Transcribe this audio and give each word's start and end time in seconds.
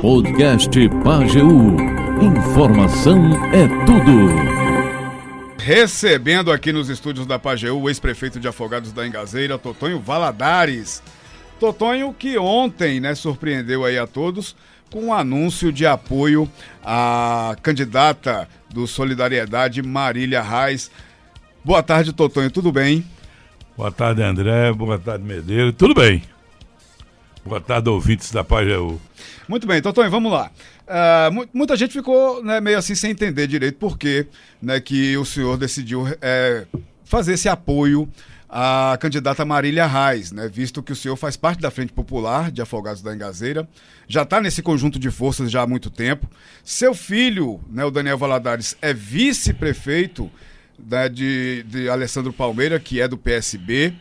Podcast 0.00 0.88
Pageu. 1.04 1.48
Informação 2.20 3.30
é 3.52 3.68
tudo. 3.84 4.28
Recebendo 5.58 6.50
aqui 6.50 6.72
nos 6.72 6.88
estúdios 6.88 7.26
da 7.26 7.38
Pageu 7.38 7.80
o 7.80 7.88
ex-prefeito 7.88 8.40
de 8.40 8.48
Afogados 8.48 8.92
da 8.92 9.06
Engazeira, 9.06 9.58
Totonho 9.58 10.00
Valadares. 10.00 11.02
Totonho 11.60 12.14
que 12.14 12.38
ontem, 12.38 12.98
né, 13.00 13.14
surpreendeu 13.14 13.84
aí 13.84 13.98
a 13.98 14.06
todos 14.06 14.56
com 14.90 15.06
um 15.06 15.14
anúncio 15.14 15.72
de 15.72 15.86
apoio 15.86 16.48
à 16.84 17.56
candidata 17.62 18.48
do 18.68 18.86
Solidariedade, 18.86 19.82
Marília 19.82 20.42
Reis. 20.42 20.90
Boa 21.64 21.82
tarde, 21.82 22.12
Totonho, 22.12 22.50
tudo 22.50 22.72
bem? 22.72 23.04
Boa 23.76 23.90
tarde, 23.90 24.22
André. 24.22 24.72
Boa 24.72 24.98
tarde, 24.98 25.24
Medeiros. 25.24 25.74
Tudo 25.76 25.94
bem. 25.94 26.22
Boa 27.44 27.60
tarde, 27.60 27.88
ouvintes 27.88 28.30
da 28.30 28.44
Pajeú. 28.44 29.00
Muito 29.52 29.66
bem, 29.66 29.82
Totonho, 29.82 30.10
vamos 30.10 30.32
lá. 30.32 30.50
Uh, 30.88 31.46
muita 31.52 31.76
gente 31.76 31.92
ficou 31.92 32.42
né, 32.42 32.58
meio 32.58 32.78
assim 32.78 32.94
sem 32.94 33.10
entender 33.10 33.46
direito 33.46 33.76
por 33.76 33.98
que 33.98 34.26
né, 34.62 34.80
que 34.80 35.14
o 35.18 35.26
senhor 35.26 35.58
decidiu 35.58 36.06
é, 36.22 36.64
fazer 37.04 37.34
esse 37.34 37.50
apoio 37.50 38.08
à 38.48 38.96
candidata 38.98 39.44
Marília 39.44 39.86
Reis, 39.86 40.32
né, 40.32 40.48
visto 40.48 40.82
que 40.82 40.90
o 40.90 40.96
senhor 40.96 41.16
faz 41.16 41.36
parte 41.36 41.60
da 41.60 41.70
Frente 41.70 41.92
Popular 41.92 42.50
de 42.50 42.62
Afogados 42.62 43.02
da 43.02 43.14
Engazeira, 43.14 43.68
já 44.08 44.22
está 44.22 44.40
nesse 44.40 44.62
conjunto 44.62 44.98
de 44.98 45.10
forças 45.10 45.50
já 45.50 45.60
há 45.60 45.66
muito 45.66 45.90
tempo. 45.90 46.26
Seu 46.64 46.94
filho, 46.94 47.60
né, 47.68 47.84
o 47.84 47.90
Daniel 47.90 48.16
Valadares, 48.16 48.74
é 48.80 48.94
vice-prefeito 48.94 50.30
né, 50.78 51.10
de, 51.10 51.62
de 51.64 51.90
Alessandro 51.90 52.32
Palmeira, 52.32 52.80
que 52.80 53.02
é 53.02 53.06
do 53.06 53.18
PSB. 53.18 53.92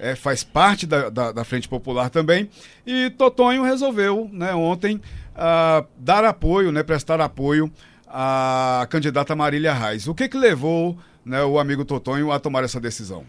É, 0.00 0.14
faz 0.14 0.42
parte 0.42 0.86
da, 0.86 1.10
da, 1.10 1.30
da, 1.30 1.44
Frente 1.44 1.68
Popular 1.68 2.08
também. 2.08 2.48
E 2.86 3.10
Totonho 3.10 3.62
resolveu, 3.62 4.30
né, 4.32 4.54
ontem, 4.54 4.96
uh, 4.96 5.86
dar 5.98 6.24
apoio, 6.24 6.72
né, 6.72 6.82
prestar 6.82 7.20
apoio 7.20 7.70
à 8.08 8.86
candidata 8.88 9.36
Marília 9.36 9.74
Reis. 9.74 10.08
O 10.08 10.14
que 10.14 10.26
que 10.26 10.38
levou 10.38 10.98
né, 11.24 11.44
o 11.44 11.58
amigo 11.58 11.84
Totonho 11.84 12.32
a 12.32 12.40
tomar 12.40 12.64
essa 12.64 12.80
decisão? 12.80 13.24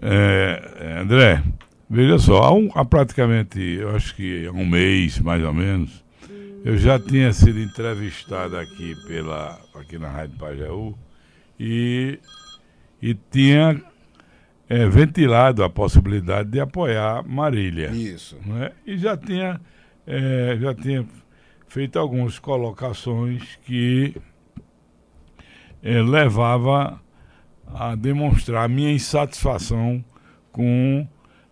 É, 0.00 0.72
é, 0.80 0.98
André, 1.00 1.42
veja 1.88 2.18
só, 2.18 2.42
há, 2.42 2.52
um, 2.52 2.70
há 2.74 2.84
praticamente, 2.84 3.60
eu 3.60 3.94
acho 3.94 4.14
que 4.16 4.46
há 4.46 4.50
um 4.50 4.66
mês, 4.66 5.18
mais 5.18 5.44
ou 5.44 5.52
menos, 5.52 6.02
eu 6.64 6.78
já 6.78 6.98
tinha 6.98 7.32
sido 7.32 7.60
entrevistado 7.60 8.56
aqui, 8.56 8.94
pela, 9.06 9.60
aqui 9.74 9.98
na 9.98 10.08
Rádio 10.08 10.38
Pajaú 10.38 10.98
e, 11.60 12.18
e 13.00 13.14
tinha 13.14 13.80
é, 14.68 14.86
ventilado 14.88 15.62
a 15.62 15.70
possibilidade 15.70 16.50
de 16.50 16.60
apoiar 16.60 17.26
Marília. 17.26 17.90
Isso. 17.90 18.38
Né? 18.44 18.72
E 18.86 18.96
já 18.96 19.16
tinha 19.16 19.60
é, 20.06 20.56
já 20.60 20.74
tinha 20.74 21.06
feito 21.66 21.98
algumas 21.98 22.38
colocações 22.38 23.58
que 23.64 24.14
é, 25.82 26.00
levava 26.02 27.00
a 27.66 27.94
demonstrar 27.94 28.68
minha 28.68 28.92
insatisfação 28.92 30.04
com 30.52 31.06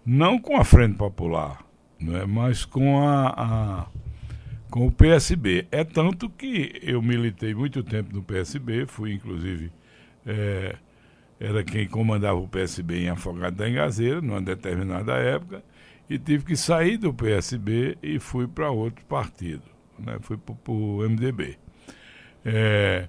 não 0.04 0.38
com 0.38 0.56
a 0.56 0.64
Frente 0.64 0.96
Popular, 0.96 1.64
né, 2.00 2.24
mas 2.26 2.64
com 2.64 3.06
a, 3.06 3.28
a, 3.28 3.86
com 4.70 4.86
o 4.86 4.92
PSB. 4.92 5.66
É 5.70 5.84
tanto 5.84 6.28
que 6.28 6.80
eu 6.82 7.00
militei 7.00 7.54
muito 7.54 7.82
tempo 7.82 8.14
no 8.14 8.22
PSB, 8.22 8.86
fui 8.86 9.12
inclusive 9.12 9.72
é, 10.26 10.76
era 11.42 11.64
quem 11.64 11.88
comandava 11.88 12.38
o 12.38 12.46
PSB 12.46 13.00
em 13.00 13.08
Afogado 13.08 13.56
da 13.56 13.68
Engazeira, 13.68 14.20
numa 14.20 14.40
determinada 14.40 15.14
época, 15.14 15.64
e 16.08 16.16
tive 16.16 16.44
que 16.44 16.54
sair 16.56 16.96
do 16.96 17.12
PSB 17.12 17.98
e 18.00 18.20
fui 18.20 18.46
para 18.46 18.70
outro 18.70 19.04
partido, 19.06 19.64
né? 19.98 20.18
fui 20.20 20.36
para 20.36 20.54
o 20.72 20.98
MDB. 20.98 21.58
É, 22.44 23.08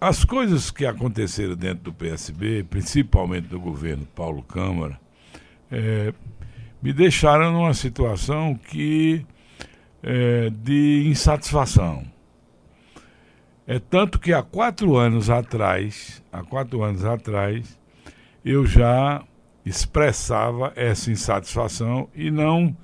as 0.00 0.24
coisas 0.24 0.70
que 0.70 0.86
aconteceram 0.86 1.56
dentro 1.56 1.82
do 1.82 1.92
PSB, 1.92 2.62
principalmente 2.62 3.48
do 3.48 3.58
governo 3.58 4.06
Paulo 4.14 4.44
Câmara, 4.44 4.96
é, 5.72 6.14
me 6.80 6.92
deixaram 6.92 7.52
numa 7.52 7.74
situação 7.74 8.54
que 8.54 9.26
é, 10.00 10.48
de 10.48 11.08
insatisfação. 11.08 12.04
É 13.66 13.78
tanto 13.78 14.18
que 14.18 14.32
há 14.32 14.42
quatro 14.42 14.96
anos 14.96 15.30
atrás, 15.30 16.22
há 16.30 16.42
quatro 16.42 16.82
anos 16.82 17.04
atrás, 17.04 17.78
eu 18.44 18.66
já 18.66 19.24
expressava 19.64 20.72
essa 20.76 21.10
insatisfação 21.10 22.08
e 22.14 22.30
não 22.30 22.76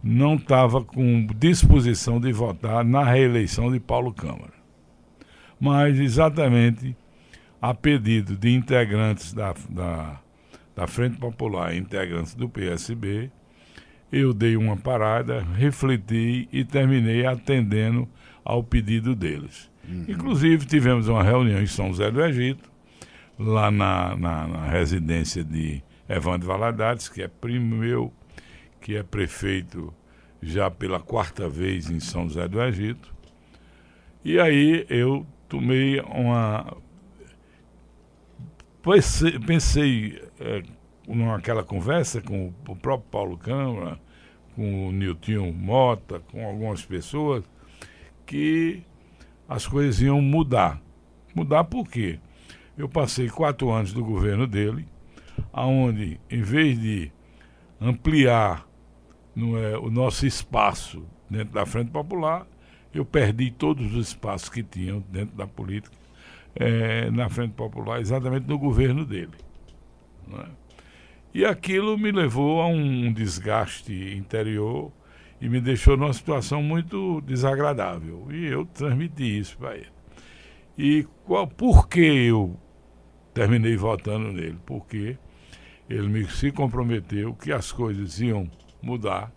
não 0.00 0.36
estava 0.36 0.84
com 0.84 1.26
disposição 1.36 2.20
de 2.20 2.32
votar 2.32 2.84
na 2.84 3.02
reeleição 3.02 3.72
de 3.72 3.80
Paulo 3.80 4.12
Câmara. 4.12 4.52
Mas 5.58 5.98
exatamente 5.98 6.96
a 7.60 7.74
pedido 7.74 8.36
de 8.36 8.54
integrantes 8.54 9.32
da, 9.32 9.54
da, 9.68 10.20
da 10.76 10.86
Frente 10.86 11.16
Popular, 11.16 11.74
integrantes 11.74 12.34
do 12.34 12.48
PSB, 12.48 13.30
eu 14.12 14.32
dei 14.32 14.56
uma 14.56 14.76
parada, 14.76 15.44
refleti 15.56 16.48
e 16.52 16.64
terminei 16.64 17.26
atendendo 17.26 18.08
ao 18.44 18.62
pedido 18.62 19.16
deles. 19.16 19.68
Uhum. 19.88 20.04
Inclusive, 20.06 20.66
tivemos 20.66 21.08
uma 21.08 21.22
reunião 21.22 21.62
em 21.62 21.66
São 21.66 21.88
José 21.88 22.10
do 22.10 22.22
Egito, 22.22 22.70
lá 23.38 23.70
na, 23.70 24.14
na, 24.16 24.46
na 24.46 24.66
residência 24.66 25.42
de 25.42 25.82
Evandro 26.08 26.46
Valadares, 26.46 27.08
que 27.08 27.22
é 27.22 27.28
primo 27.28 27.76
meu, 27.76 28.12
que 28.80 28.96
é 28.96 29.02
prefeito 29.02 29.92
já 30.42 30.70
pela 30.70 31.00
quarta 31.00 31.48
vez 31.48 31.90
em 31.90 32.00
São 32.00 32.28
José 32.28 32.46
do 32.46 32.62
Egito. 32.62 33.14
E 34.24 34.38
aí 34.38 34.84
eu 34.90 35.26
tomei 35.48 36.00
uma. 36.00 36.76
Pensei, 38.82 39.38
pensei 39.38 40.22
é, 40.38 40.62
naquela 41.06 41.64
conversa 41.64 42.20
com 42.20 42.52
o 42.68 42.76
próprio 42.76 43.10
Paulo 43.10 43.38
Câmara, 43.38 43.98
com 44.54 44.88
o 44.88 44.92
Nilton 44.92 45.52
Mota, 45.52 46.20
com 46.20 46.46
algumas 46.46 46.84
pessoas, 46.84 47.44
que 48.26 48.82
as 49.48 49.66
coisas 49.66 50.00
iam 50.00 50.20
mudar. 50.20 50.80
Mudar 51.34 51.64
por 51.64 51.88
quê? 51.88 52.20
Eu 52.76 52.88
passei 52.88 53.28
quatro 53.28 53.70
anos 53.70 53.92
do 53.92 54.04
governo 54.04 54.46
dele 54.46 54.86
aonde 55.52 56.20
em 56.30 56.42
vez 56.42 56.78
de 56.78 57.10
ampliar 57.80 58.66
não 59.34 59.56
é, 59.56 59.78
o 59.78 59.90
nosso 59.90 60.26
espaço 60.26 61.04
dentro 61.30 61.54
da 61.54 61.64
Frente 61.64 61.90
Popular, 61.90 62.46
eu 62.92 63.04
perdi 63.04 63.50
todos 63.50 63.94
os 63.94 64.08
espaços 64.08 64.48
que 64.48 64.62
tinham 64.62 65.04
dentro 65.08 65.36
da 65.36 65.46
política 65.46 65.96
é, 66.56 67.10
na 67.10 67.28
Frente 67.28 67.52
Popular, 67.52 68.00
exatamente 68.00 68.48
no 68.48 68.58
governo 68.58 69.04
dele. 69.04 69.32
É? 70.32 70.46
E 71.34 71.44
aquilo 71.44 71.96
me 71.96 72.10
levou 72.10 72.60
a 72.60 72.66
um 72.66 73.12
desgaste 73.12 73.92
interior 74.16 74.90
e 75.40 75.48
me 75.48 75.60
deixou 75.60 75.96
numa 75.96 76.12
situação 76.12 76.62
muito 76.62 77.20
desagradável. 77.22 78.26
E 78.30 78.46
eu 78.46 78.64
transmiti 78.66 79.38
isso 79.38 79.56
para 79.56 79.76
ele. 79.76 79.92
E 80.76 81.06
qual, 81.24 81.46
por 81.46 81.88
que 81.88 82.00
eu 82.00 82.58
terminei 83.32 83.76
votando 83.76 84.32
nele? 84.32 84.58
Porque 84.66 85.16
ele 85.88 86.08
me, 86.08 86.28
se 86.28 86.52
comprometeu 86.52 87.34
que 87.34 87.52
as 87.52 87.72
coisas 87.72 88.20
iam 88.20 88.50
mudar, 88.82 89.32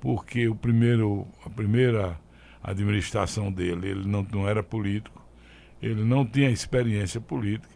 porque 0.00 0.48
o 0.48 0.54
primeiro, 0.54 1.26
a 1.44 1.50
primeira 1.50 2.18
administração 2.62 3.50
dele, 3.50 3.88
ele 3.88 4.08
não, 4.08 4.26
não 4.32 4.48
era 4.48 4.62
político, 4.62 5.26
ele 5.80 6.04
não 6.04 6.24
tinha 6.24 6.48
experiência 6.50 7.20
política 7.20 7.74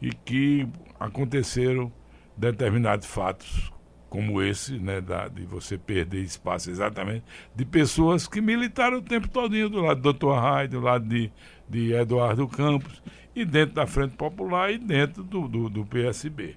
e 0.00 0.10
que 0.10 0.68
aconteceram 1.00 1.90
determinados 2.36 3.06
fatos 3.06 3.71
como 4.12 4.42
esse, 4.42 4.78
né, 4.78 5.00
da, 5.00 5.26
de 5.26 5.46
você 5.46 5.78
perder 5.78 6.22
espaço 6.22 6.70
exatamente, 6.70 7.24
de 7.56 7.64
pessoas 7.64 8.28
que 8.28 8.42
militaram 8.42 8.98
o 8.98 9.02
tempo 9.02 9.26
todinho 9.26 9.70
do 9.70 9.80
lado 9.80 10.02
do 10.02 10.12
Dr. 10.12 10.34
Rai, 10.34 10.68
do 10.68 10.80
lado 10.80 11.08
de, 11.08 11.32
de 11.66 11.94
Eduardo 11.94 12.46
Campos, 12.46 13.02
e 13.34 13.42
dentro 13.42 13.74
da 13.74 13.86
Frente 13.86 14.14
Popular 14.14 14.70
e 14.70 14.76
dentro 14.76 15.22
do, 15.22 15.48
do, 15.48 15.70
do 15.70 15.86
PSB. 15.86 16.56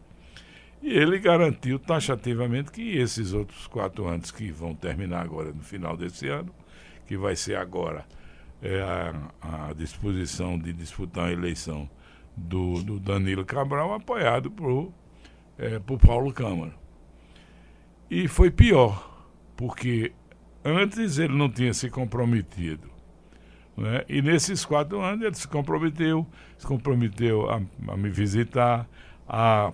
E 0.84 0.90
ele 0.90 1.18
garantiu 1.18 1.80
taxativamente 1.80 2.74
que 2.74 2.98
esses 2.98 3.32
outros 3.32 3.68
quatro 3.68 4.06
anos 4.06 4.32
que 4.32 4.52
vão 4.52 4.76
terminar 4.76 5.22
agora 5.22 5.54
no 5.54 5.64
final 5.64 5.96
desse 5.96 6.28
ano, 6.28 6.54
que 7.08 7.16
vai 7.16 7.38
ser 7.38 7.56
agora 7.56 8.06
é, 8.62 8.82
a, 8.82 9.70
a, 9.70 9.74
disposição 9.74 10.60
de 10.60 10.74
disputar 10.74 11.30
a 11.30 11.32
eleição 11.32 11.90
do, 12.36 12.84
do 12.84 13.00
Danilo 13.00 13.46
Cabral, 13.46 13.94
apoiado 13.94 14.52
por, 14.52 14.92
é, 15.58 15.80
por 15.80 15.98
Paulo 15.98 16.34
Câmara. 16.34 16.84
E 18.10 18.28
foi 18.28 18.52
pior, 18.52 19.28
porque 19.56 20.12
antes 20.64 21.18
ele 21.18 21.36
não 21.36 21.50
tinha 21.50 21.74
se 21.74 21.90
comprometido. 21.90 22.90
Né? 23.76 24.04
E 24.08 24.22
nesses 24.22 24.64
quatro 24.64 25.02
anos 25.02 25.26
ele 25.26 25.36
se 25.36 25.48
comprometeu, 25.48 26.26
se 26.58 26.66
comprometeu 26.66 27.50
a, 27.50 27.62
a 27.88 27.98
me 27.98 28.10
visitar, 28.10 28.88
a 29.28 29.72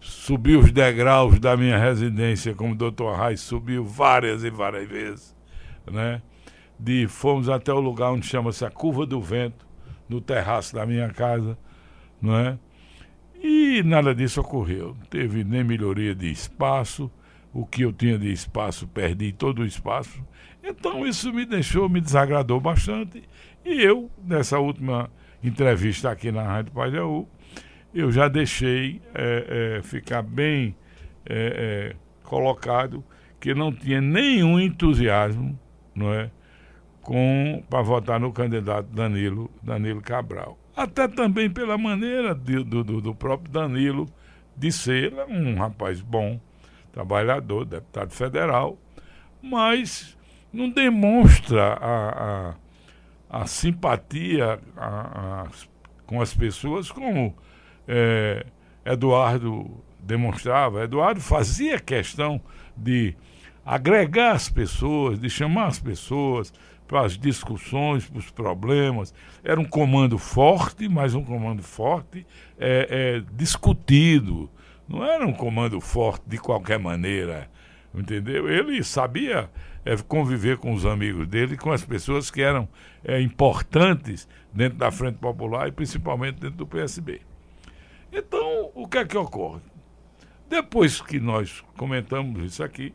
subi 0.00 0.56
os 0.56 0.72
degraus 0.72 1.38
da 1.38 1.56
minha 1.56 1.78
residência, 1.78 2.54
como 2.54 2.72
o 2.72 2.76
doutor 2.76 3.18
Reis 3.18 3.40
subiu 3.40 3.84
várias 3.84 4.44
e 4.44 4.50
várias 4.50 4.88
vezes, 4.88 5.36
né? 5.90 6.22
De, 6.78 7.06
fomos 7.06 7.48
até 7.50 7.72
o 7.72 7.80
lugar 7.80 8.10
onde 8.10 8.26
chama-se 8.26 8.64
a 8.64 8.70
Curva 8.70 9.04
do 9.04 9.20
Vento, 9.20 9.66
no 10.08 10.20
terraço 10.20 10.74
da 10.74 10.86
minha 10.86 11.10
casa, 11.10 11.58
não 12.20 12.34
é? 12.36 12.58
E 13.42 13.82
nada 13.82 14.14
disso 14.14 14.40
ocorreu. 14.40 14.96
Não 14.98 15.06
teve 15.06 15.44
nem 15.44 15.62
melhoria 15.62 16.14
de 16.14 16.30
espaço, 16.30 17.10
o 17.52 17.66
que 17.66 17.82
eu 17.82 17.92
tinha 17.92 18.18
de 18.18 18.32
espaço, 18.32 18.86
perdi 18.86 19.32
todo 19.32 19.62
o 19.62 19.66
espaço. 19.66 20.22
Então 20.62 21.06
isso 21.06 21.32
me 21.32 21.44
deixou, 21.44 21.88
me 21.88 22.00
desagradou 22.00 22.60
bastante. 22.60 23.22
E 23.64 23.82
eu, 23.82 24.10
nessa 24.24 24.58
última 24.58 25.10
entrevista 25.42 26.10
aqui 26.10 26.30
na 26.30 26.42
Rádio 26.42 26.72
Pajaú, 26.72 27.28
eu 27.94 28.12
já 28.12 28.28
deixei 28.28 29.00
é, 29.14 29.78
é, 29.78 29.82
ficar 29.82 30.22
bem 30.22 30.76
é, 31.26 31.96
colocado 32.22 33.04
que 33.40 33.54
não 33.54 33.72
tinha 33.72 34.00
nenhum 34.00 34.60
entusiasmo 34.60 35.58
não 35.94 36.12
é, 36.12 36.30
para 37.68 37.82
votar 37.82 38.20
no 38.20 38.32
candidato 38.32 38.86
Danilo, 38.92 39.50
Danilo 39.62 40.00
Cabral. 40.00 40.58
Até 40.76 41.08
também 41.08 41.50
pela 41.50 41.76
maneira 41.76 42.34
de, 42.34 42.62
do, 42.62 42.84
do, 42.84 43.14
próprio 43.14 43.50
Danilo 43.50 44.06
de 44.56 44.70
ser 44.70 45.12
um 45.28 45.56
rapaz 45.56 46.00
bom, 46.00 46.40
trabalhador, 46.92 47.64
deputado 47.64 48.12
federal, 48.12 48.78
mas 49.42 50.16
não 50.52 50.68
demonstra 50.68 51.74
a, 51.74 52.54
a, 53.30 53.42
a 53.42 53.46
simpatia 53.46 54.58
a, 54.76 55.46
com 56.06 56.20
as 56.20 56.34
pessoas 56.34 56.90
como 56.90 57.34
é, 57.86 58.44
Eduardo 58.84 59.70
demonstrava. 60.00 60.84
Eduardo 60.84 61.20
fazia 61.20 61.78
questão 61.78 62.40
de 62.76 63.14
agregar 63.64 64.32
as 64.32 64.48
pessoas, 64.48 65.18
de 65.18 65.30
chamar 65.30 65.66
as 65.66 65.78
pessoas 65.78 66.52
para 66.88 67.02
as 67.02 67.16
discussões, 67.16 68.06
para 68.06 68.18
os 68.18 68.30
problemas. 68.30 69.14
Era 69.44 69.60
um 69.60 69.64
comando 69.64 70.18
forte, 70.18 70.88
mas 70.88 71.14
um 71.14 71.22
comando 71.22 71.62
forte 71.62 72.26
é, 72.58 72.88
é, 72.90 73.22
discutido. 73.36 74.50
Não 74.90 75.04
era 75.04 75.24
um 75.24 75.32
comando 75.32 75.80
forte 75.80 76.24
de 76.26 76.36
qualquer 76.36 76.76
maneira, 76.76 77.48
entendeu? 77.94 78.48
Ele 78.48 78.82
sabia 78.82 79.48
é, 79.84 79.96
conviver 79.96 80.58
com 80.58 80.74
os 80.74 80.84
amigos 80.84 81.28
dele, 81.28 81.56
com 81.56 81.70
as 81.70 81.84
pessoas 81.84 82.28
que 82.28 82.42
eram 82.42 82.68
é, 83.04 83.20
importantes 83.20 84.28
dentro 84.52 84.76
da 84.78 84.90
Frente 84.90 85.18
Popular 85.18 85.68
e 85.68 85.72
principalmente 85.72 86.40
dentro 86.40 86.56
do 86.56 86.66
PSB. 86.66 87.20
Então, 88.12 88.72
o 88.74 88.88
que 88.88 88.98
é 88.98 89.04
que 89.04 89.16
ocorre? 89.16 89.60
Depois 90.48 91.00
que 91.00 91.20
nós 91.20 91.62
comentamos 91.76 92.42
isso 92.42 92.64
aqui, 92.64 92.92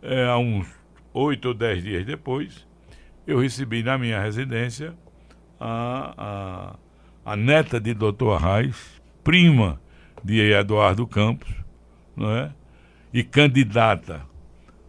é, 0.00 0.24
há 0.24 0.38
uns 0.38 0.68
oito 1.12 1.48
ou 1.48 1.54
dez 1.54 1.82
dias 1.82 2.06
depois, 2.06 2.64
eu 3.26 3.40
recebi 3.40 3.82
na 3.82 3.98
minha 3.98 4.22
residência 4.22 4.94
a, 5.58 6.76
a, 7.26 7.32
a 7.32 7.36
neta 7.36 7.80
de 7.80 7.92
Dr. 7.92 8.34
Arraes, 8.36 9.02
prima 9.24 9.80
de 10.22 10.52
Eduardo 10.52 11.06
Campos, 11.06 11.52
não 12.16 12.30
é? 12.30 12.52
e 13.12 13.22
candidata 13.22 14.22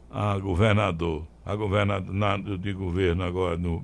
a 0.10 0.38
governador, 0.38 1.26
a 1.46 1.56
governador 1.56 2.58
de 2.58 2.74
governo 2.74 3.24
agora 3.24 3.58
no, 3.58 3.84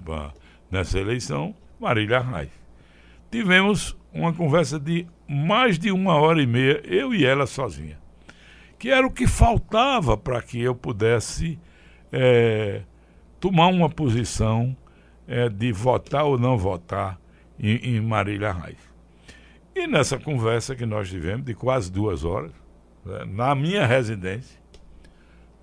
nessa 0.70 1.00
eleição, 1.00 1.56
Marília 1.80 2.18
Arraes. 2.18 2.50
Tivemos 3.32 3.96
uma 4.14 4.34
conversa 4.34 4.80
de 4.80 5.06
mais 5.28 5.78
de 5.78 5.92
uma 5.92 6.16
hora 6.16 6.42
e 6.42 6.48
meia, 6.48 6.82
eu 6.86 7.14
e 7.14 7.26
ela 7.26 7.46
sozinha, 7.46 7.98
que 8.78 8.90
era 8.90 9.06
o 9.06 9.12
que 9.12 9.28
faltava 9.28 10.18
para 10.18 10.42
que 10.42 10.62
eu 10.62 10.76
pudesse 10.76 11.60
é, 12.12 12.82
tomar 13.40 13.68
uma 13.68 13.90
posição 13.90 14.76
é, 15.28 15.50
de 15.50 15.72
votar 15.72 16.26
ou 16.26 16.38
não 16.38 16.58
votar 16.58 17.20
em, 17.60 17.98
em 17.98 18.02
Marília 18.02 18.52
Reis. 18.52 18.95
E 19.76 19.86
nessa 19.88 20.18
conversa 20.18 20.74
que 20.74 20.86
nós 20.86 21.10
tivemos, 21.10 21.46
de 21.46 21.54
quase 21.54 21.92
duas 21.92 22.24
horas, 22.24 22.54
né, 23.04 23.26
na 23.26 23.54
minha 23.54 23.86
residência, 23.86 24.58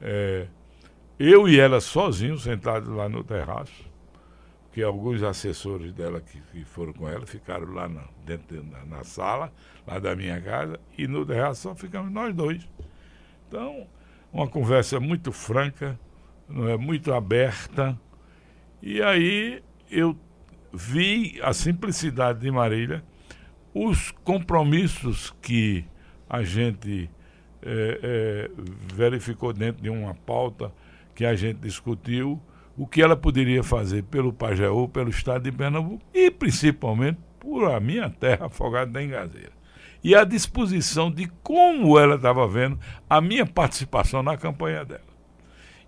é, 0.03 0.47
eu 1.19 1.49
e 1.49 1.59
ela 1.59 1.81
sozinhos, 1.81 2.43
sentados 2.43 2.91
lá 2.91 3.09
no 3.09 3.25
terraço, 3.25 3.91
que 4.70 4.82
alguns 4.82 5.23
assessores 5.23 5.93
dela 5.94 6.20
que, 6.20 6.41
que 6.53 6.62
foram 6.64 6.93
com 6.93 7.09
ela 7.09 7.26
ficaram 7.26 7.73
lá 7.73 7.88
na, 7.88 8.03
dentro 8.26 8.62
na, 8.62 8.85
na, 8.85 9.05
sala, 9.05 9.50
lá 9.87 9.99
da 9.99 10.15
minha 10.15 10.38
casa, 10.43 10.79
e 10.97 11.06
no 11.06 11.25
terraço 11.25 11.62
só 11.62 11.75
ficamos 11.75 12.12
nós 12.12 12.35
dois. 12.35 12.69
Então, 13.49 13.87
uma 14.31 14.47
conversa 14.47 15.00
muito 15.00 15.32
franca, 15.32 15.99
não 16.49 16.69
é 16.69 16.76
muito 16.76 17.15
aberta. 17.15 17.99
E 18.82 19.00
aí 19.00 19.62
eu 19.91 20.15
vi 20.73 21.41
a 21.43 21.53
simplicidade 21.53 22.41
de 22.41 22.50
Marília, 22.50 23.05
os 23.74 24.10
compromissos 24.24 25.34
que 25.40 25.84
a 26.28 26.42
gente 26.42 27.08
é, 27.62 28.00
é, 28.02 28.50
verificou 28.94 29.52
dentro 29.52 29.82
de 29.82 29.88
uma 29.88 30.14
pauta 30.14 30.72
que 31.14 31.24
a 31.24 31.34
gente 31.34 31.58
discutiu, 31.58 32.40
o 32.76 32.86
que 32.86 33.02
ela 33.02 33.16
poderia 33.16 33.62
fazer 33.62 34.02
pelo 34.04 34.32
Pajeú, 34.32 34.88
pelo 34.88 35.10
estado 35.10 35.44
de 35.44 35.52
Pernambuco 35.52 36.02
e 36.12 36.30
principalmente 36.30 37.19
por 37.38 37.70
a 37.70 37.78
minha 37.78 38.08
terra 38.08 38.46
afogada 38.46 38.90
da 38.90 39.02
Engazeira. 39.02 39.52
E 40.02 40.14
a 40.14 40.24
disposição 40.24 41.10
de 41.10 41.26
como 41.42 41.98
ela 41.98 42.16
estava 42.16 42.46
vendo 42.48 42.78
a 43.08 43.20
minha 43.20 43.46
participação 43.46 44.22
na 44.22 44.36
campanha 44.36 44.84
dela. 44.84 45.12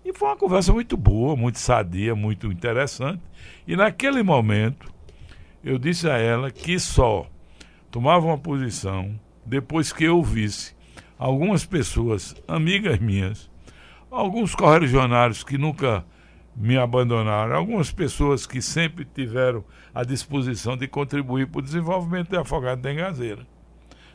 E 0.05 0.13
foi 0.13 0.29
uma 0.29 0.37
conversa 0.37 0.71
muito 0.71 0.95
boa, 0.95 1.35
muito 1.35 1.57
sadia, 1.57 2.15
muito 2.15 2.51
interessante. 2.51 3.21
E 3.67 3.75
naquele 3.75 4.21
momento, 4.21 4.93
eu 5.63 5.79
disse 5.79 6.07
a 6.07 6.17
ela 6.17 6.51
que 6.51 6.79
só 6.79 7.27
tomava 7.95 8.25
uma 8.25 8.37
posição 8.37 9.17
depois 9.45 9.93
que 9.93 10.03
eu 10.03 10.21
visse 10.21 10.75
algumas 11.17 11.63
pessoas, 11.65 12.35
amigas 12.45 12.99
minhas, 12.99 13.49
alguns 14.11 14.53
correligionários 14.53 15.45
que 15.45 15.57
nunca 15.57 16.05
me 16.53 16.77
abandonaram, 16.77 17.55
algumas 17.55 17.93
pessoas 17.93 18.45
que 18.45 18.61
sempre 18.61 19.05
tiveram 19.05 19.63
a 19.93 20.03
disposição 20.03 20.75
de 20.75 20.89
contribuir 20.89 21.47
para 21.47 21.59
o 21.59 21.61
desenvolvimento 21.61 22.31
de 22.31 22.35
Afogado 22.35 22.81
da 22.81 22.91
Engazeira. 22.91 23.47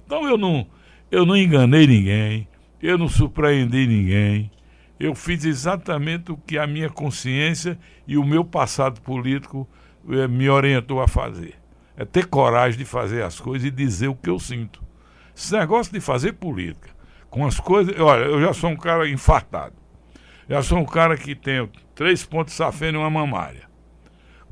Então 0.05 0.29
eu 0.29 0.37
não, 0.37 0.67
eu 1.11 1.25
não 1.25 1.35
enganei 1.35 1.87
ninguém, 1.87 2.47
eu 2.83 2.99
não 2.99 3.09
surpreendi 3.09 3.87
ninguém, 3.87 4.51
eu 4.99 5.15
fiz 5.15 5.43
exatamente 5.47 6.31
o 6.31 6.37
que 6.37 6.59
a 6.59 6.67
minha 6.67 6.91
consciência 6.91 7.79
e 8.07 8.19
o 8.19 8.27
meu 8.27 8.45
passado 8.45 9.01
político 9.01 9.67
eh, 10.07 10.29
me 10.29 10.51
orientou 10.51 11.01
a 11.01 11.09
fazer. 11.09 11.60
É 12.01 12.05
ter 12.07 12.25
coragem 12.25 12.79
de 12.79 12.87
fazer 12.87 13.23
as 13.23 13.39
coisas 13.39 13.69
e 13.69 13.71
dizer 13.71 14.09
o 14.09 14.15
que 14.15 14.31
eu 14.31 14.39
sinto. 14.39 14.83
Esse 15.37 15.53
negócio 15.53 15.93
de 15.93 16.01
fazer 16.01 16.33
política, 16.33 16.89
com 17.29 17.47
as 17.47 17.61
coisas. 17.61 17.95
Olha, 18.01 18.25
eu 18.25 18.41
já 18.41 18.55
sou 18.55 18.71
um 18.71 18.77
cara 18.77 19.07
infartado. 19.07 19.75
Já 20.49 20.63
sou 20.63 20.79
um 20.79 20.87
cara 20.87 21.15
que 21.15 21.35
tenho 21.35 21.71
três 21.95 22.25
pontos 22.25 22.55
safena 22.55 22.97
e 22.97 23.01
uma 23.03 23.11
mamária. 23.11 23.69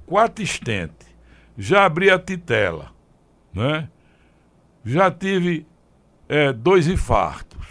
Quatro 0.04 0.44
estentes. 0.44 1.08
Já 1.56 1.86
abri 1.86 2.10
a 2.10 2.18
titela. 2.18 2.92
Né? 3.54 3.88
Já 4.84 5.10
tive 5.10 5.66
é, 6.28 6.52
dois 6.52 6.86
infartos 6.86 7.66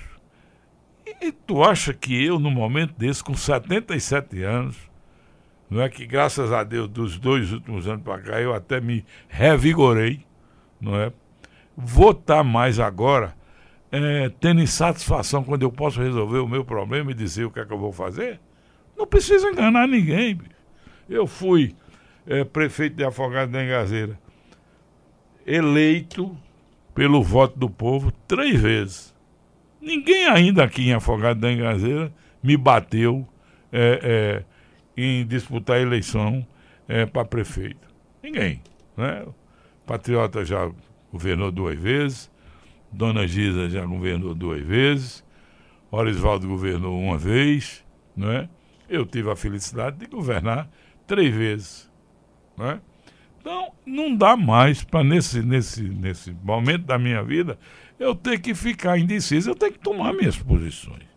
e 1.22 1.32
tu 1.32 1.64
acha 1.64 1.94
que 1.94 2.26
eu, 2.26 2.40
no 2.40 2.50
momento 2.50 2.96
desse, 2.98 3.24
com 3.24 3.36
77 3.36 4.42
anos, 4.42 4.76
não 5.70 5.82
é 5.82 5.90
que 5.90 6.06
graças 6.06 6.52
a 6.52 6.64
Deus, 6.64 6.88
dos 6.88 7.18
dois 7.18 7.52
últimos 7.52 7.88
anos 7.88 8.04
para 8.04 8.22
cá, 8.22 8.42
eu 8.42 8.54
até 8.54 8.80
me 8.80 9.06
revigorei, 9.28 10.26
não 10.80 10.96
é? 10.96 11.12
Vou 11.76 12.12
estar 12.12 12.38
tá 12.38 12.44
mais 12.44 12.80
agora 12.80 13.36
é, 13.92 14.30
tendo 14.40 14.62
insatisfação 14.62 15.44
quando 15.44 15.64
eu 15.64 15.72
posso 15.72 16.02
resolver 16.02 16.40
o 16.40 16.48
meu 16.48 16.64
problema 16.64 17.12
e 17.12 17.14
dizer 17.14 17.46
o 17.46 17.52
que 17.52 17.60
é 17.60 17.66
que 17.66 17.74
eu 17.74 17.78
vou 17.78 17.92
fazer? 17.92 18.40
Não 18.98 19.06
preciso 19.06 19.48
enganar 19.48 19.88
ninguém. 19.88 20.40
Eu 21.10 21.28
fui 21.28 21.76
é, 22.26 22.44
prefeito 22.44 22.96
de 22.96 23.04
Afogado 23.04 23.52
da 23.52 23.64
Engazeira, 23.64 24.20
eleito 25.46 26.38
pelo 26.94 27.24
voto 27.24 27.58
do 27.58 27.70
povo 27.70 28.12
três 28.28 28.60
vezes. 28.60 29.16
Ninguém 29.80 30.28
ainda 30.28 30.64
aqui 30.64 30.90
em 30.90 30.94
Afogado 30.94 31.40
da 31.40 31.52
Engazeira 31.52 32.12
me 32.42 32.58
bateu 32.58 33.28
é, 33.72 34.00
é, 34.04 34.44
em 34.98 35.26
disputar 35.26 35.78
a 35.78 35.82
eleição 35.82 36.46
é, 36.88 37.06
para 37.06 37.24
prefeito. 37.24 37.88
Ninguém. 38.24 38.62
Né? 38.98 39.26
Patriota 39.86 40.44
já 40.44 40.70
governou 41.12 41.52
duas 41.52 41.78
vezes, 41.80 42.32
Dona 42.92 43.28
Giza 43.28 43.70
já 43.70 43.86
governou 43.86 44.34
duas 44.34 44.62
vezes, 44.62 45.24
Orisvaldo 45.92 46.48
governou 46.48 47.00
uma 47.00 47.18
vez, 47.18 47.86
né? 48.16 48.50
eu 48.90 49.06
tive 49.06 49.30
a 49.30 49.36
felicidade 49.36 49.98
de 49.98 50.08
governar 50.08 50.70
três 51.06 51.34
vezes. 51.34 51.92
Né? 52.58 52.82
Então, 53.40 53.72
não 53.86 54.16
dá 54.16 54.36
mais 54.36 54.84
para, 54.84 55.04
nesse, 55.04 55.42
nesse, 55.42 55.84
nesse 55.84 56.36
momento 56.44 56.86
da 56.86 56.98
minha 56.98 57.24
vida, 57.24 57.58
eu 58.00 58.14
tenho 58.14 58.40
que 58.40 58.54
ficar 58.54 58.98
indeciso, 58.98 59.52
eu 59.52 59.56
tenho 59.56 59.72
que 59.72 59.80
tomar 59.80 60.14
minhas 60.14 60.38
posições. 60.38 61.08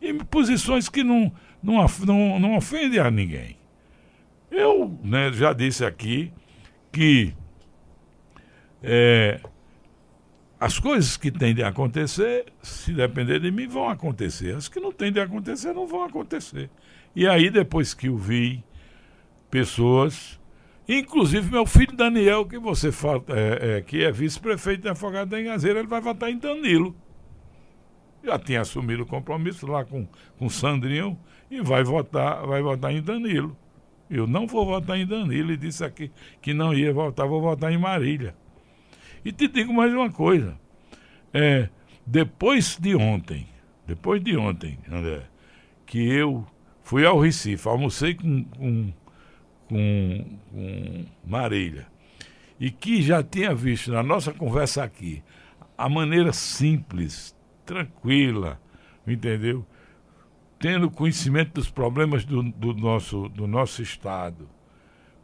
E 0.00 0.14
posições 0.14 0.88
que 0.88 1.02
não, 1.02 1.32
não, 1.62 1.84
não, 2.04 2.40
não 2.40 2.56
ofendem 2.56 3.00
a 3.00 3.10
ninguém. 3.10 3.56
Eu 4.50 4.98
né, 5.02 5.32
já 5.32 5.52
disse 5.52 5.84
aqui 5.84 6.32
que 6.90 7.34
é, 8.82 9.40
as 10.58 10.78
coisas 10.78 11.16
que 11.16 11.30
têm 11.30 11.54
de 11.54 11.62
acontecer, 11.62 12.46
se 12.62 12.92
depender 12.92 13.40
de 13.40 13.50
mim, 13.50 13.68
vão 13.68 13.88
acontecer. 13.88 14.56
As 14.56 14.68
que 14.68 14.80
não 14.80 14.92
têm 14.92 15.12
de 15.12 15.20
acontecer, 15.20 15.72
não 15.72 15.86
vão 15.86 16.02
acontecer. 16.02 16.70
E 17.14 17.26
aí, 17.26 17.50
depois 17.50 17.94
que 17.94 18.08
eu 18.08 18.16
vi 18.16 18.64
pessoas, 19.50 20.38
inclusive 20.88 21.50
meu 21.50 21.66
filho 21.66 21.96
Daniel, 21.96 22.46
que 22.46 22.58
você 22.58 22.90
fala, 22.90 23.22
é, 23.28 23.76
é, 23.76 23.80
que 23.82 24.02
é 24.02 24.10
vice-prefeito 24.10 24.82
de 24.82 24.88
Afogado 24.88 25.30
da 25.30 25.40
Engazeira, 25.40 25.78
ele 25.78 25.88
vai 25.88 26.00
votar 26.00 26.30
em 26.30 26.38
Danilo. 26.38 26.94
Já 28.24 28.38
tinha 28.38 28.60
assumido 28.60 29.04
o 29.04 29.06
compromisso 29.06 29.66
lá 29.66 29.84
com, 29.84 30.06
com 30.38 30.48
Sandrinho 30.48 31.18
e 31.50 31.60
vai 31.60 31.82
votar, 31.82 32.46
vai 32.46 32.62
votar 32.62 32.92
em 32.92 33.02
Danilo. 33.02 33.56
Eu 34.10 34.26
não 34.26 34.46
vou 34.46 34.64
votar 34.64 34.98
em 34.98 35.06
Danilo, 35.06 35.50
ele 35.50 35.56
disse 35.56 35.84
aqui 35.84 36.10
que 36.40 36.54
não 36.54 36.72
ia 36.72 36.92
votar, 36.92 37.26
vou 37.26 37.40
votar 37.40 37.72
em 37.72 37.78
Marília. 37.78 38.34
E 39.24 39.32
te 39.32 39.48
digo 39.48 39.72
mais 39.72 39.92
uma 39.92 40.10
coisa. 40.10 40.58
É, 41.32 41.68
depois 42.06 42.76
de 42.78 42.94
ontem, 42.94 43.46
depois 43.86 44.22
de 44.22 44.36
ontem, 44.36 44.78
André, 44.90 45.22
que 45.84 45.98
eu 45.98 46.46
fui 46.82 47.04
ao 47.04 47.18
Recife, 47.18 47.68
almocei 47.68 48.14
com, 48.14 48.44
com, 48.44 48.92
com, 49.68 50.24
com 50.50 51.04
Marília, 51.24 51.86
e 52.58 52.70
que 52.70 53.02
já 53.02 53.22
tinha 53.22 53.54
visto 53.54 53.92
na 53.92 54.02
nossa 54.02 54.32
conversa 54.32 54.82
aqui 54.82 55.22
a 55.76 55.88
maneira 55.88 56.32
simples, 56.32 57.36
tranquila, 57.64 58.60
entendeu? 59.06 59.66
Tendo 60.58 60.90
conhecimento 60.90 61.54
dos 61.54 61.70
problemas 61.70 62.24
do, 62.24 62.42
do, 62.42 62.74
nosso, 62.74 63.28
do 63.28 63.46
nosso 63.46 63.80
Estado, 63.80 64.48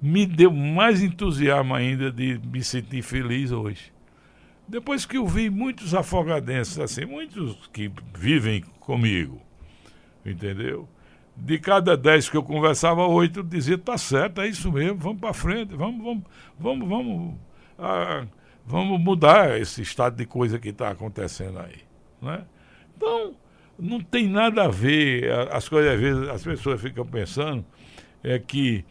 me 0.01 0.27
deu 0.27 0.53
mais 0.53 1.03
entusiasmo 1.03 1.75
ainda 1.75 2.13
de 2.13 2.39
me 2.45 2.63
sentir 2.63 3.03
feliz 3.03 3.51
hoje. 3.51 3.93
Depois 4.67 5.05
que 5.05 5.17
eu 5.17 5.27
vi 5.27 5.51
muitos 5.51 5.95
afogadenses, 5.95 6.79
assim, 6.79 7.05
muitos 7.05 7.69
que 7.73 7.91
vivem 8.17 8.63
comigo, 8.81 9.41
entendeu? 10.25 10.89
De 11.37 11.59
cada 11.59 11.97
dez 11.97 12.29
que 12.29 12.37
eu 12.37 12.43
conversava, 12.43 13.07
oito 13.07 13.43
dizia, 13.43 13.77
tá 13.77 13.99
certo, 13.99 14.41
é 14.41 14.49
isso 14.49 14.71
mesmo, 14.71 14.99
vamos 14.99 15.21
para 15.21 15.35
frente, 15.35 15.75
vamos, 15.75 16.03
vamos, 16.03 16.25
vamos, 16.59 16.89
vamos, 16.89 17.35
ah, 17.79 18.27
vamos 18.65 19.01
mudar 19.01 19.61
esse 19.61 19.83
estado 19.83 20.17
de 20.17 20.25
coisa 20.25 20.59
que 20.59 20.69
está 20.69 20.91
acontecendo 20.91 21.59
aí. 21.59 21.81
Né? 22.23 22.45
Então, 22.97 23.35
não 23.79 24.01
tem 24.01 24.29
nada 24.29 24.65
a 24.65 24.69
ver, 24.69 25.31
as 25.51 25.69
coisas 25.69 25.95
às 25.95 26.01
vezes 26.01 26.29
as 26.29 26.43
pessoas 26.45 26.81
ficam 26.81 27.07
pensando 27.07 27.65
é 28.23 28.39
que 28.39 28.85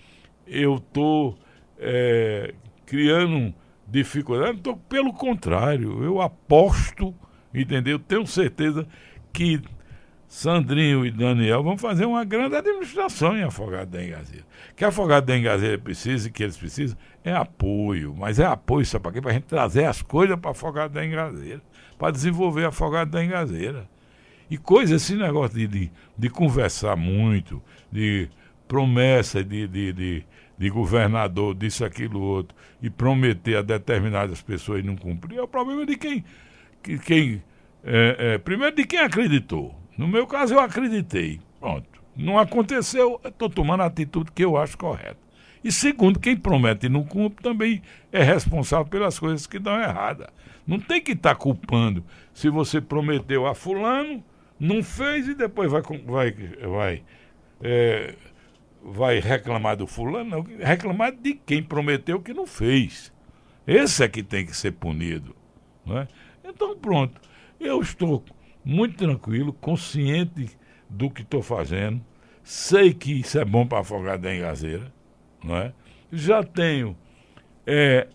eu 0.45 0.75
estou 0.75 1.37
é, 1.79 2.53
criando 2.85 3.53
dificuldade, 3.87 4.59
tô, 4.59 4.75
pelo 4.75 5.13
contrário, 5.13 6.03
eu 6.03 6.21
aposto, 6.21 7.13
entendeu? 7.53 7.99
Tenho 7.99 8.25
certeza 8.25 8.87
que 9.31 9.61
Sandrinho 10.27 11.05
e 11.05 11.11
Daniel 11.11 11.61
vão 11.61 11.77
fazer 11.77 12.05
uma 12.05 12.23
grande 12.23 12.55
administração 12.55 13.37
em 13.37 13.43
Afogado 13.43 13.91
da 13.91 14.03
Engazeira. 14.03 14.45
Que 14.75 14.83
Afogado 14.83 15.27
da 15.27 15.37
Engazeira 15.37 15.77
precisa 15.77 16.27
e 16.27 16.31
que 16.31 16.41
eles 16.41 16.57
precisam 16.57 16.97
é 17.23 17.31
apoio, 17.31 18.15
mas 18.17 18.39
é 18.39 18.45
apoio, 18.45 18.85
sabe 18.85 19.03
para 19.03 19.11
quê? 19.11 19.21
Para 19.21 19.31
a 19.31 19.33
gente 19.35 19.45
trazer 19.45 19.85
as 19.85 20.01
coisas 20.01 20.35
para 20.39 20.51
Afogado 20.51 20.93
da 20.93 21.05
Engazeira, 21.05 21.61
para 21.99 22.11
desenvolver 22.11 22.65
Afogado 22.65 23.11
da 23.11 23.23
Engazeira. 23.23 23.87
E 24.53 24.57
coisa, 24.59 24.97
esse 24.97 25.15
negócio 25.15 25.57
de, 25.57 25.65
de, 25.65 25.91
de 26.15 26.29
conversar 26.29 26.95
muito, 26.95 27.59
de 27.91 28.29
promessa, 28.67 29.43
de, 29.43 29.67
de, 29.67 29.91
de, 29.91 30.23
de 30.55 30.69
governador, 30.69 31.55
disso, 31.55 31.83
aquilo, 31.83 32.21
outro, 32.21 32.55
e 32.79 32.87
prometer 32.87 33.57
a 33.57 33.61
determinadas 33.63 34.43
pessoas 34.43 34.81
e 34.81 34.85
não 34.85 34.95
cumprir, 34.95 35.39
é 35.39 35.41
o 35.41 35.47
problema 35.47 35.87
de 35.87 35.97
quem. 35.97 36.23
Que, 36.83 36.99
quem 36.99 37.41
é, 37.83 38.15
é, 38.19 38.37
primeiro, 38.37 38.75
de 38.75 38.85
quem 38.85 38.99
acreditou. 38.99 39.73
No 39.97 40.07
meu 40.07 40.27
caso, 40.27 40.53
eu 40.53 40.59
acreditei. 40.59 41.41
Pronto. 41.59 42.03
Não 42.15 42.37
aconteceu, 42.37 43.19
estou 43.25 43.49
tomando 43.49 43.81
a 43.81 43.87
atitude 43.87 44.31
que 44.31 44.45
eu 44.45 44.55
acho 44.55 44.77
correta. 44.77 45.17
E 45.63 45.71
segundo, 45.71 46.19
quem 46.19 46.37
promete 46.37 46.85
e 46.85 46.89
não 46.89 47.03
cumpre 47.03 47.41
também 47.41 47.81
é 48.11 48.21
responsável 48.21 48.85
pelas 48.85 49.17
coisas 49.17 49.47
que 49.47 49.57
dão 49.57 49.81
errada. 49.81 50.29
Não 50.67 50.79
tem 50.79 51.01
que 51.01 51.13
estar 51.13 51.33
tá 51.33 51.35
culpando 51.35 52.03
se 52.35 52.51
você 52.51 52.79
prometeu 52.79 53.47
a 53.47 53.55
fulano, 53.55 54.23
não 54.59 54.83
fez 54.83 55.27
e 55.27 55.35
depois 55.35 55.71
vai, 55.71 55.81
vai, 55.81 56.31
vai 56.31 57.03
é, 57.61 58.15
vai 58.83 59.19
reclamar 59.19 59.77
do 59.77 59.87
fulano, 59.87 60.29
não, 60.29 60.41
reclamar 60.59 61.13
de 61.13 61.33
quem 61.33 61.63
prometeu 61.63 62.19
que 62.19 62.33
não 62.33 62.45
fez. 62.45 63.13
Esse 63.65 64.03
é 64.03 64.07
que 64.09 64.21
tem 64.21 64.45
que 64.45 64.55
ser 64.55 64.73
punido. 64.73 65.33
É? 65.87 66.07
Então, 66.43 66.77
pronto. 66.77 67.19
Eu 67.59 67.81
estou 67.81 68.23
muito 68.63 68.97
tranquilo, 68.97 69.53
consciente 69.53 70.49
do 70.89 71.09
que 71.09 71.21
estou 71.21 71.41
fazendo. 71.41 72.03
Sei 72.43 72.93
que 72.93 73.21
isso 73.21 73.39
é 73.39 73.45
bom 73.45 73.65
para 73.65 73.79
afogar 73.79 74.17
da 74.17 74.35
engazeira. 74.35 74.91
Não 75.41 75.55
é? 75.55 75.73
Já 76.11 76.43
tenho 76.43 76.95
é, 77.65 78.07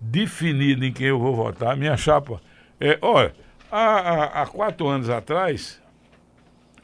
definido 0.00 0.84
em 0.86 0.92
quem 0.92 1.08
eu 1.08 1.18
vou 1.18 1.36
votar. 1.36 1.76
Minha 1.76 1.98
chapa. 1.98 2.40
É, 2.80 2.98
olha, 3.02 3.34
há, 3.70 3.82
há, 3.82 4.42
há 4.42 4.46
quatro 4.46 4.88
anos 4.88 5.10
atrás, 5.10 5.82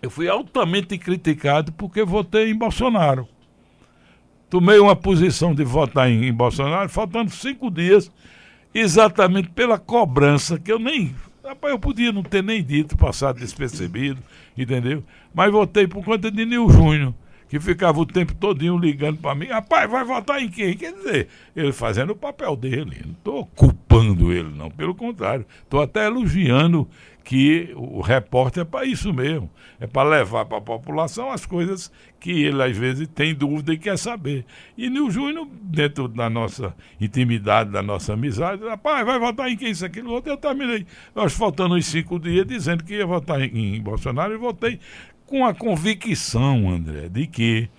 eu 0.03 0.11
fui 0.11 0.29
altamente 0.29 0.97
criticado 0.97 1.73
porque 1.73 2.03
votei 2.05 2.51
em 2.51 2.57
Bolsonaro. 2.57 3.29
Tomei 4.49 4.79
uma 4.79 4.97
posição 4.97 5.55
de 5.55 5.63
votar 5.63 6.11
em, 6.11 6.33
Bolsonaro, 6.33 6.89
faltando 6.89 7.31
cinco 7.31 7.71
dias, 7.71 8.11
exatamente 8.75 9.49
pela 9.51 9.79
cobrança, 9.79 10.59
que 10.59 10.73
eu 10.73 10.79
nem. 10.79 11.15
Rapaz, 11.45 11.73
eu 11.73 11.79
podia 11.79 12.13
não 12.13 12.23
ter 12.23 12.43
nem 12.43 12.63
dito, 12.63 12.97
passado 12.97 13.39
despercebido, 13.39 14.21
entendeu? 14.57 15.05
Mas 15.33 15.53
votei 15.53 15.87
por 15.87 16.05
conta 16.05 16.31
de 16.31 16.45
Nil 16.45 16.69
Júnior 16.69 17.15
que 17.51 17.59
ficava 17.59 17.99
o 17.99 18.07
tempo 18.07 18.33
todinho 18.33 18.79
ligando 18.79 19.19
para 19.19 19.35
mim, 19.35 19.47
rapaz, 19.47 19.91
vai 19.91 20.05
votar 20.05 20.41
em 20.41 20.49
quem? 20.49 20.77
Quer 20.77 20.93
dizer, 20.93 21.29
ele 21.55 21.73
fazendo 21.73 22.11
o 22.11 22.17
papel 22.17 22.55
dele. 22.55 23.03
Não 23.05 23.13
estou 23.13 23.45
culpando 23.45 24.33
ele, 24.33 24.51
não. 24.51 24.71
Pelo 24.71 24.95
contrário, 24.95 25.45
estou 25.65 25.83
até 25.83 26.07
elogiando 26.07 26.89
que 27.25 27.73
o 27.77 28.01
repórter 28.01 28.63
é 28.63 28.65
para 28.65 28.87
isso 28.87 29.13
mesmo. 29.13 29.51
É 29.81 29.87
para 29.87 30.09
levar 30.09 30.45
para 30.45 30.59
a 30.59 30.61
população 30.61 31.31
as 31.31 31.45
coisas 31.45 31.91
que 32.21 32.31
ele, 32.31 32.63
às 32.63 32.77
vezes, 32.77 33.09
tem 33.09 33.35
dúvida 33.35 33.73
e 33.73 33.79
quer 33.79 33.99
saber. 33.99 34.45
E 34.77 34.89
Nil 34.89 35.11
Júnior, 35.11 35.49
dentro 35.63 36.07
da 36.07 36.31
nossa 36.31 36.75
intimidade, 37.01 37.71
da 37.71 37.83
nossa 37.83 38.13
amizade, 38.13 38.63
rapaz, 38.63 39.05
vai 39.05 39.19
votar 39.19 39.51
em 39.51 39.57
quem? 39.57 39.71
Isso, 39.71 39.85
aquilo, 39.85 40.13
outro. 40.13 40.31
Eu 40.31 40.37
terminei, 40.37 40.87
nós 41.15 41.33
faltando 41.33 41.75
uns 41.75 41.87
cinco 41.87 42.19
dias, 42.19 42.47
dizendo 42.47 42.85
que 42.85 42.95
ia 42.95 43.07
votar 43.07 43.41
em, 43.41 43.77
em 43.77 43.81
Bolsonaro 43.81 44.35
e 44.35 44.37
votei 44.37 44.79
com 45.31 45.47
a 45.47 45.55
convicção, 45.55 46.69
André, 46.69 47.09
de 47.09 47.25
que 47.29 47.71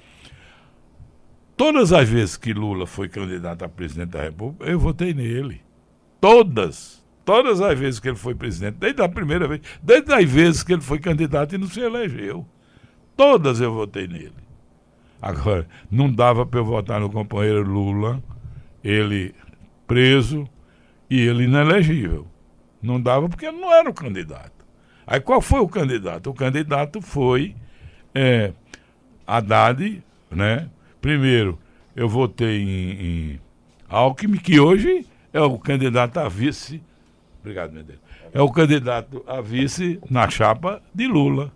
todas 1.58 1.92
as 1.92 2.08
vezes 2.08 2.38
que 2.38 2.54
Lula 2.54 2.88
foi 2.88 3.10
candidato 3.10 3.66
a 3.66 3.70
presidente 3.70 4.12
da 4.12 4.24
República, 4.24 4.72
eu 4.72 4.80
votei 4.80 5.14
nele. 5.14 5.62
Todas. 6.22 7.06
Todas 7.26 7.60
as 7.62 7.78
vezes 7.78 8.00
que 8.00 8.08
ele 8.08 8.16
foi 8.16 8.34
presidente, 8.34 8.78
desde 8.80 9.02
a 9.04 9.10
primeira 9.10 9.48
vez, 9.48 9.62
desde 9.84 10.14
as 10.14 10.28
vezes 10.28 10.64
que 10.64 10.72
ele 10.72 10.82
foi 10.82 10.98
candidato 10.98 11.54
e 11.54 11.58
não 11.58 11.68
se 11.68 11.82
elegeu. 11.82 12.48
Todas 13.18 13.60
eu 13.60 13.74
votei 13.74 14.08
nele. 14.08 14.34
Agora, 15.22 15.68
não 15.92 16.12
dava 16.12 16.46
para 16.46 16.60
eu 16.62 16.66
votar 16.66 17.02
no 17.02 17.12
companheiro 17.12 17.62
Lula, 17.64 18.24
ele 18.82 19.36
preso 19.86 20.48
e 21.10 21.20
ele 21.20 21.44
inelegível. 21.44 22.26
Não 22.82 23.00
dava 23.00 23.28
porque 23.28 23.46
ele 23.46 23.60
não 23.60 23.72
era 23.72 23.90
o 23.90 23.94
candidato. 23.94 24.61
Aí 25.12 25.20
qual 25.20 25.42
foi 25.42 25.60
o 25.60 25.68
candidato? 25.68 26.30
O 26.30 26.34
candidato 26.34 27.02
foi 27.02 27.54
é, 28.16 28.54
Haddad, 29.28 30.02
né? 30.32 30.70
Primeiro, 31.02 31.60
eu 31.94 32.08
votei 32.08 32.62
em, 32.62 32.92
em 33.34 33.40
Alckmin, 33.90 34.38
que 34.38 34.58
hoje 34.58 35.06
é 35.34 35.42
o 35.42 35.60
candidato 35.60 36.18
a 36.18 36.30
vice. 36.30 36.82
Obrigado, 37.42 37.74
meu 37.74 37.84
Deus. 37.84 38.00
É 38.32 38.42
o 38.42 38.50
candidato 38.50 39.22
a 39.28 39.42
vice 39.42 40.00
na 40.10 40.30
chapa 40.30 40.82
de 40.96 41.08
Lula. 41.08 41.52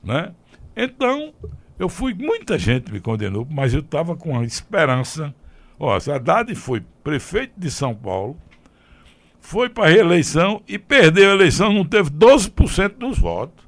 Né? 0.00 0.32
Então, 0.76 1.34
eu 1.76 1.88
fui, 1.88 2.14
muita 2.14 2.56
gente 2.56 2.92
me 2.92 3.00
condenou, 3.00 3.44
mas 3.50 3.74
eu 3.74 3.80
estava 3.80 4.14
com 4.14 4.38
a 4.38 4.44
esperança. 4.44 5.34
Ó, 5.80 5.96
Haddad 5.96 6.54
foi 6.54 6.80
prefeito 7.02 7.54
de 7.58 7.72
São 7.72 7.92
Paulo, 7.92 8.36
foi 9.46 9.68
para 9.68 9.84
a 9.84 9.88
reeleição 9.88 10.60
e 10.66 10.76
perdeu 10.76 11.30
a 11.30 11.34
eleição, 11.34 11.72
não 11.72 11.84
teve 11.84 12.10
12% 12.10 12.96
dos 12.98 13.16
votos. 13.16 13.64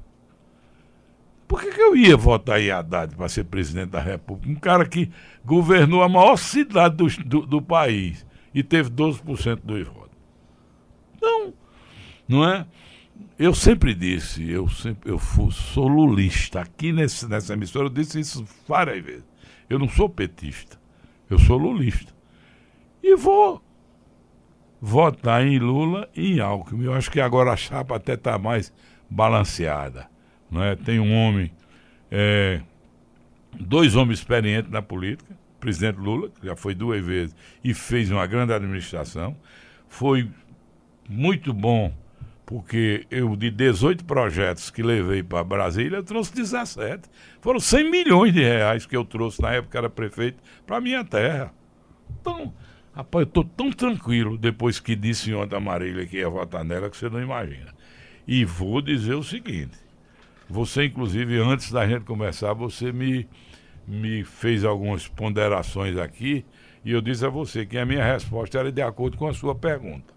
Por 1.47 1.61
que, 1.61 1.71
que 1.71 1.81
eu 1.81 1.95
ia 1.95 2.17
votar 2.17 2.59
em 2.59 2.69
Haddad 2.69 3.15
para 3.15 3.29
ser 3.29 3.45
presidente 3.45 3.91
da 3.91 4.01
República? 4.01 4.51
Um 4.51 4.59
cara 4.59 4.85
que 4.85 5.09
governou 5.43 6.03
a 6.03 6.09
maior 6.09 6.35
cidade 6.35 6.97
do, 6.97 7.07
do, 7.23 7.45
do 7.45 7.61
país 7.61 8.25
e 8.53 8.61
teve 8.61 8.89
12% 8.89 9.61
dos 9.63 9.87
votos. 9.87 10.17
Então, 11.15 11.53
não 12.27 12.45
é? 12.45 12.67
Eu 13.37 13.53
sempre 13.53 13.93
disse, 13.93 14.51
eu 14.51 14.67
sempre 14.67 15.09
eu 15.09 15.17
sou 15.17 15.87
lulista. 15.87 16.59
Aqui 16.59 16.91
nesse, 16.91 17.25
nessa 17.25 17.53
emissora 17.53 17.85
eu 17.85 17.89
disse 17.89 18.19
isso 18.19 18.45
várias 18.67 19.01
vezes. 19.01 19.25
Eu 19.69 19.79
não 19.79 19.87
sou 19.87 20.09
petista, 20.09 20.77
eu 21.29 21.39
sou 21.39 21.57
lulista. 21.57 22.13
E 23.01 23.15
vou 23.15 23.63
votar 24.81 25.45
em 25.45 25.59
Lula 25.59 26.09
e 26.15 26.33
em 26.35 26.39
Alckmin. 26.39 26.85
Eu 26.85 26.93
acho 26.93 27.11
que 27.11 27.19
agora 27.19 27.51
a 27.51 27.57
chapa 27.57 27.95
até 27.95 28.13
está 28.13 28.37
mais 28.37 28.73
balanceada. 29.09 30.07
Não 30.49 30.63
é? 30.63 30.75
Tem 30.75 30.99
um 30.99 31.13
homem, 31.13 31.51
é, 32.09 32.61
dois 33.59 33.95
homens 33.95 34.19
experientes 34.19 34.71
na 34.71 34.81
política, 34.81 35.33
o 35.55 35.59
presidente 35.59 35.97
Lula, 35.97 36.29
que 36.29 36.45
já 36.45 36.55
foi 36.55 36.73
duas 36.73 37.03
vezes 37.03 37.35
e 37.63 37.73
fez 37.73 38.09
uma 38.09 38.25
grande 38.25 38.53
administração. 38.53 39.35
Foi 39.87 40.29
muito 41.07 41.53
bom, 41.53 41.93
porque 42.45 43.05
eu, 43.11 43.35
de 43.35 43.51
18 43.51 44.05
projetos 44.05 44.69
que 44.69 44.81
levei 44.81 45.21
para 45.21 45.43
Brasília, 45.43 45.97
eu 45.97 46.03
trouxe 46.03 46.33
17. 46.33 47.09
Foram 47.41 47.59
100 47.59 47.91
milhões 47.91 48.33
de 48.33 48.41
reais 48.41 48.85
que 48.85 48.95
eu 48.95 49.03
trouxe 49.03 49.41
na 49.41 49.53
época 49.53 49.77
era 49.77 49.89
prefeito 49.89 50.41
para 50.65 50.79
minha 50.79 51.03
terra. 51.03 51.53
Então, 52.21 52.53
rapaz, 52.99 53.23
eu 53.23 53.27
estou 53.27 53.43
tão 53.43 53.71
tranquilo 53.71 54.37
depois 54.37 54.79
que 54.79 54.95
disse 54.95 55.33
ontem 55.33 55.55
a 55.55 55.59
Marília 55.59 56.05
que 56.05 56.17
ia 56.17 56.29
votar 56.29 56.63
nela 56.63 56.89
que 56.89 56.97
você 56.97 57.09
não 57.09 57.21
imagina. 57.21 57.73
E 58.27 58.43
vou 58.43 58.81
dizer 58.81 59.15
o 59.15 59.23
seguinte: 59.23 59.77
você, 60.49 60.85
inclusive, 60.85 61.39
antes 61.39 61.71
da 61.71 61.87
gente 61.87 62.03
começar, 62.03 62.53
você 62.53 62.91
me, 62.91 63.27
me 63.87 64.23
fez 64.23 64.65
algumas 64.65 65.07
ponderações 65.07 65.97
aqui 65.97 66.45
e 66.83 66.91
eu 66.91 67.01
disse 67.01 67.25
a 67.25 67.29
você 67.29 67.65
que 67.65 67.77
a 67.77 67.85
minha 67.85 68.03
resposta 68.03 68.59
era 68.59 68.71
de 68.71 68.81
acordo 68.81 69.17
com 69.17 69.27
a 69.27 69.33
sua 69.33 69.55
pergunta. 69.55 70.13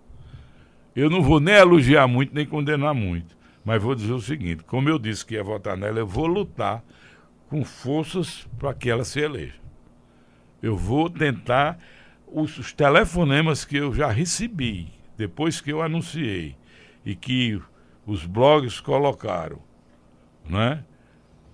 Eu 0.94 1.08
não 1.08 1.22
vou 1.22 1.40
nem 1.40 1.54
elogiar 1.54 2.06
muito, 2.06 2.34
nem 2.34 2.44
condenar 2.44 2.94
muito. 2.94 3.36
Mas 3.64 3.80
vou 3.80 3.94
dizer 3.94 4.12
o 4.12 4.20
seguinte: 4.20 4.64
como 4.64 4.88
eu 4.88 4.98
disse 4.98 5.24
que 5.24 5.34
ia 5.34 5.44
votar 5.44 5.76
nela, 5.76 6.00
eu 6.00 6.06
vou 6.06 6.26
lutar 6.26 6.82
com 7.48 7.64
forças 7.64 8.48
para 8.58 8.74
que 8.74 8.90
ela 8.90 9.04
se 9.04 9.20
eleja. 9.20 9.62
Eu 10.60 10.76
vou 10.76 11.08
tentar 11.08 11.78
os, 12.32 12.58
os 12.58 12.72
telefonemas 12.72 13.64
que 13.64 13.76
eu 13.76 13.94
já 13.94 14.10
recebi, 14.10 14.88
depois 15.16 15.60
que 15.60 15.70
eu 15.70 15.82
anunciei, 15.82 16.56
e 17.04 17.14
que 17.14 17.60
os 18.06 18.24
blogs 18.24 18.80
colocaram, 18.80 19.58
né? 20.48 20.84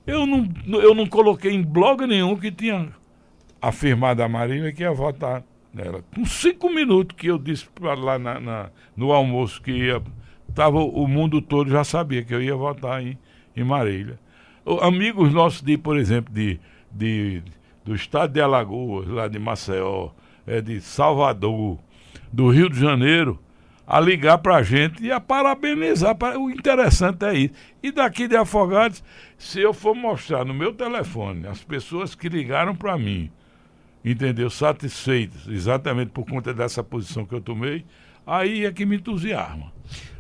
Eu 0.07 0.27
não, 0.27 0.49
eu 0.81 0.95
não 0.95 1.07
coloquei 1.07 1.53
em 1.53 1.63
blog 1.63 2.07
nenhum 2.07 2.35
que 2.37 2.51
tinha 2.51 2.89
afirmado 3.61 4.23
a 4.23 4.29
Marília 4.29 4.73
que 4.73 4.83
ia 4.83 4.93
votar 4.93 5.45
nela. 5.73 6.03
Com 6.15 6.25
cinco 6.25 6.71
minutos 6.71 7.15
que 7.17 7.27
eu 7.27 7.39
disse 7.39 7.69
lá 7.81 8.19
na, 8.19 8.41
na, 8.41 8.71
no 8.97 9.13
almoço 9.13 9.61
que 9.61 9.71
ia. 9.71 10.03
Tava, 10.55 10.79
o 10.79 11.07
mundo 11.07 11.43
todo 11.43 11.71
já 11.71 11.85
sabia 11.85 12.25
que 12.25 12.35
eu 12.35 12.43
ia 12.43 12.57
votar 12.57 13.03
em, 13.03 13.19
em 13.55 13.63
Marília. 13.63 14.19
Amigos 14.81 15.33
nossos 15.33 15.61
de, 15.61 15.77
por 15.77 15.99
exemplo, 15.99 16.33
de, 16.33 16.59
de, 16.91 17.43
do 17.85 17.95
estado 17.95 18.33
de 18.33 18.41
Alagoas, 18.41 19.07
lá 19.09 19.29
de 19.29 19.39
Maceió, 19.39 20.11
é, 20.49 20.61
de 20.61 20.81
Salvador, 20.81 21.79
do 22.33 22.51
Rio 22.51 22.69
de 22.69 22.81
Janeiro, 22.81 23.39
a 23.87 23.99
ligar 24.01 24.39
para 24.39 24.57
a 24.57 24.63
gente 24.63 25.03
e 25.03 25.11
a 25.11 25.19
parabenizar. 25.19 26.17
O 26.39 26.51
interessante 26.51 27.25
é 27.25 27.35
isso. 27.35 27.55
E 27.83 27.91
daqui 27.91 28.29
de 28.29 28.37
Afogados, 28.37 29.03
se 29.39 29.61
eu 29.61 29.73
for 29.73 29.95
mostrar 29.95 30.45
no 30.45 30.53
meu 30.53 30.75
telefone 30.75 31.47
as 31.47 31.63
pessoas 31.65 32.15
que 32.15 32.29
ligaram 32.29 32.75
para 32.75 32.99
mim, 32.99 33.31
entendeu? 34.05 34.51
Satisfeitas, 34.51 35.49
exatamente 35.49 36.11
por 36.11 36.27
conta 36.27 36.53
dessa 36.53 36.83
posição 36.83 37.25
que 37.25 37.35
eu 37.35 37.41
tomei, 37.41 37.85
aí 38.27 38.67
é 38.67 38.73
que 38.73 38.85
me 38.85 38.97
entusiasma. 38.97 39.73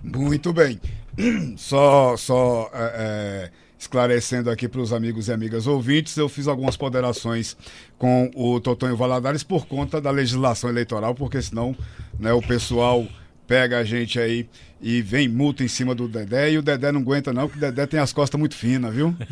Muito 0.03 0.53
bem. 0.53 0.81
Só, 1.57 2.17
só 2.17 2.71
é, 2.73 2.93
é, 2.95 3.51
esclarecendo 3.79 4.51
aqui 4.51 4.69
para 4.69 4.81
os 4.81 4.93
amigos 4.93 5.29
e 5.29 5.33
amigas 5.33 5.67
ouvintes, 5.67 6.17
eu 6.17 6.29
fiz 6.29 6.49
algumas 6.49 6.77
ponderações 6.77 7.57
com 7.97 8.31
o 8.35 8.61
Totonho 8.61 8.97
Valadares 8.97 9.43
por 9.43 9.67
conta 9.67 10.01
da 10.01 10.11
legislação 10.11 10.69
eleitoral, 10.69 11.15
porque 11.15 11.41
senão 11.41 11.77
né, 12.19 12.33
o 12.33 12.43
pessoal 12.43 13.07
pega 13.47 13.79
a 13.79 13.85
gente 13.85 14.21
aí 14.21 14.47
e 14.81 15.01
vem 15.01 15.29
multa 15.29 15.65
em 15.65 15.69
cima 15.69 15.95
do 15.95 16.07
Dedé 16.07 16.53
e 16.53 16.59
o 16.59 16.63
Dedé 16.63 16.93
não 16.93 17.01
aguenta 17.01 17.33
não, 17.33 17.49
porque 17.49 17.59
o 17.59 17.61
Dedé 17.61 17.87
tem 17.87 17.99
as 17.99 18.13
costas 18.13 18.39
muito 18.39 18.55
finas, 18.55 18.95
viu? 18.95 19.17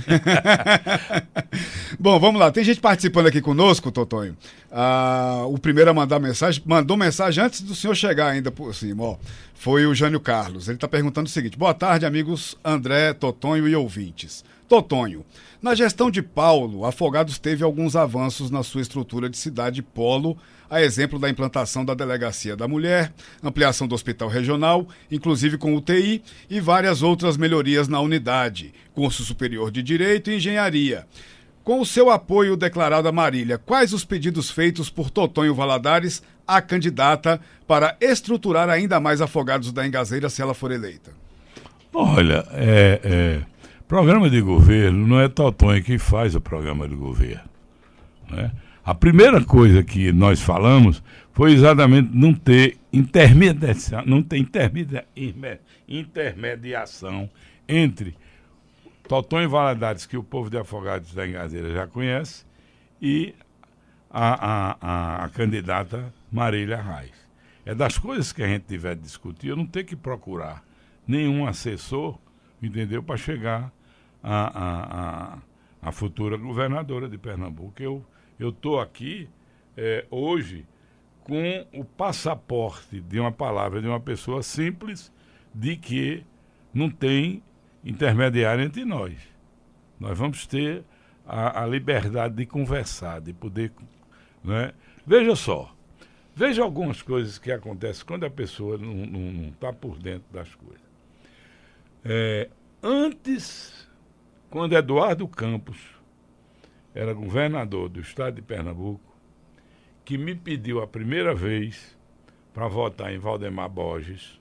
Bom, 1.98 2.20
vamos 2.20 2.38
lá. 2.38 2.50
Tem 2.50 2.62
gente 2.62 2.78
participando 2.78 3.26
aqui 3.26 3.40
conosco, 3.40 3.90
Totonho. 3.90 4.36
Ah, 4.70 5.44
o 5.46 5.56
primeiro 5.58 5.90
a 5.90 5.94
mandar 5.94 6.20
mensagem, 6.20 6.62
mandou 6.66 6.94
mensagem 6.94 7.42
antes 7.42 7.62
do 7.62 7.74
senhor 7.74 7.94
chegar 7.94 8.28
ainda 8.28 8.50
por 8.50 8.74
cima, 8.74 9.02
ó. 9.02 9.16
Foi 9.54 9.86
o 9.86 9.94
Jânio 9.94 10.20
Carlos. 10.20 10.68
Ele 10.68 10.76
está 10.76 10.86
perguntando 10.86 11.26
o 11.26 11.30
seguinte: 11.30 11.56
Boa 11.56 11.72
tarde, 11.72 12.04
amigos 12.04 12.54
André, 12.62 13.14
Totonho 13.14 13.66
e 13.66 13.74
ouvintes. 13.74 14.44
Totonho, 14.68 15.24
na 15.62 15.74
gestão 15.74 16.10
de 16.10 16.20
Paulo, 16.20 16.84
Afogados 16.84 17.38
teve 17.38 17.64
alguns 17.64 17.96
avanços 17.96 18.50
na 18.50 18.62
sua 18.62 18.82
estrutura 18.82 19.30
de 19.30 19.38
cidade 19.38 19.80
polo, 19.80 20.36
a 20.68 20.82
exemplo 20.82 21.18
da 21.18 21.30
implantação 21.30 21.84
da 21.84 21.94
Delegacia 21.94 22.56
da 22.56 22.68
Mulher, 22.68 23.12
ampliação 23.42 23.86
do 23.86 23.94
Hospital 23.94 24.28
Regional, 24.28 24.86
inclusive 25.10 25.56
com 25.56 25.74
UTI, 25.74 26.20
e 26.50 26.60
várias 26.60 27.00
outras 27.00 27.36
melhorias 27.36 27.86
na 27.88 28.00
unidade, 28.00 28.74
curso 28.92 29.24
superior 29.24 29.70
de 29.70 29.82
Direito 29.82 30.30
e 30.30 30.36
Engenharia. 30.36 31.06
Com 31.66 31.80
o 31.80 31.84
seu 31.84 32.10
apoio 32.10 32.56
declarado 32.56 33.08
a 33.08 33.12
Marília, 33.12 33.58
quais 33.58 33.92
os 33.92 34.04
pedidos 34.04 34.48
feitos 34.48 34.88
por 34.88 35.10
Totonho 35.10 35.52
Valadares 35.52 36.22
à 36.46 36.62
candidata 36.62 37.40
para 37.66 37.96
estruturar 38.00 38.70
ainda 38.70 39.00
mais 39.00 39.20
Afogados 39.20 39.72
da 39.72 39.84
Engazeira 39.84 40.30
se 40.30 40.40
ela 40.40 40.54
for 40.54 40.70
eleita? 40.70 41.10
Olha, 41.92 42.46
é, 42.52 43.00
é 43.02 43.40
Programa 43.88 44.30
de 44.30 44.40
governo 44.40 45.08
não 45.08 45.18
é 45.18 45.28
Totonho 45.28 45.82
que 45.82 45.98
faz 45.98 46.36
o 46.36 46.40
programa 46.40 46.88
de 46.88 46.94
governo. 46.94 47.50
Né? 48.30 48.52
A 48.84 48.94
primeira 48.94 49.44
coisa 49.44 49.82
que 49.82 50.12
nós 50.12 50.40
falamos 50.40 51.02
foi 51.32 51.52
exatamente 51.52 52.10
não 52.12 52.32
ter 52.32 52.76
intermediação, 52.92 54.04
não 54.06 54.22
ter 54.22 54.36
intermedia, 54.36 55.04
intermediação 55.88 57.28
entre 57.68 58.14
Totonho 59.08 59.48
Valadares, 59.48 60.06
que 60.06 60.16
o 60.16 60.22
povo 60.22 60.50
de 60.50 60.58
Afogados 60.58 61.14
da 61.14 61.26
Engazeira 61.26 61.72
já 61.72 61.86
conhece, 61.86 62.44
e 63.00 63.34
a, 64.10 64.34
a, 64.34 64.76
a, 64.80 65.24
a 65.24 65.28
candidata 65.28 66.12
Marília 66.30 66.80
Reis. 66.80 67.14
É 67.64 67.74
das 67.74 67.98
coisas 67.98 68.32
que 68.32 68.42
a 68.42 68.46
gente 68.46 68.64
tiver 68.64 68.94
de 68.94 69.02
discutir, 69.02 69.48
eu 69.48 69.56
não 69.56 69.66
tenho 69.66 69.86
que 69.86 69.96
procurar 69.96 70.64
nenhum 71.06 71.46
assessor, 71.46 72.18
entendeu, 72.62 73.02
para 73.02 73.16
chegar 73.16 73.72
a, 74.22 75.34
a, 75.34 75.38
a 75.82 75.92
futura 75.92 76.36
governadora 76.36 77.08
de 77.08 77.18
Pernambuco. 77.18 77.74
Eu 77.80 78.04
estou 78.48 78.80
aqui 78.80 79.28
é, 79.76 80.04
hoje 80.10 80.66
com 81.22 81.66
o 81.72 81.84
passaporte 81.84 83.00
de 83.00 83.18
uma 83.18 83.32
palavra 83.32 83.80
de 83.80 83.88
uma 83.88 84.00
pessoa 84.00 84.42
simples 84.42 85.12
de 85.54 85.76
que 85.76 86.24
não 86.72 86.88
tem 86.88 87.42
intermediário 87.86 88.64
entre 88.64 88.84
nós. 88.84 89.14
Nós 89.98 90.18
vamos 90.18 90.46
ter 90.46 90.84
a, 91.24 91.62
a 91.62 91.66
liberdade 91.66 92.34
de 92.34 92.44
conversar, 92.44 93.20
de 93.20 93.32
poder. 93.32 93.72
Né? 94.42 94.72
Veja 95.06 95.36
só, 95.36 95.74
veja 96.34 96.62
algumas 96.62 97.00
coisas 97.00 97.38
que 97.38 97.52
acontecem 97.52 98.04
quando 98.04 98.26
a 98.26 98.30
pessoa 98.30 98.76
não 98.76 99.48
está 99.48 99.72
por 99.72 99.98
dentro 99.98 100.26
das 100.32 100.52
coisas. 100.54 100.84
É, 102.04 102.50
antes 102.82 103.88
quando 104.50 104.74
Eduardo 104.74 105.26
Campos 105.28 105.78
era 106.94 107.12
governador 107.12 107.88
do 107.88 108.00
estado 108.00 108.36
de 108.36 108.42
Pernambuco, 108.42 109.14
que 110.04 110.16
me 110.16 110.34
pediu 110.34 110.80
a 110.80 110.86
primeira 110.86 111.34
vez 111.34 111.96
para 112.54 112.68
votar 112.68 113.12
em 113.12 113.18
Valdemar 113.18 113.68
Borges, 113.68 114.40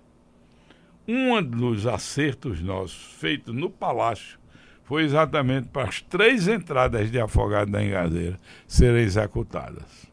um 1.07 1.41
dos 1.41 1.85
acertos 1.85 2.61
nossos 2.61 3.13
feitos 3.13 3.53
no 3.53 3.69
Palácio 3.69 4.39
foi 4.83 5.03
exatamente 5.03 5.67
para 5.67 5.87
as 5.89 6.01
três 6.01 6.47
entradas 6.47 7.11
de 7.11 7.19
afogado 7.19 7.71
da 7.71 7.83
Engazeira 7.83 8.39
serem 8.67 9.03
executadas. 9.03 10.07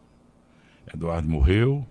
Eduardo 0.93 1.29
morreu, 1.29 1.87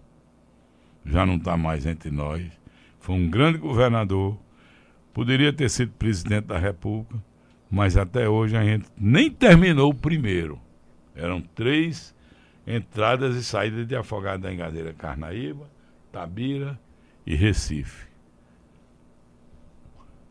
já 1.06 1.26
não 1.26 1.36
está 1.36 1.56
mais 1.56 1.86
entre 1.86 2.12
nós, 2.12 2.52
foi 3.00 3.16
um 3.16 3.30
grande 3.30 3.58
governador, 3.58 4.38
poderia 5.14 5.54
ter 5.54 5.70
sido 5.70 5.92
presidente 5.94 6.46
da 6.46 6.58
República, 6.58 7.24
mas 7.70 7.98
até 7.98 8.28
hoje 8.28 8.58
a 8.58 8.64
gente 8.64 8.88
nem 8.98 9.30
terminou 9.30 9.92
o 9.92 9.96
primeiro. 9.96 10.60
Eram 11.16 11.42
três 11.42 12.16
entradas 12.66 13.36
e 13.36 13.44
saídas 13.44 13.88
de 13.88 13.96
Afogado 13.96 14.44
da 14.44 14.54
Engadeira, 14.54 14.94
Carnaíba, 14.94 15.70
Tabira 16.12 16.80
e 17.26 17.36
Recife. 17.36 18.11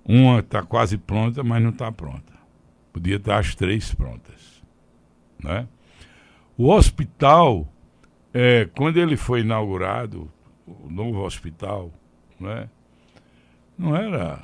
Uma 0.04 0.40
está 0.40 0.62
quase 0.62 0.96
pronta, 0.98 1.42
mas 1.42 1.62
não 1.62 1.70
está 1.70 1.90
pronta. 1.92 2.32
Podia 2.92 3.16
estar 3.16 3.38
as 3.38 3.54
três 3.54 3.94
prontas. 3.94 4.62
Né? 5.42 5.66
O 6.56 6.70
hospital, 6.70 7.66
é, 8.32 8.68
quando 8.76 8.96
ele 8.96 9.16
foi 9.16 9.40
inaugurado, 9.40 10.30
o 10.66 10.90
novo 10.90 11.24
hospital, 11.24 11.90
né? 12.38 12.68
não 13.78 13.96
era. 13.96 14.40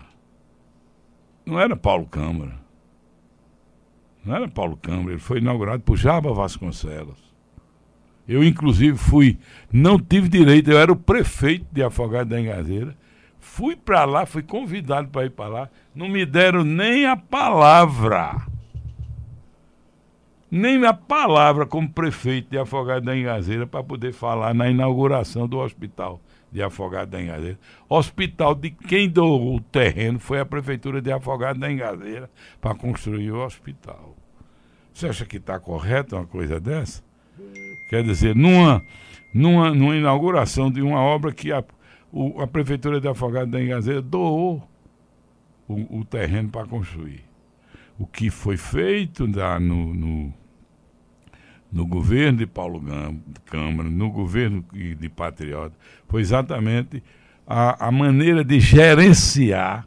Não 1.45 1.61
era 1.61 1.77
Paulo 1.77 2.07
Câmara. 2.07 2.59
Não 4.25 4.35
era 4.35 4.49
Paulo 4.49 4.77
Câmara, 4.77 5.13
ele 5.13 5.21
foi 5.21 5.39
inaugurado 5.39 5.83
por 5.83 5.97
Jaba 5.97 6.33
Vasconcelos. 6.33 7.27
Eu, 8.27 8.43
inclusive, 8.43 8.99
fui, 8.99 9.39
não 9.73 10.01
tive 10.01 10.29
direito, 10.29 10.71
eu 10.71 10.79
era 10.79 10.93
o 10.93 10.97
prefeito 10.97 11.67
de 11.71 11.83
Afogado 11.83 12.31
da 12.31 12.41
Engazeira. 12.41 12.97
Fui 13.47 13.75
para 13.75 14.05
lá, 14.05 14.27
fui 14.27 14.43
convidado 14.43 15.09
para 15.09 15.25
ir 15.25 15.31
para 15.31 15.49
lá, 15.49 15.71
não 15.95 16.09
me 16.09 16.27
deram 16.27 16.63
nem 16.63 17.07
a 17.07 17.17
palavra. 17.17 18.43
Nem 20.51 20.85
a 20.85 20.93
palavra 20.93 21.65
como 21.65 21.89
prefeito 21.89 22.51
de 22.51 22.59
Afogado 22.59 23.07
da 23.07 23.17
Engazeira 23.17 23.67
para 23.67 23.83
poder 23.83 24.13
falar 24.13 24.53
na 24.53 24.69
inauguração 24.69 25.49
do 25.49 25.59
hospital 25.59 26.21
de 26.53 26.63
Afogado 26.63 27.13
da 27.13 27.23
Engazeira. 27.23 27.59
Hospital 27.89 28.55
de 28.55 28.71
quem 28.71 29.09
doou 29.09 29.57
o 29.57 29.61
terreno 29.61 30.19
foi 30.19 30.39
a 30.39 30.45
prefeitura 30.45 31.01
de 31.01 31.11
Afogado 31.11 31.59
da 31.59 31.73
Engazeira 31.73 32.29
para 32.61 32.75
construir 32.75 33.31
o 33.31 33.43
hospital. 33.43 34.15
Você 34.93 35.07
acha 35.07 35.25
que 35.25 35.39
está 35.39 35.59
correto 35.59 36.15
uma 36.15 36.27
coisa 36.27 36.61
dessa? 36.61 37.03
Quer 37.89 38.03
dizer, 38.03 38.35
numa, 38.35 38.83
numa, 39.33 39.73
numa 39.73 39.97
inauguração 39.97 40.71
de 40.71 40.83
uma 40.83 41.01
obra 41.01 41.33
que 41.33 41.53
a, 41.53 41.65
o, 42.17 42.41
a 42.41 42.47
Prefeitura 42.47 42.99
de 42.99 43.07
Afogado 43.07 43.51
da 43.51 43.63
Engazeira 43.63 44.01
doou 44.01 44.67
o, 45.69 45.99
o 45.99 46.05
terreno 46.05 46.49
para 46.49 46.67
construir. 46.67 47.23
O 47.99 48.07
que 48.07 48.31
foi 48.31 48.57
feito 48.57 49.29
da, 49.29 49.61
no, 49.61 49.93
no, 49.93 50.35
no 51.71 51.87
governo 51.87 52.39
de 52.39 52.47
Paulo 52.47 52.83
Câmara, 53.45 53.91
no 53.91 54.11
governo 54.11 54.65
de 54.73 55.09
Patriota, 55.11 55.77
foi 56.09 56.23
exatamente 56.23 57.03
a, 57.47 57.89
a 57.89 57.93
maneira 57.93 58.43
de 58.43 58.61
gerenciar 58.61 59.87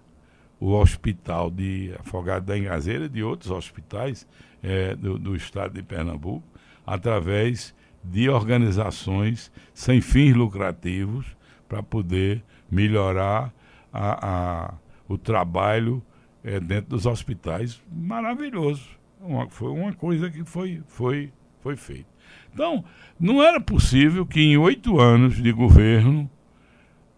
o 0.59 0.73
hospital 0.73 1.49
de 1.49 1.95
Afogado 1.99 2.45
da 2.45 2.55
Engazeira 2.55 3.05
e 3.05 3.09
de 3.09 3.23
outros 3.23 3.49
hospitais 3.49 4.27
é, 4.61 4.95
do, 4.95 5.17
do 5.17 5.35
estado 5.35 5.73
de 5.73 5.81
Pernambuco, 5.81 6.43
através 6.85 7.73
de 8.03 8.29
organizações 8.29 9.51
sem 9.73 9.99
fins 9.99 10.35
lucrativos 10.35 11.38
para 11.69 11.83
poder 11.83 12.43
melhorar 12.69 13.53
a, 13.93 14.27
a, 14.27 14.73
o 15.07 15.17
trabalho 15.17 16.03
é, 16.43 16.59
dentro 16.59 16.89
dos 16.89 17.05
hospitais. 17.05 17.81
Maravilhoso. 17.89 18.83
Uma, 19.21 19.47
foi 19.49 19.69
uma 19.69 19.93
coisa 19.93 20.29
que 20.29 20.43
foi, 20.43 20.81
foi, 20.87 21.31
foi 21.61 21.75
feita. 21.75 22.09
Então, 22.53 22.83
não 23.19 23.41
era 23.43 23.61
possível 23.61 24.25
que 24.25 24.41
em 24.41 24.57
oito 24.57 24.99
anos 24.99 25.41
de 25.41 25.51
governo 25.51 26.29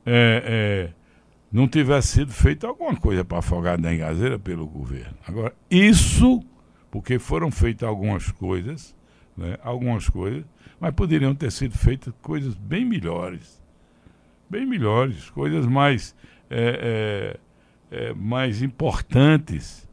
é, 0.05 0.43
é, 0.45 0.93
não 1.51 1.67
tivesse 1.67 2.09
sido 2.09 2.31
feita 2.31 2.67
alguma 2.67 2.95
coisa 2.95 3.23
para 3.23 3.39
afogar 3.39 3.79
a 3.83 3.93
engazeira 3.93 4.37
pelo 4.37 4.67
governo. 4.67 5.15
Agora, 5.27 5.53
isso, 5.69 6.41
porque 6.89 7.19
foram 7.19 7.51
feitas 7.51 7.87
algumas 7.87 8.31
coisas, 8.31 8.95
né, 9.37 9.57
algumas 9.63 10.09
coisas, 10.09 10.43
mas 10.79 10.93
poderiam 10.93 11.35
ter 11.35 11.51
sido 11.51 11.77
feitas 11.77 12.13
coisas 12.21 12.55
bem 12.55 12.83
melhores. 12.83 13.60
Bem 14.51 14.65
melhores, 14.65 15.29
coisas 15.29 15.65
mais, 15.65 16.13
é, 16.49 17.39
é, 17.89 18.09
é, 18.09 18.13
mais 18.13 18.61
importantes 18.61 19.89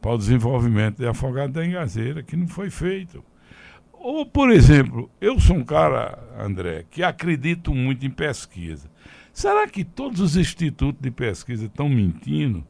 para 0.00 0.12
o 0.12 0.16
desenvolvimento 0.16 0.96
de 0.96 1.06
Afogado 1.06 1.52
da 1.52 1.66
Engazeira, 1.66 2.22
que 2.22 2.36
não 2.36 2.48
foi 2.48 2.70
feito. 2.70 3.22
Ou, 3.92 4.24
por 4.24 4.50
exemplo, 4.50 5.10
eu 5.20 5.38
sou 5.38 5.56
um 5.56 5.62
cara, 5.62 6.18
André, 6.38 6.86
que 6.90 7.02
acredito 7.02 7.74
muito 7.74 8.06
em 8.06 8.08
pesquisa. 8.10 8.90
Será 9.30 9.68
que 9.68 9.84
todos 9.84 10.20
os 10.20 10.38
institutos 10.38 11.02
de 11.02 11.10
pesquisa 11.10 11.66
estão 11.66 11.86
mentindo? 11.86 12.64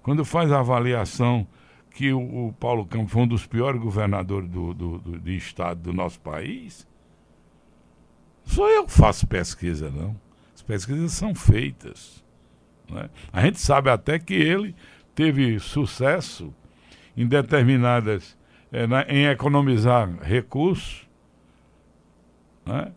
Quando 0.00 0.24
faz 0.24 0.52
a 0.52 0.60
avaliação 0.60 1.44
que 1.90 2.12
o, 2.12 2.20
o, 2.46 2.52
Paulo 2.52 2.86
Campos 2.86 3.12
foi 3.12 3.22
um 3.22 3.26
dos 3.26 3.48
piores 3.48 3.80
governadores 3.80 4.48
do, 4.48 4.72
do, 4.72 4.98
do, 5.00 5.18
de 5.18 5.36
estado 5.36 5.80
do 5.80 5.92
nosso 5.92 6.20
país? 6.20 6.86
Sou 8.44 8.68
eu 8.68 8.86
que 8.86 8.92
faço 8.92 9.26
pesquisa, 9.26 9.90
não. 9.90 10.14
As 10.54 10.62
pesquisas 10.62 11.12
são 11.12 11.34
feitas. 11.34 12.22
Né? 12.90 13.08
A 13.32 13.42
gente 13.42 13.60
sabe 13.60 13.90
até 13.90 14.18
que 14.18 14.34
ele 14.34 14.74
teve 15.14 15.58
sucesso 15.58 16.52
em 17.16 17.26
determinadas. 17.26 18.36
É, 18.72 18.88
na, 18.88 19.02
em 19.02 19.26
economizar 19.26 20.10
recursos. 20.20 21.06
Né? 22.66 22.92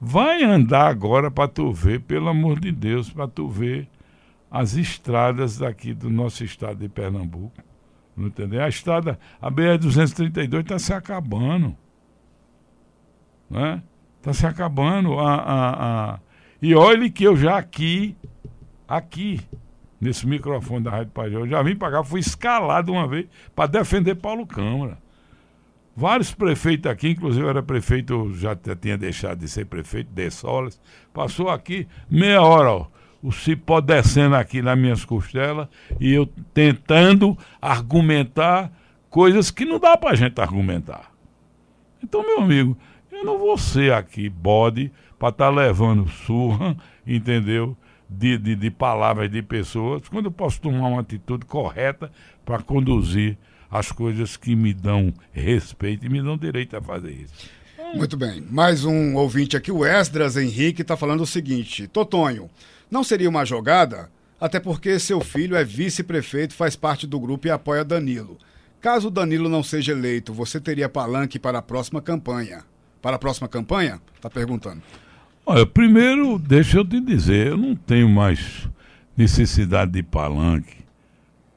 Vai 0.00 0.44
andar 0.44 0.86
agora 0.86 1.30
para 1.30 1.48
tu 1.48 1.72
ver, 1.72 2.00
pelo 2.00 2.28
amor 2.28 2.60
de 2.60 2.70
Deus, 2.70 3.10
para 3.10 3.26
tu 3.26 3.48
ver 3.48 3.88
as 4.50 4.74
estradas 4.74 5.58
daqui 5.58 5.92
do 5.92 6.08
nosso 6.08 6.44
estado 6.44 6.78
de 6.78 6.88
Pernambuco. 6.88 7.62
Não 8.16 8.28
entendeu? 8.28 8.62
A 8.62 8.68
estrada, 8.68 9.18
a 9.40 9.50
BR-232 9.50 10.60
está 10.60 10.78
se 10.78 10.92
acabando. 10.92 11.76
Né? 13.48 13.82
Está 14.20 14.32
se 14.32 14.46
acabando. 14.46 15.18
A, 15.18 15.34
a, 15.34 16.12
a... 16.14 16.18
E 16.62 16.74
olhe 16.74 17.10
que 17.10 17.24
eu 17.24 17.36
já 17.36 17.58
aqui, 17.58 18.16
aqui, 18.86 19.40
nesse 20.00 20.26
microfone 20.26 20.84
da 20.84 20.90
Rádio 20.90 21.12
Pajé, 21.12 21.36
eu 21.36 21.48
já 21.48 21.62
vim 21.62 21.74
para 21.74 21.92
cá, 21.92 22.04
fui 22.04 22.20
escalado 22.20 22.92
uma 22.92 23.08
vez 23.08 23.26
para 23.54 23.66
defender 23.66 24.14
Paulo 24.14 24.46
Câmara. 24.46 24.98
Vários 25.96 26.32
prefeitos 26.32 26.90
aqui, 26.90 27.10
inclusive 27.10 27.46
era 27.46 27.62
prefeito, 27.62 28.32
já 28.34 28.54
tinha 28.54 28.96
deixado 28.96 29.38
de 29.38 29.48
ser 29.48 29.66
prefeito, 29.66 30.10
de 30.12 30.30
Solas, 30.30 30.80
passou 31.12 31.48
aqui 31.48 31.88
meia 32.08 32.42
hora, 32.42 32.70
ó 32.70 32.86
o 33.22 33.30
cipó 33.30 33.80
descendo 33.80 34.34
aqui 34.34 34.62
nas 34.62 34.78
minhas 34.78 35.04
costelas 35.04 35.68
e 35.98 36.12
eu 36.12 36.26
tentando 36.54 37.36
argumentar 37.60 38.72
coisas 39.08 39.50
que 39.50 39.64
não 39.64 39.78
dá 39.78 39.96
para 39.96 40.10
a 40.10 40.14
gente 40.14 40.40
argumentar. 40.40 41.10
Então, 42.02 42.22
meu 42.22 42.40
amigo, 42.40 42.76
eu 43.20 43.24
não 43.26 43.38
vou 43.38 43.56
ser 43.58 43.92
aqui 43.92 44.28
bode 44.28 44.90
para 45.18 45.28
estar 45.28 45.46
tá 45.46 45.50
levando 45.50 46.08
surra, 46.08 46.74
entendeu? 47.06 47.76
De, 48.08 48.36
de, 48.38 48.56
de 48.56 48.70
palavras 48.70 49.30
de 49.30 49.40
pessoas, 49.42 50.08
quando 50.08 50.24
eu 50.24 50.32
posso 50.32 50.60
tomar 50.60 50.88
uma 50.88 51.00
atitude 51.00 51.44
correta 51.44 52.10
para 52.44 52.60
conduzir 52.60 53.38
as 53.70 53.92
coisas 53.92 54.36
que 54.36 54.56
me 54.56 54.74
dão 54.74 55.12
respeito 55.32 56.04
e 56.04 56.08
me 56.08 56.20
dão 56.20 56.36
direito 56.36 56.76
a 56.76 56.82
fazer 56.82 57.12
isso. 57.12 57.48
Muito 57.94 58.16
bem. 58.16 58.40
Mais 58.50 58.84
um 58.84 59.14
ouvinte 59.14 59.56
aqui, 59.56 59.70
o 59.70 59.84
Esdras 59.84 60.36
Henrique, 60.36 60.82
está 60.82 60.96
falando 60.96 61.20
o 61.20 61.26
seguinte: 61.26 61.86
Totonho, 61.86 62.50
não 62.90 63.04
seria 63.04 63.28
uma 63.28 63.44
jogada? 63.44 64.10
Até 64.40 64.58
porque 64.58 64.98
seu 64.98 65.20
filho 65.20 65.54
é 65.54 65.62
vice-prefeito, 65.62 66.54
faz 66.54 66.74
parte 66.74 67.06
do 67.06 67.20
grupo 67.20 67.46
e 67.46 67.50
apoia 67.50 67.84
Danilo. 67.84 68.38
Caso 68.80 69.10
Danilo 69.10 69.48
não 69.48 69.62
seja 69.62 69.92
eleito, 69.92 70.32
você 70.32 70.58
teria 70.58 70.88
palanque 70.88 71.38
para 71.38 71.58
a 71.58 71.62
próxima 71.62 72.00
campanha? 72.00 72.64
Para 73.00 73.16
a 73.16 73.18
próxima 73.18 73.48
campanha? 73.48 74.00
Está 74.14 74.28
perguntando. 74.28 74.82
Olha, 75.46 75.66
primeiro, 75.66 76.38
deixa 76.38 76.78
eu 76.78 76.84
te 76.84 77.00
dizer, 77.00 77.48
eu 77.48 77.56
não 77.56 77.74
tenho 77.74 78.08
mais 78.08 78.68
necessidade 79.16 79.92
de 79.92 80.02
palanque. 80.02 80.80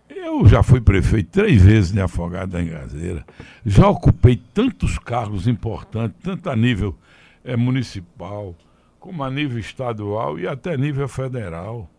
Eu 0.09 0.47
já 0.47 0.63
fui 0.63 0.81
prefeito 0.81 1.29
três 1.31 1.61
vezes 1.61 1.91
de 1.91 2.01
Afogado 2.01 2.53
da 2.53 2.61
Engazeira. 2.61 3.25
Já 3.65 3.87
ocupei 3.87 4.41
tantos 4.53 4.97
cargos 4.97 5.47
importantes, 5.47 6.17
tanto 6.23 6.49
a 6.49 6.55
nível 6.55 6.97
é, 7.43 7.55
municipal, 7.55 8.55
como 8.99 9.23
a 9.23 9.29
nível 9.29 9.59
estadual 9.59 10.39
e 10.39 10.47
até 10.47 10.77
nível 10.77 11.07
federal. 11.07 11.89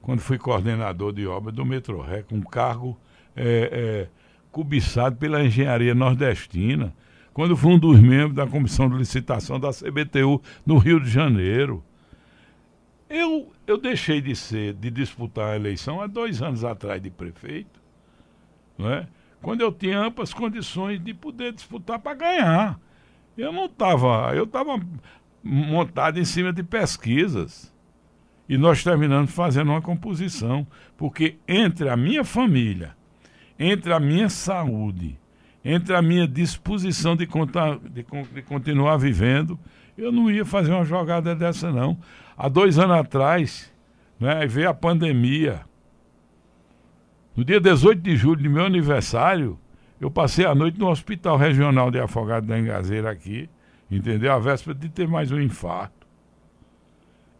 Quando 0.00 0.20
fui 0.20 0.38
coordenador 0.38 1.12
de 1.12 1.26
obra 1.26 1.50
do 1.50 1.64
Metrorec, 1.64 2.32
um 2.32 2.40
cargo 2.40 2.96
é, 3.34 3.68
é, 3.72 4.08
cobiçado 4.52 5.16
pela 5.16 5.42
engenharia 5.42 5.94
nordestina. 5.94 6.94
Quando 7.34 7.56
fui 7.56 7.74
um 7.74 7.78
dos 7.78 8.00
membros 8.00 8.34
da 8.34 8.46
comissão 8.46 8.88
de 8.88 8.96
licitação 8.96 9.60
da 9.60 9.70
CBTU 9.70 10.40
no 10.64 10.78
Rio 10.78 11.00
de 11.00 11.10
Janeiro. 11.10 11.84
Eu, 13.10 13.52
eu 13.66 13.76
deixei 13.76 14.20
de 14.20 14.34
ser, 14.34 14.72
de 14.72 14.90
disputar 14.90 15.50
a 15.50 15.56
eleição 15.56 16.00
há 16.00 16.06
dois 16.06 16.40
anos 16.40 16.64
atrás 16.64 17.02
de 17.02 17.10
prefeito, 17.10 17.80
não 18.78 18.90
é? 18.90 19.06
quando 19.44 19.60
eu 19.60 19.70
tinha 19.70 20.00
amplas 20.00 20.32
condições 20.32 20.98
de 20.98 21.12
poder 21.12 21.52
disputar 21.52 21.98
para 21.98 22.14
ganhar. 22.14 22.80
Eu 23.36 23.52
não 23.52 23.66
estava, 23.66 24.34
eu 24.34 24.44
estava 24.44 24.80
montado 25.42 26.18
em 26.18 26.24
cima 26.24 26.52
de 26.52 26.62
pesquisas. 26.62 27.72
E 28.48 28.56
nós 28.56 28.82
terminamos 28.82 29.30
fazendo 29.30 29.70
uma 29.70 29.82
composição, 29.82 30.66
porque 30.96 31.36
entre 31.46 31.88
a 31.88 31.96
minha 31.96 32.24
família, 32.24 32.96
entre 33.58 33.92
a 33.92 34.00
minha 34.00 34.28
saúde, 34.28 35.18
entre 35.64 35.94
a 35.96 36.02
minha 36.02 36.28
disposição 36.28 37.16
de, 37.16 37.26
contar, 37.26 37.78
de, 37.78 38.04
de 38.34 38.42
continuar 38.42 38.96
vivendo, 38.98 39.58
eu 39.96 40.12
não 40.12 40.30
ia 40.30 40.44
fazer 40.44 40.72
uma 40.72 40.84
jogada 40.84 41.34
dessa, 41.34 41.72
não. 41.72 41.96
Há 42.36 42.48
dois 42.48 42.78
anos 42.78 42.98
atrás, 42.98 43.72
né, 44.20 44.46
veio 44.46 44.68
a 44.68 44.74
pandemia. 44.74 45.62
No 47.34 47.44
dia 47.44 47.60
18 47.60 48.02
de 48.02 48.16
julho 48.16 48.42
de 48.42 48.48
meu 48.48 48.64
aniversário, 48.64 49.58
eu 50.00 50.10
passei 50.10 50.44
a 50.44 50.54
noite 50.54 50.78
no 50.78 50.88
Hospital 50.88 51.36
Regional 51.36 51.90
de 51.90 51.98
Afogado 51.98 52.46
da 52.46 52.58
Engazeira 52.58 53.10
aqui, 53.10 53.48
entendeu? 53.90 54.32
A 54.32 54.38
véspera 54.38 54.76
de 54.76 54.88
ter 54.88 55.08
mais 55.08 55.32
um 55.32 55.40
infarto. 55.40 56.06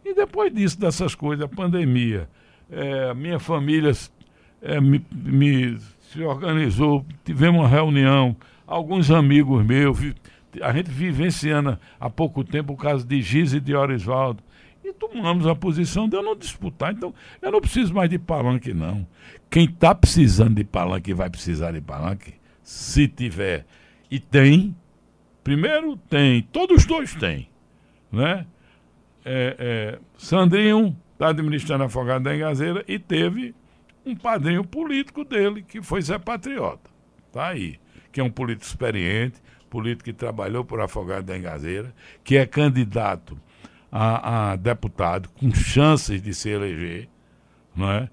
E 0.03 0.13
depois 0.13 0.53
disso, 0.53 0.79
dessas 0.79 1.13
coisas, 1.13 1.45
a 1.45 1.47
pandemia, 1.47 2.29
é, 2.71 3.13
minha 3.13 3.39
família 3.39 3.91
é, 4.61 4.79
me, 4.79 5.05
me, 5.11 5.77
se 6.15 6.23
organizou, 6.23 7.05
tivemos 7.25 7.59
uma 7.59 7.67
reunião, 7.67 8.35
alguns 8.65 9.11
amigos 9.11 9.65
meus, 9.65 9.99
a 10.61 10.71
gente 10.71 10.89
vivenciando 10.89 11.77
há 11.99 12.09
pouco 12.09 12.41
tempo 12.41 12.71
o 12.71 12.77
caso 12.77 13.05
de 13.05 13.21
Giz 13.21 13.51
e 13.51 13.59
de 13.59 13.75
Orisvaldo. 13.75 14.41
E 14.81 14.93
tomamos 14.93 15.45
a 15.45 15.53
posição 15.53 16.07
de 16.07 16.15
eu 16.15 16.23
não 16.23 16.35
disputar. 16.35 16.93
Então, 16.93 17.13
eu 17.41 17.51
não 17.51 17.59
preciso 17.59 17.93
mais 17.93 18.09
de 18.09 18.17
palanque, 18.17 18.73
não. 18.73 19.05
Quem 19.49 19.65
está 19.65 19.93
precisando 19.93 20.55
de 20.55 20.63
palanque 20.63 21.13
vai 21.13 21.29
precisar 21.29 21.71
de 21.71 21.81
palanque, 21.81 22.35
se 22.63 23.07
tiver. 23.07 23.65
E 24.09 24.19
tem. 24.19 24.75
Primeiro 25.43 25.97
tem, 25.97 26.43
todos 26.43 26.77
os 26.77 26.85
dois 26.85 27.13
têm. 27.15 27.49
Né? 28.11 28.45
É, 29.25 29.55
é, 29.59 29.99
Sandrinho 30.17 30.95
está 31.13 31.29
administrando 31.29 31.83
a 31.83 31.87
Afogado 31.87 32.23
da 32.23 32.35
Engazeira 32.35 32.85
e 32.87 32.97
teve 32.97 33.53
um 34.05 34.15
padrinho 34.15 34.63
político 34.63 35.23
dele, 35.23 35.63
que 35.63 35.81
foi 35.81 36.01
Zé 36.01 36.17
Patriota. 36.19 36.89
Está 37.27 37.47
aí. 37.47 37.79
Que 38.11 38.21
é 38.21 38.23
um 38.23 38.29
político 38.29 38.65
experiente, 38.65 39.41
político 39.69 40.05
que 40.05 40.13
trabalhou 40.13 40.63
por 40.63 40.79
Afogado 40.79 41.25
da 41.25 41.37
Engazeira, 41.37 41.93
que 42.23 42.37
é 42.37 42.45
candidato 42.45 43.37
a, 43.91 44.51
a 44.51 44.55
deputado 44.55 45.29
com 45.29 45.53
chances 45.53 46.21
de 46.21 46.33
se 46.33 46.49
eleger, 46.49 47.09
não 47.75 47.91
é? 47.91 48.09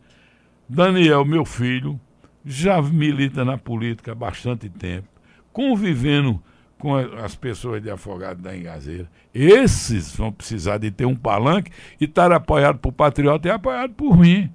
Daniel, 0.69 1.25
meu 1.25 1.45
filho, 1.45 2.01
já 2.45 2.81
milita 2.81 3.45
na 3.45 3.59
política 3.59 4.13
há 4.13 4.15
bastante 4.15 4.69
tempo, 4.69 5.09
convivendo 5.53 6.43
com 6.79 6.97
as 6.97 7.37
pessoas 7.37 7.81
de 7.81 7.91
Afogado 7.91 8.43
da 8.43 8.57
Engazeira. 8.57 9.09
Esses 9.33 10.17
vão 10.17 10.33
precisar 10.33 10.79
de 10.79 10.91
ter 10.91 11.05
um 11.05 11.15
palanque 11.15 11.71
e 12.01 12.07
estar 12.07 12.33
apoiado 12.33 12.79
por 12.79 12.93
Patriota 12.93 13.47
e 13.47 13.51
apoiado 13.51 13.93
por 13.95 14.19
mim. 14.19 14.51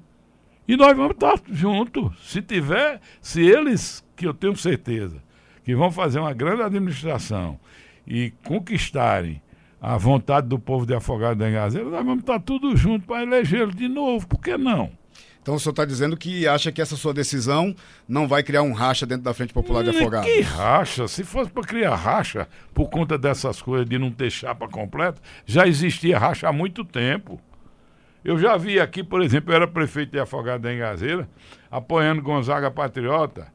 E 0.68 0.76
nós 0.76 0.96
vamos 0.96 1.14
estar 1.14 1.40
juntos. 1.50 2.12
Se 2.24 2.42
tiver, 2.42 3.00
se 3.22 3.42
eles, 3.42 4.04
que 4.16 4.28
eu 4.28 4.34
tenho 4.34 4.56
certeza, 4.56 5.24
que 5.64 5.76
vão 5.76 5.92
fazer 5.92 6.20
uma 6.20 6.34
grande 6.34 6.62
administração 6.62 7.60
e 8.06 8.32
conquistarem 8.44 9.42
a 9.80 9.96
vontade 9.98 10.48
do 10.48 10.58
povo 10.58 10.86
de 10.86 10.94
Afogado 10.94 11.40
da 11.40 11.50
Engazeira, 11.50 11.90
nós 11.90 12.06
vamos 12.06 12.22
estar 12.22 12.40
tudo 12.40 12.76
junto 12.76 13.06
para 13.06 13.24
elegê-lo 13.24 13.74
de 13.74 13.88
novo, 13.88 14.28
por 14.28 14.40
que 14.40 14.58
não? 14.58 14.92
Então 15.48 15.56
o 15.56 15.60
senhor 15.62 15.72
está 15.72 15.86
dizendo 15.86 16.18
que 16.18 16.46
acha 16.46 16.74
que 16.74 16.82
essa 16.82 16.98
sua 16.98 17.14
decisão 17.14 17.74
não 18.06 18.28
vai 18.28 18.44
criar 18.44 18.64
um 18.64 18.74
racha 18.74 19.06
dentro 19.06 19.24
da 19.24 19.34
Frente 19.34 19.54
Popular 19.54 19.82
de 19.82 19.92
Afogado? 19.92 20.26
Que 20.26 20.42
racha? 20.42 21.08
Se 21.08 21.24
fosse 21.24 21.50
para 21.50 21.64
criar 21.64 21.96
racha 21.96 22.50
por 22.74 22.90
conta 22.90 23.18
dessas 23.18 23.62
coisas 23.62 23.88
de 23.88 23.98
não 23.98 24.12
ter 24.12 24.30
chapa 24.30 24.68
completa, 24.68 25.22
já 25.46 25.66
existia 25.66 26.20
racha 26.20 26.50
há 26.50 26.52
muito 26.52 26.84
tempo. 26.84 27.40
Eu 28.28 28.38
já 28.38 28.58
vi 28.58 28.78
aqui, 28.78 29.06
por 29.06 29.22
exemplo, 29.22 29.54
eu 29.54 29.56
era 29.56 29.66
prefeito 29.66 30.12
de 30.12 30.20
Afogado 30.20 30.64
da 30.64 30.74
Engazeira, 30.74 31.30
apoiando 31.72 32.22
Gonzaga 32.22 32.70
Patriota. 32.70 33.48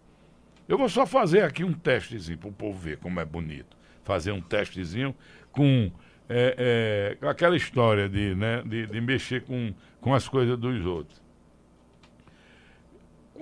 Eu 0.67 0.79
vou 0.79 0.89
só 0.89 1.05
fazer 1.05 1.43
aqui 1.43 1.63
um 1.63 1.75
testezinho 1.75 2.39
para 2.39 2.49
o 2.49 2.53
povo 2.55 2.79
ver 2.79 2.97
como 2.97 3.21
é 3.21 3.25
bonito. 3.27 3.77
Fazer 4.03 4.33
um 4.33 4.41
testezinho 4.41 5.15
com 5.51 5.93
é, 6.27 7.19
é, 7.21 7.29
aquela 7.29 7.55
história 7.55 8.09
de, 8.09 8.35
né, 8.35 8.63
de, 8.65 8.87
de, 8.87 8.99
mexer 8.99 9.43
com, 9.43 9.75
com 10.01 10.15
as 10.15 10.27
coisas 10.27 10.57
dos 10.57 10.87
outros. 10.87 11.21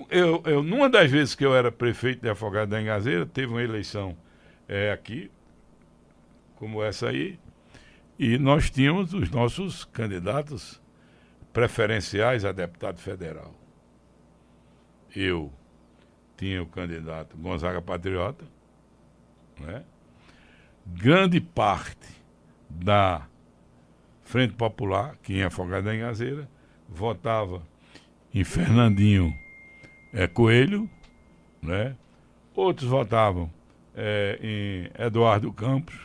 Eu, 0.09 0.43
eu, 0.45 0.61
numa 0.61 0.89
das 0.89 1.09
vezes 1.09 1.33
que 1.33 1.45
eu 1.45 1.55
era 1.55 1.71
prefeito 1.71 2.21
de 2.21 2.29
Afogado 2.29 2.71
da 2.71 2.81
Engazeira, 2.81 3.25
teve 3.25 3.53
uma 3.53 3.63
eleição 3.63 4.17
é, 4.67 4.91
aqui, 4.91 5.31
como 6.57 6.83
essa 6.83 7.07
aí, 7.07 7.39
e 8.19 8.37
nós 8.37 8.69
tínhamos 8.69 9.13
os 9.13 9.31
nossos 9.31 9.85
candidatos 9.85 10.80
preferenciais 11.53 12.45
a 12.45 12.51
deputado 12.51 12.99
federal. 12.99 13.53
Eu 15.15 15.51
tinha 16.37 16.61
o 16.63 16.65
candidato 16.65 17.37
Gonzaga 17.37 17.81
Patriota, 17.81 18.45
né? 19.59 19.83
grande 20.85 21.39
parte 21.39 22.07
da 22.69 23.27
Frente 24.23 24.53
Popular, 24.53 25.17
que 25.21 25.33
em 25.33 25.43
Afogado 25.43 25.83
da 25.85 25.95
Engazeira, 25.95 26.49
votava 26.87 27.61
em 28.33 28.43
Fernandinho 28.43 29.33
é, 30.13 30.27
Coelho, 30.27 30.89
né? 31.61 31.95
outros 32.55 32.89
votavam 32.89 33.51
é, 33.95 34.39
em 34.41 35.03
Eduardo 35.03 35.51
Campos. 35.51 35.99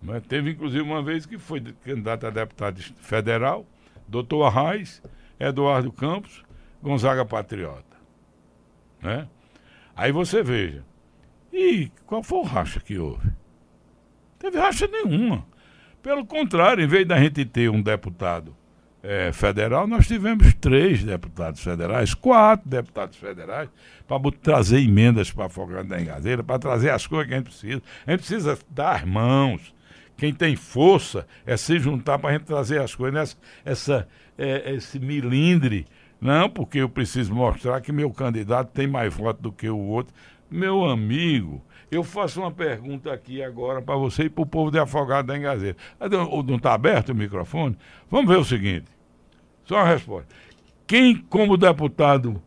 Né? 0.00 0.20
Teve 0.20 0.50
inclusive 0.50 0.82
uma 0.82 1.02
vez 1.02 1.26
que 1.26 1.38
foi 1.38 1.60
candidato 1.60 2.26
a 2.26 2.30
deputado 2.30 2.80
federal, 2.80 3.66
doutor 4.12 4.44
Arraes, 4.44 5.02
Eduardo 5.40 5.90
Campos, 5.90 6.44
Gonzaga 6.82 7.24
Patriota. 7.24 7.96
Né? 9.00 9.26
Aí 9.96 10.12
você 10.12 10.42
veja. 10.42 10.84
E 11.50 11.90
qual 12.06 12.22
foi 12.22 12.38
o 12.38 12.42
racha 12.42 12.78
que 12.78 12.98
houve? 12.98 13.30
Teve 14.38 14.58
racha 14.58 14.86
nenhuma. 14.86 15.46
Pelo 16.02 16.26
contrário, 16.26 16.84
em 16.84 16.86
vez 16.86 17.06
da 17.06 17.18
gente 17.18 17.44
ter 17.44 17.70
um 17.70 17.80
deputado 17.80 18.54
é, 19.02 19.32
federal, 19.32 19.86
nós 19.86 20.06
tivemos 20.06 20.52
três 20.54 21.02
deputados 21.02 21.62
federais, 21.62 22.12
quatro 22.12 22.68
deputados 22.68 23.16
federais, 23.16 23.68
para 24.06 24.18
trazer 24.42 24.80
emendas 24.80 25.30
para 25.30 25.46
Afogado 25.46 25.88
da 25.88 26.00
Engazeira, 26.00 26.42
para 26.42 26.58
trazer 26.58 26.90
as 26.90 27.06
coisas 27.06 27.28
que 27.28 27.34
a 27.34 27.36
gente 27.38 27.46
precisa. 27.46 27.82
A 28.06 28.10
gente 28.10 28.20
precisa 28.20 28.58
dar 28.68 29.06
mãos. 29.06 29.74
Quem 30.16 30.32
tem 30.32 30.54
força 30.54 31.26
é 31.44 31.56
se 31.56 31.78
juntar 31.78 32.18
para 32.18 32.30
a 32.30 32.32
gente 32.34 32.44
trazer 32.44 32.80
as 32.80 32.94
coisas. 32.94 33.36
Essa, 33.64 34.08
é, 34.38 34.72
esse 34.74 34.98
milindre. 34.98 35.86
Não, 36.20 36.48
porque 36.48 36.78
eu 36.78 36.88
preciso 36.88 37.34
mostrar 37.34 37.80
que 37.80 37.90
meu 37.90 38.10
candidato 38.10 38.70
tem 38.72 38.86
mais 38.86 39.12
voto 39.12 39.42
do 39.42 39.52
que 39.52 39.68
o 39.68 39.78
outro. 39.78 40.14
Meu 40.48 40.84
amigo, 40.84 41.62
eu 41.90 42.04
faço 42.04 42.40
uma 42.40 42.50
pergunta 42.50 43.12
aqui 43.12 43.42
agora 43.42 43.82
para 43.82 43.96
você 43.96 44.24
e 44.24 44.30
para 44.30 44.42
o 44.42 44.46
povo 44.46 44.70
de 44.70 44.78
Afogado 44.78 45.26
da 45.26 45.36
Engazeira. 45.36 45.76
Não 46.00 46.56
está 46.56 46.74
aberto 46.74 47.10
o 47.10 47.14
microfone? 47.14 47.76
Vamos 48.10 48.30
ver 48.30 48.38
o 48.38 48.44
seguinte. 48.44 48.86
Só 49.64 49.76
uma 49.76 49.86
resposta. 49.86 50.28
Quem, 50.86 51.16
como 51.16 51.56
deputado 51.56 52.40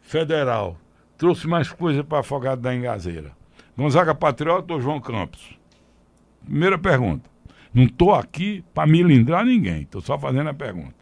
federal, 0.00 0.76
trouxe 1.18 1.46
mais 1.46 1.70
coisa 1.70 2.02
para 2.02 2.20
Afogado 2.20 2.62
da 2.62 2.74
Engazeira? 2.74 3.32
Gonzaga 3.76 4.14
Patriota 4.14 4.72
ou 4.72 4.80
João 4.80 5.00
Campos? 5.00 5.58
Primeira 6.44 6.78
pergunta. 6.78 7.28
Não 7.72 7.84
estou 7.84 8.14
aqui 8.14 8.64
para 8.72 8.86
milindrar 8.86 9.44
ninguém, 9.44 9.82
estou 9.82 10.00
só 10.00 10.18
fazendo 10.18 10.48
a 10.48 10.54
pergunta. 10.54 10.94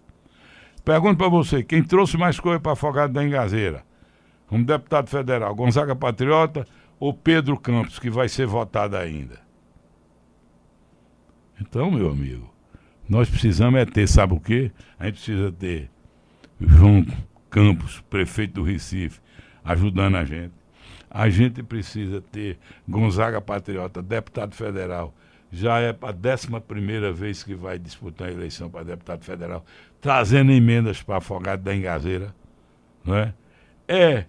Pergunto 0.84 1.18
para 1.18 1.28
você, 1.28 1.62
quem 1.62 1.82
trouxe 1.82 2.16
mais 2.16 2.40
coisa 2.40 2.58
para 2.58 2.72
Afogado 2.72 3.12
da 3.12 3.22
Engazeira? 3.22 3.84
Um 4.50 4.62
deputado 4.62 5.08
federal, 5.08 5.54
Gonzaga 5.54 5.94
Patriota 5.94 6.66
ou 6.98 7.14
Pedro 7.14 7.58
Campos, 7.58 7.98
que 7.98 8.10
vai 8.10 8.28
ser 8.28 8.46
votado 8.46 8.96
ainda? 8.96 9.40
Então, 11.60 11.90
meu 11.90 12.10
amigo, 12.10 12.52
nós 13.08 13.28
precisamos 13.28 13.80
é 13.80 13.84
ter, 13.84 14.08
sabe 14.08 14.34
o 14.34 14.40
quê? 14.40 14.72
A 14.98 15.06
gente 15.06 15.14
precisa 15.14 15.52
ter 15.52 15.90
João 16.60 17.06
Campos, 17.50 18.02
prefeito 18.08 18.54
do 18.54 18.62
Recife, 18.62 19.20
ajudando 19.64 20.16
a 20.16 20.24
gente. 20.24 20.54
A 21.10 21.28
gente 21.28 21.62
precisa 21.62 22.20
ter 22.20 22.58
Gonzaga 22.88 23.40
Patriota, 23.40 24.02
deputado 24.02 24.54
federal. 24.54 25.14
Já 25.52 25.80
é 25.80 25.94
a 26.00 26.12
décima 26.12 26.62
primeira 26.62 27.12
vez 27.12 27.42
que 27.44 27.54
vai 27.54 27.78
disputar 27.78 28.28
a 28.28 28.32
eleição 28.32 28.70
para 28.70 28.84
deputado 28.84 29.22
federal, 29.22 29.62
trazendo 30.00 30.50
emendas 30.50 31.02
para 31.02 31.18
Afogado 31.18 31.62
da 31.62 31.74
Engazeira. 31.74 32.34
Não 33.04 33.14
é? 33.14 33.34
é 33.86 34.24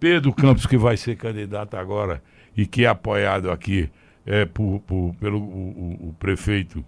Pedro 0.00 0.32
Campos, 0.32 0.64
que 0.64 0.78
vai 0.78 0.96
ser 0.96 1.16
candidato 1.16 1.76
agora 1.76 2.22
e 2.56 2.66
que 2.66 2.84
é 2.86 2.88
apoiado 2.88 3.50
aqui 3.50 3.90
é, 4.24 4.46
por, 4.46 4.80
por 4.80 5.14
pelo 5.16 5.38
o, 5.38 6.08
o, 6.08 6.16
prefeito 6.18 6.82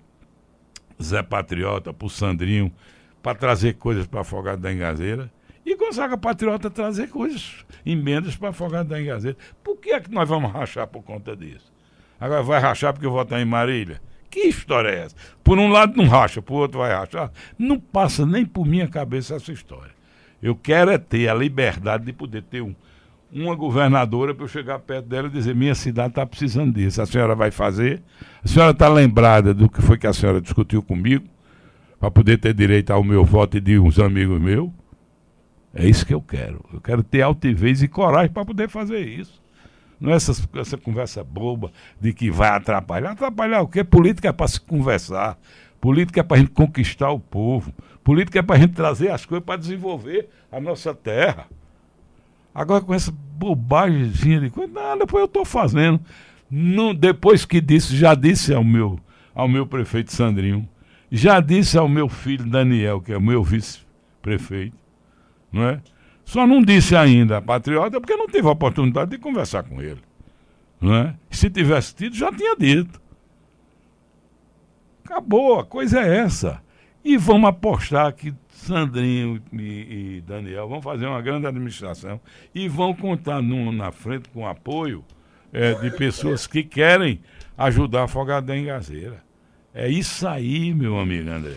Zé 1.02 1.22
Patriota, 1.22 1.92
por 1.92 2.10
Sandrinho, 2.10 2.72
para 3.22 3.36
trazer 3.36 3.74
coisas 3.74 4.06
para 4.06 4.22
Afogado 4.22 4.62
da 4.62 4.72
Engazeira. 4.72 5.30
E 5.66 5.76
Gonzaga 5.76 6.16
Patriota 6.16 6.70
trazer 6.70 7.08
coisas, 7.08 7.66
emendas 7.84 8.36
para 8.36 8.50
Afogado 8.50 8.88
da 8.88 9.00
Engazeira. 9.00 9.36
Por 9.62 9.76
que 9.76 9.90
é 9.90 10.00
que 10.00 10.10
nós 10.10 10.26
vamos 10.26 10.50
rachar 10.50 10.86
por 10.86 11.02
conta 11.02 11.36
disso? 11.36 11.75
Agora 12.20 12.42
vai 12.42 12.60
rachar 12.60 12.92
porque 12.92 13.06
votar 13.06 13.40
em 13.40 13.44
Marília? 13.44 14.00
Que 14.30 14.40
história 14.48 14.88
é 14.88 15.04
essa? 15.04 15.16
Por 15.42 15.58
um 15.58 15.68
lado 15.68 15.96
não 15.96 16.06
racha, 16.06 16.42
por 16.42 16.56
outro 16.56 16.80
vai 16.80 16.92
rachar. 16.92 17.30
Não 17.58 17.78
passa 17.78 18.26
nem 18.26 18.44
por 18.44 18.66
minha 18.66 18.88
cabeça 18.88 19.34
essa 19.34 19.52
história. 19.52 19.92
Eu 20.42 20.54
quero 20.54 20.90
é 20.90 20.98
ter 20.98 21.28
a 21.28 21.34
liberdade 21.34 22.04
de 22.04 22.12
poder 22.12 22.42
ter 22.42 22.60
um, 22.60 22.74
uma 23.32 23.54
governadora 23.54 24.34
para 24.34 24.44
eu 24.44 24.48
chegar 24.48 24.78
perto 24.78 25.06
dela 25.06 25.28
e 25.28 25.30
dizer: 25.30 25.54
minha 25.54 25.74
cidade 25.74 26.08
está 26.08 26.26
precisando 26.26 26.74
disso. 26.74 27.00
A 27.00 27.06
senhora 27.06 27.34
vai 27.34 27.50
fazer? 27.50 28.02
A 28.44 28.48
senhora 28.48 28.72
está 28.72 28.88
lembrada 28.88 29.54
do 29.54 29.68
que 29.68 29.80
foi 29.80 29.96
que 29.96 30.06
a 30.06 30.12
senhora 30.12 30.40
discutiu 30.40 30.82
comigo 30.82 31.26
para 31.98 32.10
poder 32.10 32.38
ter 32.38 32.52
direito 32.52 32.92
ao 32.92 33.02
meu 33.02 33.24
voto 33.24 33.56
e 33.56 33.60
de 33.60 33.78
uns 33.78 33.98
amigos 33.98 34.40
meus? 34.40 34.70
É 35.74 35.86
isso 35.86 36.06
que 36.06 36.14
eu 36.14 36.22
quero. 36.22 36.64
Eu 36.72 36.80
quero 36.80 37.02
ter 37.02 37.22
altivez 37.22 37.82
e 37.82 37.88
coragem 37.88 38.30
para 38.30 38.44
poder 38.44 38.68
fazer 38.68 39.00
isso. 39.06 39.42
Não 40.00 40.12
é 40.12 40.16
essa, 40.16 40.76
conversa 40.76 41.24
boba 41.24 41.72
de 42.00 42.12
que 42.12 42.30
vai 42.30 42.50
atrapalhar. 42.50 43.12
Atrapalhar 43.12 43.62
o 43.62 43.68
quê? 43.68 43.82
Política 43.82 44.28
é 44.28 44.32
para 44.32 44.48
se 44.48 44.60
conversar. 44.60 45.38
Política 45.80 46.20
é 46.20 46.22
para 46.22 46.36
a 46.36 46.40
gente 46.40 46.50
conquistar 46.50 47.10
o 47.10 47.18
povo. 47.18 47.72
Política 48.04 48.38
é 48.38 48.42
para 48.42 48.56
a 48.56 48.58
gente 48.58 48.74
trazer 48.74 49.10
as 49.10 49.24
coisas 49.24 49.44
para 49.44 49.58
desenvolver 49.58 50.28
a 50.52 50.60
nossa 50.60 50.94
terra. 50.94 51.46
Agora 52.54 52.82
com 52.82 52.94
essa 52.94 53.12
bobagemzinha 53.12 54.40
de 54.40 54.50
coisa, 54.50 54.72
nada, 54.72 55.00
depois 55.00 55.20
eu 55.20 55.26
estou 55.26 55.44
fazendo. 55.44 56.00
Não, 56.50 56.94
depois 56.94 57.44
que 57.44 57.60
disse, 57.60 57.96
já 57.96 58.14
disse 58.14 58.54
ao 58.54 58.64
meu, 58.64 58.98
ao 59.34 59.48
meu 59.48 59.66
prefeito 59.66 60.12
Sandrinho, 60.12 60.68
já 61.10 61.40
disse 61.40 61.76
ao 61.76 61.88
meu 61.88 62.08
filho 62.08 62.46
Daniel, 62.46 63.00
que 63.00 63.12
é 63.12 63.16
o 63.16 63.20
meu 63.20 63.42
vice-prefeito, 63.42 64.76
não 65.52 65.64
é? 65.64 65.80
Só 66.26 66.44
não 66.44 66.60
disse 66.60 66.96
ainda 66.96 67.40
patriota 67.40 68.00
porque 68.00 68.16
não 68.16 68.26
teve 68.26 68.48
a 68.48 68.50
oportunidade 68.50 69.12
de 69.12 69.18
conversar 69.18 69.62
com 69.62 69.80
ele. 69.80 70.02
Não 70.80 70.94
é? 70.94 71.14
Se 71.30 71.48
tivesse 71.48 71.94
tido, 71.94 72.16
já 72.16 72.32
tinha 72.32 72.56
dito. 72.56 73.00
Acabou, 75.04 75.60
a 75.60 75.64
coisa 75.64 76.00
é 76.00 76.18
essa. 76.18 76.60
E 77.04 77.16
vamos 77.16 77.48
apostar 77.48 78.12
que 78.12 78.34
Sandrinho 78.48 79.40
e, 79.52 80.16
e 80.16 80.20
Daniel 80.26 80.68
vão 80.68 80.82
fazer 80.82 81.06
uma 81.06 81.22
grande 81.22 81.46
administração 81.46 82.20
e 82.52 82.68
vão 82.68 82.92
contar 82.92 83.40
no, 83.40 83.70
na 83.70 83.92
frente 83.92 84.28
com 84.30 84.48
apoio 84.48 85.04
é, 85.52 85.74
de 85.74 85.92
pessoas 85.92 86.48
que 86.48 86.64
querem 86.64 87.20
ajudar 87.56 88.00
a 88.00 88.04
Afogado 88.04 88.46
da 88.46 88.58
Engazeira. 88.58 89.22
É 89.72 89.88
isso 89.88 90.26
aí, 90.26 90.74
meu 90.74 90.98
amigo 90.98 91.30
André. 91.30 91.54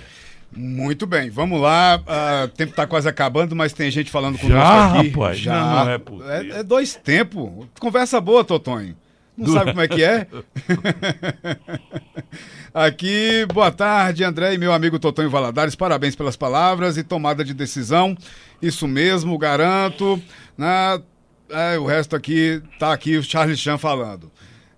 Muito 0.52 1.06
bem, 1.06 1.30
vamos 1.30 1.62
lá. 1.62 1.98
O 1.98 2.46
uh, 2.46 2.48
tempo 2.50 2.72
está 2.72 2.88
quase 2.88 3.08
acabando, 3.08 3.56
mas 3.56 3.72
tem 3.72 3.92
gente 3.92 4.10
falando 4.10 4.38
conosco 4.38 4.58
Já, 4.58 5.00
aqui. 5.00 5.10
Rapaz, 5.10 5.38
Já, 5.38 5.54
não, 5.54 5.86
não 5.86 5.92
é, 5.92 5.98
possível. 5.98 6.32
é, 6.32 6.60
é 6.60 6.64
dois 6.64 6.96
tempos. 6.96 7.68
Conversa 7.80 8.20
boa, 8.20 8.44
Totonho. 8.44 8.96
Não 9.38 9.46
Do... 9.46 9.54
sabe 9.54 9.72
como 9.72 9.82
é 9.82 9.88
que 9.88 10.04
é? 10.04 10.28
Aqui, 12.74 13.46
boa 13.52 13.72
tarde, 13.72 14.24
André 14.24 14.54
e 14.54 14.58
meu 14.58 14.74
amigo 14.74 15.00
Totonho 15.00 15.30
Valadares. 15.30 15.76
Parabéns 15.76 16.16
pelas 16.16 16.36
palavras 16.36 16.98
e 16.98 17.04
tomada 17.04 17.44
de 17.44 17.54
decisão. 17.54 18.18
Isso 18.62 18.88
mesmo, 18.88 19.38
garanto. 19.38 20.22
Né? 20.58 21.02
É, 21.50 21.80
o 21.80 21.86
resto 21.86 22.16
aqui, 22.16 22.62
tá 22.78 22.92
aqui 22.92 23.18
o 23.18 23.24
Charles 23.24 23.60
Chan 23.60 23.78
falando. 23.78 24.32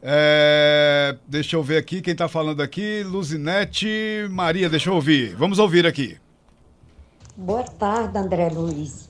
É, 0.04 1.16
deixa 1.28 1.56
eu 1.56 1.62
ver 1.62 1.78
aqui 1.78 2.02
quem 2.02 2.14
está 2.14 2.28
falando 2.28 2.62
aqui. 2.62 3.04
Luzinete 3.04 4.28
Maria, 4.32 4.68
deixa 4.70 4.90
eu 4.90 4.96
ouvir. 4.96 5.36
Vamos 5.36 5.60
ouvir 5.60 5.86
aqui. 5.86 6.18
Boa 7.38 7.64
tarde, 7.64 8.18
André 8.18 8.50
Luiz. 8.50 9.10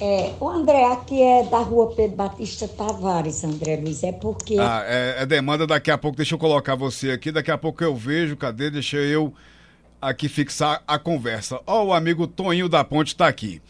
É, 0.00 0.32
o 0.40 0.48
André 0.48 0.84
aqui 0.92 1.20
é 1.20 1.44
da 1.44 1.58
rua 1.58 1.92
Pedro 1.94 2.16
Batista 2.16 2.68
Tavares, 2.68 3.42
André 3.44 3.76
Luiz. 3.76 4.02
É 4.02 4.12
porque. 4.12 4.56
Ah, 4.58 4.82
é, 4.86 5.22
é 5.22 5.26
demanda 5.26 5.66
daqui 5.66 5.90
a 5.90 5.98
pouco. 5.98 6.16
Deixa 6.16 6.34
eu 6.34 6.38
colocar 6.38 6.74
você 6.74 7.10
aqui. 7.10 7.30
Daqui 7.30 7.50
a 7.50 7.58
pouco 7.58 7.82
eu 7.82 7.94
vejo. 7.94 8.36
Cadê? 8.36 8.70
Deixa 8.70 8.96
eu 8.96 9.32
aqui 10.02 10.28
fixar 10.28 10.82
a 10.86 10.98
conversa. 10.98 11.60
Ó, 11.66 11.82
oh, 11.82 11.86
o 11.86 11.92
amigo 11.92 12.26
Toninho 12.26 12.68
da 12.68 12.82
Ponte 12.84 13.08
está 13.08 13.28
aqui. 13.28 13.62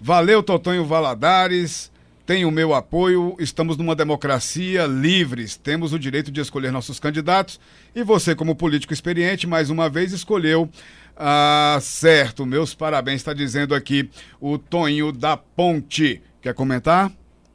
Valeu, 0.00 0.42
Totonho 0.42 0.84
Valadares 0.84 1.90
tem 2.26 2.44
o 2.44 2.50
meu 2.50 2.74
apoio. 2.74 3.36
Estamos 3.38 3.76
numa 3.76 3.94
democracia 3.94 4.84
livres, 4.84 5.56
temos 5.56 5.92
o 5.92 5.98
direito 5.98 6.32
de 6.32 6.40
escolher 6.40 6.72
nossos 6.72 6.98
candidatos 6.98 7.60
e 7.94 8.02
você, 8.02 8.34
como 8.34 8.56
político 8.56 8.92
experiente, 8.92 9.46
mais 9.46 9.70
uma 9.70 9.88
vez 9.88 10.12
escolheu. 10.12 10.68
Ah, 11.16 11.78
certo, 11.80 12.44
meus 12.44 12.74
parabéns, 12.74 13.20
está 13.20 13.32
dizendo 13.32 13.74
aqui 13.74 14.10
o 14.40 14.58
Toninho 14.58 15.12
da 15.12 15.36
Ponte. 15.36 16.20
Quer 16.42 16.52
comentar? 16.52 17.12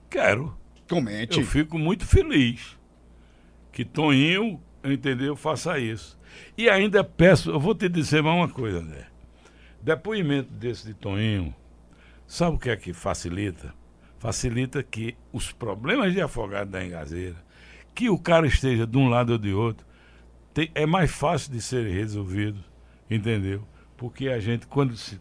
Quero. 0.09 0.57
Comente. 0.89 1.39
Eu 1.39 1.45
fico 1.45 1.77
muito 1.77 2.05
feliz 2.05 2.77
que 3.71 3.85
Toninho, 3.85 4.59
entendeu, 4.83 5.35
faça 5.35 5.77
isso. 5.79 6.17
E 6.57 6.69
ainda 6.69 7.03
peço, 7.03 7.51
eu 7.51 7.59
vou 7.59 7.75
te 7.75 7.87
dizer 7.87 8.23
mais 8.23 8.37
uma 8.37 8.49
coisa, 8.49 8.81
né? 8.81 9.05
Depoimento 9.81 10.51
desse 10.53 10.87
de 10.87 10.93
Toninho, 10.93 11.53
sabe 12.25 12.55
o 12.55 12.59
que 12.59 12.69
é 12.69 12.75
que 12.75 12.93
facilita? 12.93 13.73
Facilita 14.21 14.83
que 14.83 15.15
os 15.33 15.51
problemas 15.51 16.13
de 16.13 16.21
afogado 16.21 16.69
da 16.69 16.85
engazeira, 16.85 17.43
que 17.95 18.07
o 18.07 18.19
cara 18.19 18.45
esteja 18.45 18.85
de 18.85 18.95
um 18.95 19.09
lado 19.09 19.31
ou 19.31 19.37
de 19.39 19.51
outro, 19.51 19.83
tem, 20.53 20.69
é 20.75 20.85
mais 20.85 21.09
fácil 21.09 21.51
de 21.51 21.59
ser 21.59 21.91
resolvido, 21.91 22.63
entendeu? 23.09 23.67
Porque 23.97 24.29
a 24.29 24.39
gente, 24.39 24.67
quando, 24.67 24.95
se, 24.95 25.19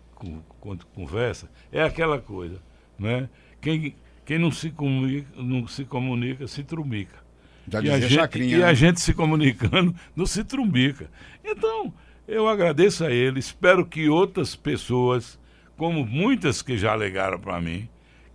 quando 0.60 0.84
conversa, 0.88 1.50
é 1.72 1.82
aquela 1.82 2.20
coisa, 2.20 2.60
né? 2.98 3.30
Quem, 3.58 3.96
quem 4.22 4.38
não 4.38 4.50
se 4.50 4.68
comunica, 4.68 5.30
não 5.34 5.66
se 5.66 5.86
comunica, 5.86 6.46
se 6.46 6.62
trumica. 6.62 7.24
Já 7.68 7.80
e 7.80 7.90
a, 7.90 8.00
gente, 8.00 8.12
chacrinha, 8.12 8.56
e 8.56 8.60
né? 8.60 8.66
a 8.66 8.74
gente 8.74 9.00
se 9.00 9.14
comunicando 9.14 9.94
não 10.14 10.26
se 10.26 10.44
trumbica. 10.44 11.10
Então, 11.42 11.90
eu 12.28 12.46
agradeço 12.46 13.02
a 13.02 13.10
ele, 13.10 13.40
espero 13.40 13.86
que 13.86 14.10
outras 14.10 14.54
pessoas, 14.54 15.40
como 15.74 16.04
muitas 16.04 16.60
que 16.60 16.76
já 16.76 16.92
alegaram 16.92 17.40
para 17.40 17.58
mim, 17.62 17.88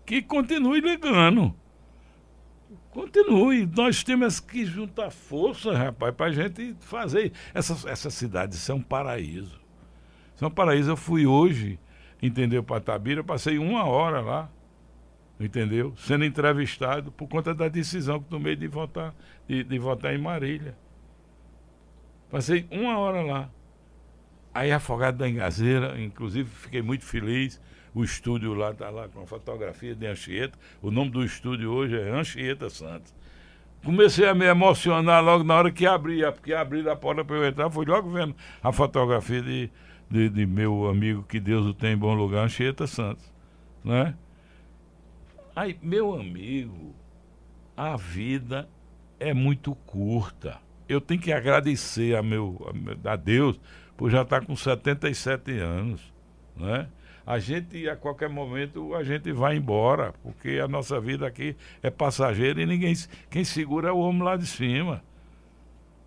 que 0.06 0.22
continue 0.22 0.80
ligando. 0.80 1.54
Continue. 2.92 3.66
Nós 3.66 4.04
temos 4.04 4.40
que 4.40 4.66
juntar 4.66 5.12
força, 5.12 5.76
rapaz, 5.76 6.16
para 6.16 6.28
a 6.28 6.32
gente 6.32 6.76
fazer. 6.80 7.34
Essa, 7.54 7.90
essa 7.90 8.10
cidade, 8.10 8.56
isso 8.56 8.72
é 8.72 8.76
um 8.76 8.82
paraíso. 8.82 9.60
Isso 10.34 10.46
é 10.46 10.48
um 10.48 10.52
paraíso. 10.52 10.92
Eu 10.92 10.98
fui 10.98 11.26
hoje, 11.26 11.80
entendeu, 12.22 12.64
para 12.64 12.80
Tabira, 12.80 13.24
passei 13.24 13.58
uma 13.58 13.84
hora 13.84 14.22
lá, 14.22 14.50
entendeu? 15.40 15.94
Sendo 15.98 16.24
entrevistado 16.24 17.12
por 17.12 17.28
conta 17.28 17.54
da 17.54 17.68
decisão 17.68 18.22
que 18.22 18.30
tomei 18.30 18.56
de 18.56 18.68
votar, 18.68 19.14
de, 19.48 19.64
de 19.64 19.78
votar 19.78 20.14
em 20.14 20.18
Marília. 20.18 20.78
Passei 22.30 22.66
uma 22.72 22.98
hora 22.98 23.22
lá. 23.22 23.50
Aí 24.54 24.72
afogado 24.72 25.18
da 25.18 25.28
engazeira, 25.28 26.00
inclusive 26.02 26.50
fiquei 26.50 26.82
muito 26.82 27.04
feliz 27.04 27.60
o 27.96 28.04
estúdio 28.04 28.54
lá 28.54 28.72
está 28.72 28.90
lá 28.90 29.08
com 29.08 29.22
a 29.22 29.26
fotografia 29.26 29.96
de 29.96 30.06
Anchieta. 30.06 30.60
O 30.82 30.92
nome 30.92 31.12
do 31.12 31.24
estúdio 31.24 31.72
hoje 31.72 31.98
é 31.98 32.10
Anchieta 32.10 32.70
Santos. 32.70 33.16
Comecei 33.86 34.28
a 34.28 34.36
me 34.36 34.46
emocionar 34.46 35.24
logo 35.24 35.46
na 35.46 35.56
hora 35.56 35.72
que 35.72 35.86
abria, 35.86 36.30
porque 36.30 36.54
abri 36.54 36.88
a 36.90 36.96
porta 36.96 37.24
para 37.24 37.38
eu 37.38 37.46
entrar, 37.46 37.70
fui 37.70 37.86
logo 37.86 38.10
vendo 38.10 38.36
a 38.62 38.72
fotografia 38.74 39.42
de, 39.42 39.72
de, 40.12 40.28
de, 40.28 40.46
meu 40.46 40.90
amigo, 40.90 41.24
que 41.24 41.40
Deus 41.40 41.66
o 41.66 41.74
tem 41.74 41.94
em 41.94 41.98
bom 41.98 42.14
lugar, 42.14 42.44
Anchieta 42.44 42.86
Santos. 42.86 43.32
Né? 43.82 44.14
Aí, 45.56 45.80
meu 45.82 46.14
amigo, 46.20 46.94
a 47.78 47.96
vida 47.96 48.68
é 49.18 49.34
muito 49.34 49.74
curta. 49.74 50.58
Eu 50.90 51.00
tenho 51.00 51.22
que 51.22 51.32
agradecer 51.32 52.18
a, 52.18 52.22
meu, 52.22 52.74
a 53.06 53.16
Deus 53.16 53.58
por 53.96 54.12
já 54.12 54.24
estar 54.24 54.46
com 54.46 54.54
77 54.54 55.52
anos. 55.60 56.02
Né? 56.58 56.90
A 57.26 57.40
gente 57.40 57.90
a 57.90 57.96
qualquer 57.96 58.30
momento 58.30 58.94
a 58.94 59.04
gente 59.04 59.32
vai 59.32 59.56
embora, 59.56 60.14
porque 60.22 60.60
a 60.64 60.68
nossa 60.68 61.00
vida 61.00 61.26
aqui 61.26 61.56
é 61.82 61.90
passageira 61.90 62.62
e 62.62 62.66
ninguém 62.66 62.94
quem 63.30 63.44
segura 63.44 63.90
é 63.90 63.92
o 63.92 63.98
homem 63.98 64.22
lá 64.22 64.38
de 64.38 64.46
cima. 64.46 65.04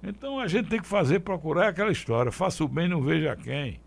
Então 0.02 0.38
a 0.38 0.46
gente 0.46 0.68
tem 0.68 0.80
que 0.80 0.86
fazer, 0.86 1.20
procurar 1.20 1.68
aquela 1.68 1.90
história, 1.90 2.30
faça 2.30 2.62
o 2.62 2.68
bem, 2.68 2.88
não 2.88 3.02
veja 3.02 3.34
quem. 3.34 3.80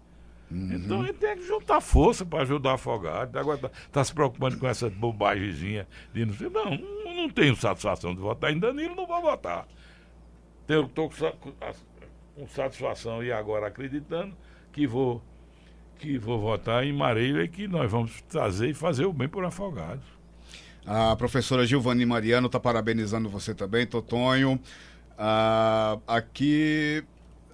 Uhum. 0.52 0.74
Então 0.74 1.02
a 1.02 1.06
gente 1.06 1.20
tem 1.20 1.38
que 1.38 1.48
juntar 1.48 1.80
força 1.80 2.26
para 2.26 2.42
ajudar 2.42 2.74
afogado. 2.74 3.40
Agora 3.40 3.56
está 3.56 3.70
tá 3.90 4.04
se 4.04 4.14
preocupando 4.14 4.58
com 4.58 4.68
essa 4.68 4.90
bobagemzinha 4.90 5.88
de 6.14 6.26
não 6.26 6.34
sei. 6.34 6.50
Não, 6.50 6.78
não 7.16 7.30
tenho 7.30 7.56
satisfação 7.56 8.14
de 8.14 8.20
votar 8.20 8.52
em 8.52 8.60
Danilo, 8.60 8.94
não 8.94 9.08
vou 9.08 9.22
votar. 9.22 9.66
Estou 10.68 11.10
com 12.36 12.48
satisfação 12.48 13.24
e 13.24 13.32
agora 13.32 13.68
acreditando 13.68 14.36
que 14.72 14.86
vou 14.86 15.22
que 16.02 16.18
vou 16.18 16.40
votar 16.40 16.84
em 16.84 16.92
Marília 16.92 17.44
e 17.44 17.48
que 17.48 17.68
nós 17.68 17.90
vamos 17.90 18.12
trazer 18.28 18.70
e 18.70 18.74
fazer 18.74 19.06
o 19.06 19.14
bem 19.14 19.30
por 19.30 19.46
afogados. 19.46 20.04
A 20.86 21.16
professora 21.16 21.66
Gilvani 21.66 22.08
Mariano 22.08 22.48
está 22.48 22.60
parabenizando 22.60 23.30
você 23.30 23.54
também, 23.54 23.86
Totonho. 23.86 24.60
Ah, 25.16 26.00
aqui, 26.08 27.04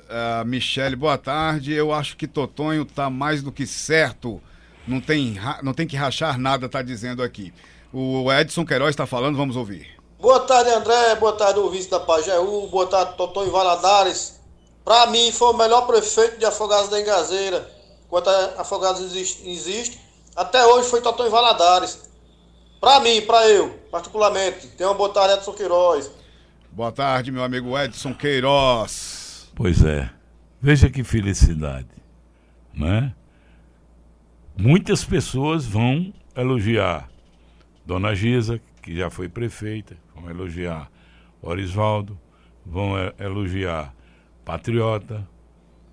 ah, 0.09 0.45
Michele, 0.45 0.95
boa 0.95 1.17
tarde. 1.17 1.73
Eu 1.73 1.91
acho 1.91 2.15
que 2.15 2.25
Totonho 2.25 2.83
está 2.83 3.09
mais 3.09 3.43
do 3.43 3.51
que 3.51 3.67
certo. 3.67 4.41
Não 4.87 5.01
tem, 5.01 5.37
não 5.61 5.73
tem 5.73 5.85
que 5.85 5.97
rachar 5.97 6.39
nada, 6.39 6.67
está 6.67 6.81
dizendo 6.81 7.21
aqui. 7.21 7.53
O 7.91 8.31
Edson 8.31 8.65
Queiroz 8.65 8.91
está 8.91 9.05
falando, 9.05 9.35
vamos 9.35 9.57
ouvir. 9.57 9.89
Boa 10.21 10.39
tarde, 10.39 10.69
André. 10.69 11.15
Boa 11.15 11.33
tarde, 11.33 11.59
ouvinte 11.59 11.89
da 11.89 11.99
Pajeú. 11.99 12.69
Boa 12.69 12.87
tarde, 12.87 13.17
Totonho 13.17 13.51
Valadares. 13.51 14.39
Para 14.85 15.07
mim, 15.07 15.33
foi 15.33 15.49
o 15.49 15.57
melhor 15.57 15.81
prefeito 15.81 16.39
de 16.39 16.45
Afogados 16.45 16.89
da 16.89 17.01
Engazeira 17.01 17.76
enquanto 18.07 18.29
a 18.29 18.61
Afogados 18.61 19.01
existe, 19.01 19.47
existe, 19.47 19.99
até 20.35 20.65
hoje 20.65 20.89
foi 20.89 21.01
Totão 21.01 21.27
em 21.27 21.29
Valadares. 21.29 22.09
Para 22.79 22.99
mim, 23.01 23.21
para 23.21 23.47
eu, 23.49 23.69
particularmente. 23.91 24.67
Tenha 24.69 24.89
uma 24.89 24.95
boa 24.95 25.09
tarde, 25.09 25.35
Edson 25.35 25.53
Queiroz. 25.53 26.11
Boa 26.71 26.91
tarde, 26.91 27.31
meu 27.31 27.43
amigo 27.43 27.77
Edson 27.77 28.13
Queiroz. 28.13 29.51
Pois 29.55 29.83
é. 29.83 30.09
Veja 30.61 30.89
que 30.89 31.03
felicidade, 31.03 31.89
né? 32.73 33.13
Muitas 34.55 35.03
pessoas 35.03 35.65
vão 35.65 36.13
elogiar 36.35 37.09
Dona 37.85 38.15
Gisa, 38.15 38.59
que 38.81 38.95
já 38.95 39.09
foi 39.09 39.29
prefeita, 39.29 39.95
vão 40.15 40.29
elogiar 40.29 40.89
Orisvaldo, 41.41 42.19
vão 42.65 42.93
elogiar 43.19 43.93
Patriota, 44.43 45.27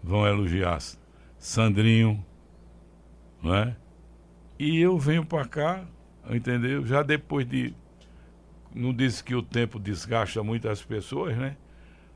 vão 0.03 0.27
elogiar 0.27 0.79
Sandrinho, 1.45 2.25
não 3.43 3.55
é? 3.55 3.77
E 4.59 4.81
eu 4.81 4.99
venho 4.99 5.27
para 5.27 5.45
cá, 5.45 5.85
entendeu? 6.31 6.87
Já 6.87 7.03
depois 7.03 7.47
de. 7.47 7.75
Não 8.75 8.95
disse 8.95 9.23
que 9.23 9.35
o 9.35 9.43
tempo 9.43 9.79
desgasta 9.79 10.43
muito 10.43 10.67
as 10.71 10.83
pessoas, 10.83 11.37
né? 11.37 11.59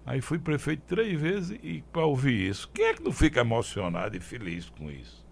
Aí 0.07 0.23
fui 0.23 0.39
prefeito 0.39 0.85
três 0.87 1.21
vezes 1.21 1.59
e 1.63 1.85
para 1.93 2.07
ouvir 2.07 2.49
isso. 2.49 2.71
Quem 2.73 2.87
é 2.87 2.95
que 2.95 3.03
não 3.03 3.13
fica 3.13 3.41
emocionado 3.41 4.17
e 4.17 4.21
feliz 4.21 4.71
com 4.71 4.91
isso? 4.91 5.23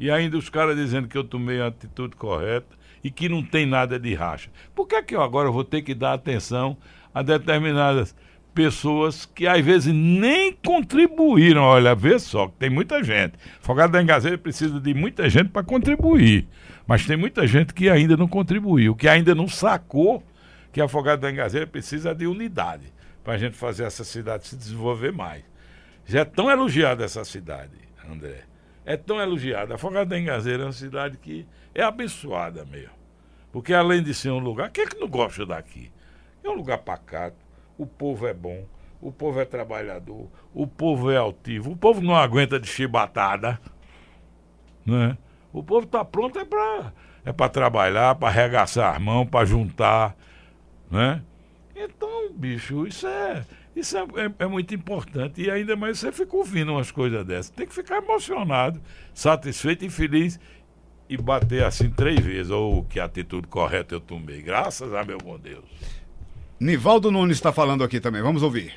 E 0.00 0.10
ainda 0.10 0.36
os 0.36 0.50
caras 0.50 0.74
dizendo 0.74 1.06
que 1.06 1.16
eu 1.16 1.22
tomei 1.22 1.60
a 1.60 1.68
atitude 1.68 2.16
correta 2.16 2.76
e 3.04 3.10
que 3.10 3.28
não 3.28 3.44
tem 3.44 3.64
nada 3.64 4.00
de 4.00 4.14
racha. 4.14 4.50
Por 4.74 4.88
que, 4.88 4.96
é 4.96 5.02
que 5.02 5.14
eu 5.14 5.22
agora 5.22 5.48
vou 5.48 5.62
ter 5.62 5.82
que 5.82 5.94
dar 5.94 6.14
atenção 6.14 6.76
a 7.14 7.22
determinadas 7.22 8.16
pessoas 8.58 9.24
que 9.24 9.46
às 9.46 9.64
vezes 9.64 9.94
nem 9.94 10.52
contribuíram? 10.52 11.62
Olha, 11.62 11.94
vê 11.94 12.18
só, 12.18 12.48
tem 12.48 12.68
muita 12.68 13.04
gente. 13.04 13.34
Fogado 13.60 13.92
da 13.92 14.02
Engazeira 14.02 14.36
precisa 14.36 14.80
de 14.80 14.92
muita 14.92 15.30
gente 15.30 15.50
para 15.50 15.62
contribuir. 15.62 16.48
Mas 16.84 17.06
tem 17.06 17.16
muita 17.16 17.46
gente 17.46 17.72
que 17.72 17.88
ainda 17.88 18.16
não 18.16 18.26
contribuiu, 18.26 18.96
que 18.96 19.08
ainda 19.08 19.32
não 19.32 19.46
sacou 19.46 20.24
que 20.72 20.80
a 20.80 20.86
Afogado 20.86 21.20
da 21.20 21.30
Engazeira 21.30 21.68
precisa 21.68 22.12
de 22.12 22.26
unidade 22.26 22.92
para 23.22 23.34
a 23.34 23.38
gente 23.38 23.56
fazer 23.56 23.84
essa 23.84 24.02
cidade 24.02 24.48
se 24.48 24.56
desenvolver 24.56 25.12
mais. 25.12 25.44
Já 26.04 26.20
é 26.20 26.24
tão 26.24 26.50
elogiada 26.50 27.04
essa 27.04 27.24
cidade, 27.24 27.78
André. 28.10 28.42
É 28.84 28.96
tão 28.96 29.20
elogiada. 29.20 29.76
Afogado 29.76 30.08
da 30.08 30.18
Engazeira 30.18 30.64
é 30.64 30.66
uma 30.66 30.72
cidade 30.72 31.16
que 31.16 31.46
é 31.72 31.84
abençoada 31.84 32.64
mesmo. 32.64 32.98
Porque 33.52 33.72
além 33.72 34.02
de 34.02 34.12
ser 34.12 34.30
um 34.30 34.40
lugar, 34.40 34.68
quem 34.70 34.82
é 34.82 34.86
que 34.88 34.98
não 34.98 35.06
gosta 35.06 35.46
daqui? 35.46 35.92
É 36.42 36.48
um 36.48 36.54
lugar 36.54 36.78
pacato, 36.78 37.36
o 37.78 37.86
povo 37.86 38.26
é 38.26 38.34
bom, 38.34 38.66
o 39.00 39.10
povo 39.10 39.40
é 39.40 39.44
trabalhador, 39.44 40.28
o 40.52 40.66
povo 40.66 41.10
é 41.10 41.16
altivo, 41.16 41.70
o 41.70 41.76
povo 41.76 42.02
não 42.02 42.16
aguenta 42.16 42.58
de 42.58 42.68
chibatada, 42.68 43.58
né? 44.84 45.16
O 45.52 45.62
povo 45.62 45.86
está 45.86 46.04
pronto 46.04 46.38
é 46.38 46.44
para 46.44 46.92
é 47.24 47.32
trabalhar, 47.48 48.14
para 48.16 48.28
arregaçar 48.28 48.94
as 48.94 49.00
mãos, 49.00 49.28
para 49.28 49.46
juntar, 49.46 50.16
né? 50.90 51.22
Então, 51.74 52.32
bicho, 52.32 52.86
isso 52.86 53.06
é 53.06 53.44
isso 53.78 53.96
é, 53.96 54.00
é, 54.00 54.32
é, 54.40 54.46
muito 54.46 54.74
importante. 54.74 55.40
E 55.40 55.48
ainda 55.48 55.76
mais 55.76 56.00
você 56.00 56.10
fica 56.10 56.36
ouvindo 56.36 56.72
umas 56.72 56.90
coisas 56.90 57.24
dessas. 57.24 57.50
Tem 57.50 57.64
que 57.64 57.72
ficar 57.72 57.98
emocionado, 57.98 58.80
satisfeito 59.14 59.84
e 59.84 59.90
feliz 59.90 60.40
e 61.08 61.16
bater 61.16 61.62
assim 61.62 61.88
três 61.88 62.18
vezes. 62.18 62.50
Ou 62.50 62.78
oh, 62.78 62.82
que 62.82 62.98
atitude 62.98 63.46
correta 63.46 63.94
eu 63.94 64.00
tomei. 64.00 64.42
Graças 64.42 64.92
a 64.92 65.04
meu 65.04 65.18
bom 65.18 65.38
Deus. 65.38 65.64
Nivaldo 66.60 67.12
Nunes 67.12 67.36
está 67.36 67.52
falando 67.52 67.84
aqui 67.84 68.00
também. 68.00 68.20
Vamos 68.20 68.42
ouvir. 68.42 68.72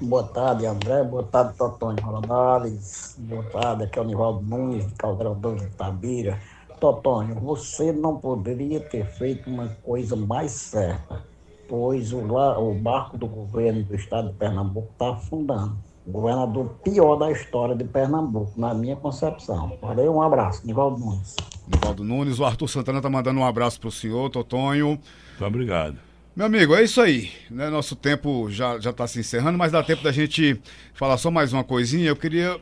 Boa 0.00 0.22
tarde, 0.22 0.64
André. 0.64 1.02
Boa 1.02 1.24
tarde, 1.24 1.54
Totônio 1.58 2.04
Ronaldes. 2.04 3.16
Boa 3.18 3.42
tarde, 3.42 3.82
aqui 3.82 3.98
é 3.98 4.02
o 4.02 4.04
Nivaldo 4.04 4.46
Nunes, 4.46 4.86
de 4.86 4.94
Caldeirão 4.94 5.56
de 5.56 5.66
Tabira. 5.70 6.38
Totônio, 6.78 7.34
você 7.34 7.90
não 7.90 8.16
poderia 8.18 8.78
ter 8.78 9.04
feito 9.04 9.50
uma 9.50 9.68
coisa 9.82 10.14
mais 10.14 10.52
certa, 10.52 11.24
pois 11.68 12.12
o, 12.12 12.20
o 12.20 12.74
barco 12.74 13.18
do 13.18 13.26
governo 13.26 13.82
do 13.82 13.96
estado 13.96 14.28
de 14.28 14.34
Pernambuco 14.34 14.88
está 14.92 15.10
afundando. 15.10 15.76
O 16.06 16.12
governador 16.12 16.76
pior 16.84 17.16
da 17.16 17.32
história 17.32 17.74
de 17.74 17.82
Pernambuco, 17.82 18.52
na 18.56 18.72
minha 18.72 18.94
concepção. 18.94 19.76
Valeu, 19.82 20.14
um 20.14 20.22
abraço. 20.22 20.64
Nivaldo 20.64 21.00
Nunes. 21.00 21.34
Nivaldo 21.66 22.04
Nunes, 22.04 22.38
o 22.38 22.44
Arthur 22.44 22.68
Santana 22.68 22.98
está 23.00 23.10
mandando 23.10 23.40
um 23.40 23.44
abraço 23.44 23.80
para 23.80 23.88
o 23.88 23.92
senhor, 23.92 24.30
Totonho. 24.30 24.86
Muito 24.90 25.44
obrigado. 25.44 26.07
Meu 26.38 26.46
amigo, 26.46 26.72
é 26.72 26.84
isso 26.84 27.00
aí. 27.00 27.32
Né? 27.50 27.68
Nosso 27.68 27.96
tempo 27.96 28.48
já 28.48 28.78
já 28.78 28.90
está 28.90 29.08
se 29.08 29.18
encerrando, 29.18 29.58
mas 29.58 29.72
dá 29.72 29.82
tempo 29.82 30.04
da 30.04 30.12
gente 30.12 30.56
falar 30.94 31.18
só 31.18 31.32
mais 31.32 31.52
uma 31.52 31.64
coisinha. 31.64 32.06
Eu 32.06 32.14
queria. 32.14 32.60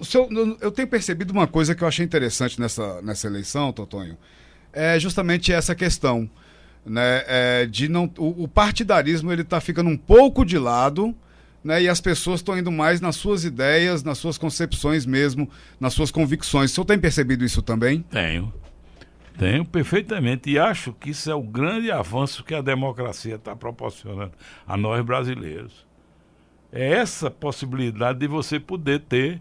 Seu, 0.00 0.28
eu 0.60 0.70
tenho 0.70 0.86
percebido 0.86 1.32
uma 1.32 1.48
coisa 1.48 1.74
que 1.74 1.82
eu 1.82 1.88
achei 1.88 2.04
interessante 2.04 2.60
nessa, 2.60 3.02
nessa 3.02 3.26
eleição, 3.26 3.72
Totonho. 3.72 4.16
É 4.72 5.00
justamente 5.00 5.52
essa 5.52 5.74
questão. 5.74 6.30
Né, 6.86 7.24
é, 7.26 7.66
de 7.66 7.88
não, 7.88 8.08
o, 8.16 8.44
o 8.44 8.48
partidarismo 8.48 9.32
ele 9.32 9.42
está 9.42 9.60
ficando 9.60 9.90
um 9.90 9.96
pouco 9.96 10.44
de 10.44 10.56
lado. 10.56 11.12
Né, 11.64 11.82
e 11.82 11.88
as 11.88 12.00
pessoas 12.00 12.38
estão 12.38 12.56
indo 12.56 12.70
mais 12.70 13.00
nas 13.00 13.16
suas 13.16 13.42
ideias, 13.42 14.04
nas 14.04 14.18
suas 14.18 14.38
concepções 14.38 15.04
mesmo, 15.04 15.50
nas 15.80 15.92
suas 15.92 16.12
convicções. 16.12 16.70
O 16.70 16.74
senhor 16.74 16.84
tem 16.84 16.96
percebido 16.96 17.44
isso 17.44 17.62
também? 17.62 18.00
Tenho. 18.12 18.54
Tenho 19.38 19.64
perfeitamente 19.64 20.50
e 20.50 20.58
acho 20.58 20.92
que 20.92 21.10
isso 21.10 21.30
é 21.30 21.34
o 21.34 21.42
grande 21.42 21.92
avanço 21.92 22.42
que 22.42 22.54
a 22.54 22.60
democracia 22.60 23.36
está 23.36 23.54
proporcionando 23.54 24.32
a 24.66 24.76
nós 24.76 25.00
brasileiros. 25.04 25.86
É 26.72 26.94
essa 26.94 27.30
possibilidade 27.30 28.18
de 28.18 28.26
você 28.26 28.58
poder 28.58 28.98
ter 29.00 29.40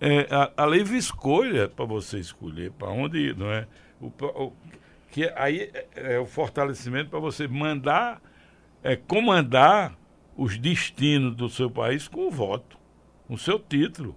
é, 0.00 0.26
a, 0.30 0.64
a 0.64 0.66
livre 0.66 0.96
escolha 0.96 1.68
para 1.68 1.84
você 1.84 2.18
escolher 2.18 2.72
para 2.72 2.88
onde 2.88 3.18
ir, 3.18 3.36
não 3.36 3.52
é? 3.52 3.66
O, 4.00 4.06
o, 4.06 4.52
que 5.10 5.30
aí 5.36 5.70
é, 5.74 6.14
é 6.14 6.18
o 6.18 6.24
fortalecimento 6.24 7.10
para 7.10 7.20
você 7.20 7.46
mandar, 7.46 8.22
é, 8.82 8.96
comandar 8.96 9.94
os 10.36 10.56
destinos 10.56 11.36
do 11.36 11.50
seu 11.50 11.70
país 11.70 12.08
com 12.08 12.28
o 12.28 12.30
voto, 12.30 12.78
com 13.28 13.34
o 13.34 13.38
seu 13.38 13.58
título. 13.58 14.16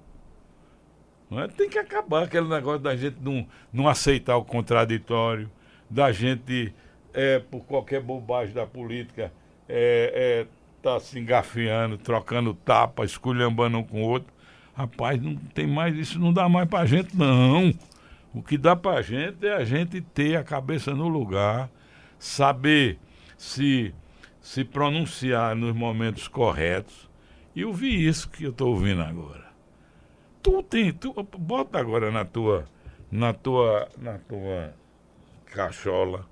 É? 1.31 1.47
Tem 1.47 1.69
que 1.69 1.77
acabar 1.77 2.23
aquele 2.23 2.47
negócio 2.47 2.79
da 2.79 2.95
gente 2.95 3.17
não, 3.21 3.45
não 3.71 3.87
aceitar 3.87 4.37
o 4.37 4.45
contraditório, 4.45 5.49
da 5.89 6.11
gente, 6.11 6.73
é, 7.13 7.39
por 7.39 7.61
qualquer 7.65 8.01
bobagem 8.01 8.53
da 8.53 8.65
política, 8.65 9.31
é, 9.67 10.45
é, 10.45 10.47
tá 10.81 10.99
se 10.99 11.19
engafiando, 11.19 11.97
trocando 11.97 12.53
tapa, 12.53 13.03
esculhambando 13.03 13.79
um 13.79 13.83
com 13.83 14.03
o 14.03 14.05
outro. 14.05 14.33
Rapaz, 14.73 15.21
não 15.21 15.35
tem 15.35 15.67
mais 15.67 15.95
isso, 15.95 16.19
não 16.19 16.31
dá 16.31 16.47
mais 16.47 16.69
pra 16.69 16.85
gente, 16.85 17.15
não. 17.15 17.73
O 18.33 18.41
que 18.41 18.57
dá 18.57 18.75
pra 18.75 19.01
gente 19.01 19.45
é 19.45 19.53
a 19.53 19.65
gente 19.65 19.99
ter 19.99 20.37
a 20.37 20.43
cabeça 20.43 20.93
no 20.93 21.07
lugar, 21.09 21.69
saber 22.17 22.99
se, 23.37 23.93
se 24.39 24.63
pronunciar 24.63 25.55
nos 25.55 25.75
momentos 25.75 26.27
corretos 26.27 27.09
e 27.55 27.65
ouvir 27.65 27.99
isso 27.99 28.29
que 28.29 28.43
eu 28.43 28.51
estou 28.51 28.69
ouvindo 28.69 29.01
agora 29.01 29.46
tu 30.47 30.63
tem, 30.63 30.93
tu, 30.93 31.13
bota 31.37 31.77
agora 31.77 32.09
na 32.09 32.23
tua, 32.23 32.65
na 33.11 33.33
tua, 33.33 33.89
na 33.97 34.17
tua 34.17 34.73
cachola, 35.45 36.25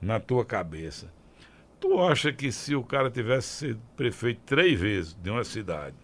na 0.00 0.18
tua 0.18 0.44
cabeça. 0.44 1.12
Tu 1.78 2.00
acha 2.00 2.32
que 2.32 2.50
se 2.50 2.74
o 2.74 2.82
cara 2.82 3.08
tivesse 3.08 3.46
sido 3.48 3.80
prefeito 3.96 4.40
três 4.44 4.80
vezes 4.80 5.14
de 5.14 5.30
uma 5.30 5.44
cidade 5.44 5.94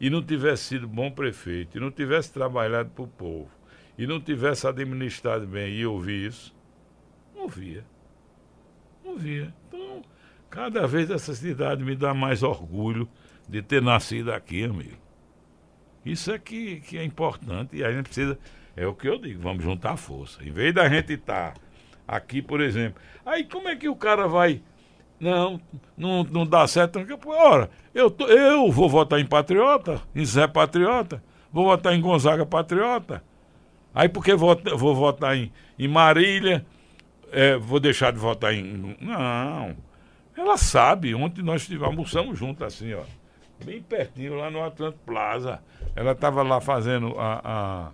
e 0.00 0.08
não 0.08 0.22
tivesse 0.22 0.64
sido 0.64 0.88
bom 0.88 1.10
prefeito, 1.10 1.76
e 1.76 1.80
não 1.80 1.90
tivesse 1.90 2.32
trabalhado 2.32 2.90
para 2.90 3.04
o 3.04 3.08
povo, 3.08 3.50
e 3.96 4.06
não 4.06 4.20
tivesse 4.20 4.66
administrado 4.66 5.46
bem 5.46 5.74
e 5.74 5.86
ouvir 5.86 6.28
isso, 6.28 6.54
não 7.34 7.46
via. 7.46 7.84
Não 9.04 9.16
via. 9.16 9.54
Então, 9.68 10.02
cada 10.50 10.86
vez 10.86 11.10
essa 11.10 11.34
cidade 11.34 11.84
me 11.84 11.94
dá 11.94 12.12
mais 12.12 12.42
orgulho 12.42 13.08
de 13.48 13.62
ter 13.62 13.80
nascido 13.80 14.32
aqui, 14.32 14.64
amigo. 14.64 15.04
Isso 16.04 16.30
é 16.30 16.38
que, 16.38 16.80
que 16.80 16.98
é 16.98 17.04
importante 17.04 17.76
e 17.76 17.84
a 17.84 17.90
gente 17.90 18.04
precisa. 18.04 18.38
É 18.76 18.86
o 18.86 18.94
que 18.94 19.08
eu 19.08 19.18
digo, 19.18 19.40
vamos 19.40 19.64
juntar 19.64 19.96
força. 19.96 20.44
Em 20.44 20.50
vez 20.50 20.74
da 20.74 20.88
gente 20.88 21.12
estar 21.14 21.54
tá 21.54 21.60
aqui, 22.06 22.42
por 22.42 22.60
exemplo. 22.60 23.00
Aí 23.24 23.44
como 23.44 23.68
é 23.68 23.76
que 23.76 23.88
o 23.88 23.96
cara 23.96 24.26
vai. 24.26 24.60
Não, 25.18 25.60
não, 25.96 26.24
não 26.24 26.46
dá 26.46 26.66
certo. 26.66 27.00
Ora, 27.26 27.70
eu, 27.94 28.10
tô, 28.10 28.26
eu 28.26 28.70
vou 28.70 28.88
votar 28.88 29.18
em 29.20 29.26
Patriota, 29.26 30.02
em 30.14 30.24
Zé 30.24 30.46
Patriota, 30.46 31.22
vou 31.52 31.64
votar 31.64 31.94
em 31.94 32.00
Gonzaga 32.00 32.44
Patriota. 32.44 33.22
Aí 33.94 34.08
porque 34.08 34.34
vou, 34.34 34.60
vou 34.76 34.94
votar 34.94 35.36
em, 35.36 35.52
em 35.78 35.88
Marília, 35.88 36.66
é, 37.30 37.56
vou 37.56 37.80
deixar 37.80 38.12
de 38.12 38.18
votar 38.18 38.52
em. 38.52 38.96
Não. 39.00 39.76
Ela 40.36 40.56
sabe, 40.56 41.14
ontem 41.14 41.42
nós 41.42 41.70
almoçamos 41.80 42.36
juntos 42.36 42.66
assim, 42.66 42.92
ó 42.92 43.04
bem 43.62 43.82
pertinho, 43.82 44.34
lá 44.34 44.50
no 44.50 44.64
Atlanto 44.64 44.98
Plaza. 45.04 45.60
Ela 45.94 46.12
estava 46.12 46.42
lá 46.42 46.60
fazendo 46.60 47.14
a, 47.18 47.40
a, 47.44 47.90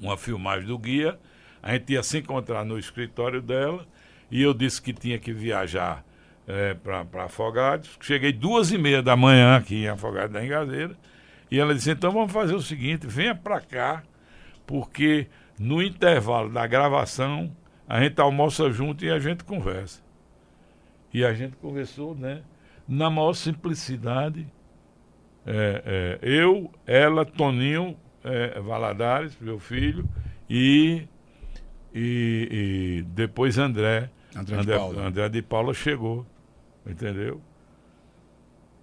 uma 0.00 0.16
filmagem 0.16 0.66
do 0.66 0.78
guia. 0.78 1.18
A 1.62 1.72
gente 1.72 1.92
ia 1.92 2.02
se 2.02 2.18
encontrar 2.18 2.64
no 2.64 2.78
escritório 2.78 3.40
dela 3.40 3.86
e 4.30 4.42
eu 4.42 4.52
disse 4.52 4.82
que 4.82 4.92
tinha 4.92 5.18
que 5.18 5.32
viajar 5.32 6.04
é, 6.46 6.74
para 6.74 7.24
Afogados. 7.24 7.96
Cheguei 8.00 8.32
duas 8.32 8.72
e 8.72 8.78
meia 8.78 9.02
da 9.02 9.16
manhã 9.16 9.56
aqui 9.56 9.84
em 9.84 9.88
Afogados 9.88 10.32
da 10.32 10.44
Engazeira. 10.44 10.96
E 11.50 11.60
ela 11.60 11.74
disse, 11.74 11.90
então 11.90 12.10
vamos 12.10 12.32
fazer 12.32 12.54
o 12.54 12.62
seguinte, 12.62 13.06
venha 13.06 13.34
para 13.34 13.60
cá, 13.60 14.02
porque 14.66 15.26
no 15.58 15.82
intervalo 15.82 16.48
da 16.48 16.66
gravação 16.66 17.54
a 17.86 18.00
gente 18.00 18.18
almoça 18.20 18.70
junto 18.70 19.04
e 19.04 19.10
a 19.10 19.18
gente 19.18 19.44
conversa. 19.44 20.00
E 21.12 21.22
a 21.24 21.34
gente 21.34 21.56
conversou, 21.56 22.14
né? 22.14 22.42
Na 22.92 23.08
maior 23.08 23.32
simplicidade. 23.32 24.46
É, 25.46 26.18
é, 26.22 26.28
eu, 26.28 26.70
ela, 26.86 27.24
Toninho 27.24 27.96
é, 28.22 28.60
Valadares, 28.60 29.36
meu 29.40 29.58
filho, 29.58 30.08
e, 30.48 31.08
e, 31.94 32.48
e 32.50 33.02
depois 33.08 33.58
André. 33.58 34.10
André, 34.36 34.56
André, 34.56 34.74
de 34.74 34.78
Paula. 34.78 35.02
André 35.02 35.28
de 35.28 35.42
Paula 35.42 35.74
chegou, 35.74 36.26
entendeu? 36.86 37.40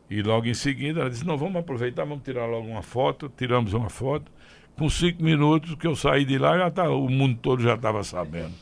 E 0.09 0.23
logo 0.23 0.47
em 0.47 0.55
seguida 0.55 1.01
ela 1.01 1.09
disse, 1.09 1.25
não, 1.25 1.37
vamos 1.37 1.57
aproveitar, 1.57 2.03
vamos 2.03 2.23
tirar 2.23 2.47
logo 2.47 2.67
uma 2.67 2.81
foto, 2.81 3.31
tiramos 3.37 3.73
uma 3.73 3.89
foto. 3.89 4.31
Com 4.75 4.89
cinco 4.89 5.23
minutos 5.23 5.75
que 5.75 5.85
eu 5.85 5.95
saí 5.95 6.25
de 6.25 6.37
lá, 6.37 6.57
já 6.57 6.71
tá, 6.71 6.89
o 6.89 7.07
mundo 7.09 7.37
todo 7.41 7.61
já 7.61 7.75
estava 7.75 8.03
sabendo. 8.03 8.53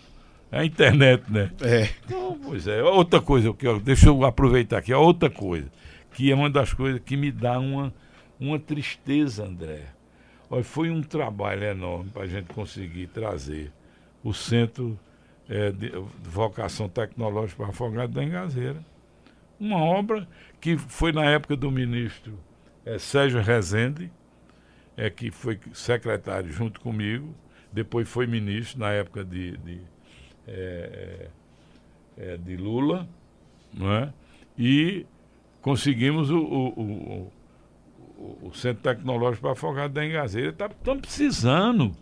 É 0.52 0.60
a 0.60 0.66
internet, 0.66 1.24
né? 1.30 1.52
É. 1.62 1.89
Então, 2.06 2.39
pois 2.43 2.68
é. 2.68 2.82
Outra 2.82 3.20
coisa, 3.20 3.54
que 3.54 3.68
eu, 3.68 3.80
deixa 3.80 4.08
eu 4.08 4.24
aproveitar 4.24 4.78
aqui, 4.78 4.93
outra 4.93 5.30
coisa, 5.30 5.70
que 6.14 6.32
é 6.32 6.36
uma 6.36 6.50
das 6.50 6.74
coisas 6.74 7.02
que 7.04 7.18
me 7.18 7.32
dá 7.32 7.60
uma, 7.60 7.93
uma 8.39 8.58
tristeza, 8.58 9.45
André. 9.45 9.86
Olha, 10.50 10.64
foi 10.64 10.89
um 10.89 11.02
trabalho 11.02 11.64
enorme 11.64 12.10
para 12.12 12.24
a 12.24 12.28
gente 12.28 12.54
conseguir 12.54 13.08
trazer 13.08 13.72
o 14.24 14.34
Centro 14.34 14.98
é, 15.50 15.72
de 15.72 15.91
Vocação 16.24 16.88
Tecnológica 16.88 17.64
para 17.64 17.72
Afogado 17.72 18.14
da 18.14 18.24
Engazeira. 18.24 18.84
Uma 19.60 19.84
obra 19.84 20.28
que 20.62 20.78
foi 20.78 21.12
na 21.12 21.26
época 21.26 21.56
do 21.56 21.70
ministro 21.70 22.38
é, 22.86 22.98
Sérgio 22.98 23.41
Rezende, 23.41 24.10
é, 24.95 25.10
que 25.10 25.30
foi 25.30 25.60
secretário 25.74 26.52
junto 26.52 26.80
comigo, 26.80 27.36
depois 27.72 28.08
foi 28.08 28.26
ministro 28.26 28.80
na 28.80 28.91
época 28.91 29.26
de, 29.26 29.58
de, 29.58 29.82
é, 30.48 31.28
é, 32.18 32.38
de 32.38 32.56
Lula, 32.56 33.08
não 33.74 33.91
é? 33.91 34.14
e 34.58 35.06
conseguimos 35.62 36.32
o, 36.32 36.39
o, 36.39 37.32
o, 38.18 38.48
o, 38.48 38.52
Centro 38.54 38.82
Tecnológico 38.84 39.43
para 39.43 39.52
Afogado 39.52 39.93
da 39.93 40.06
Engazeira. 40.06 40.50
Estamos 40.50 40.76
tá, 40.84 40.95
precisando. 40.95 41.95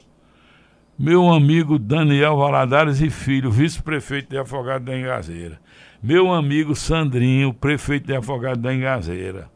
Meu 0.97 1.29
amigo 1.29 1.77
Daniel 1.77 2.37
Valadares 2.37 3.01
e 3.01 3.09
Filho, 3.09 3.51
vice-prefeito 3.51 4.29
de 4.29 4.37
Afogado 4.37 4.85
da 4.85 4.97
Engazeira. 4.97 5.59
Meu 6.01 6.31
amigo 6.31 6.75
Sandrinho, 6.75 7.53
prefeito 7.53 8.07
de 8.07 8.15
Afogado 8.15 8.61
da 8.61 8.73
Engazeira. 8.73 9.49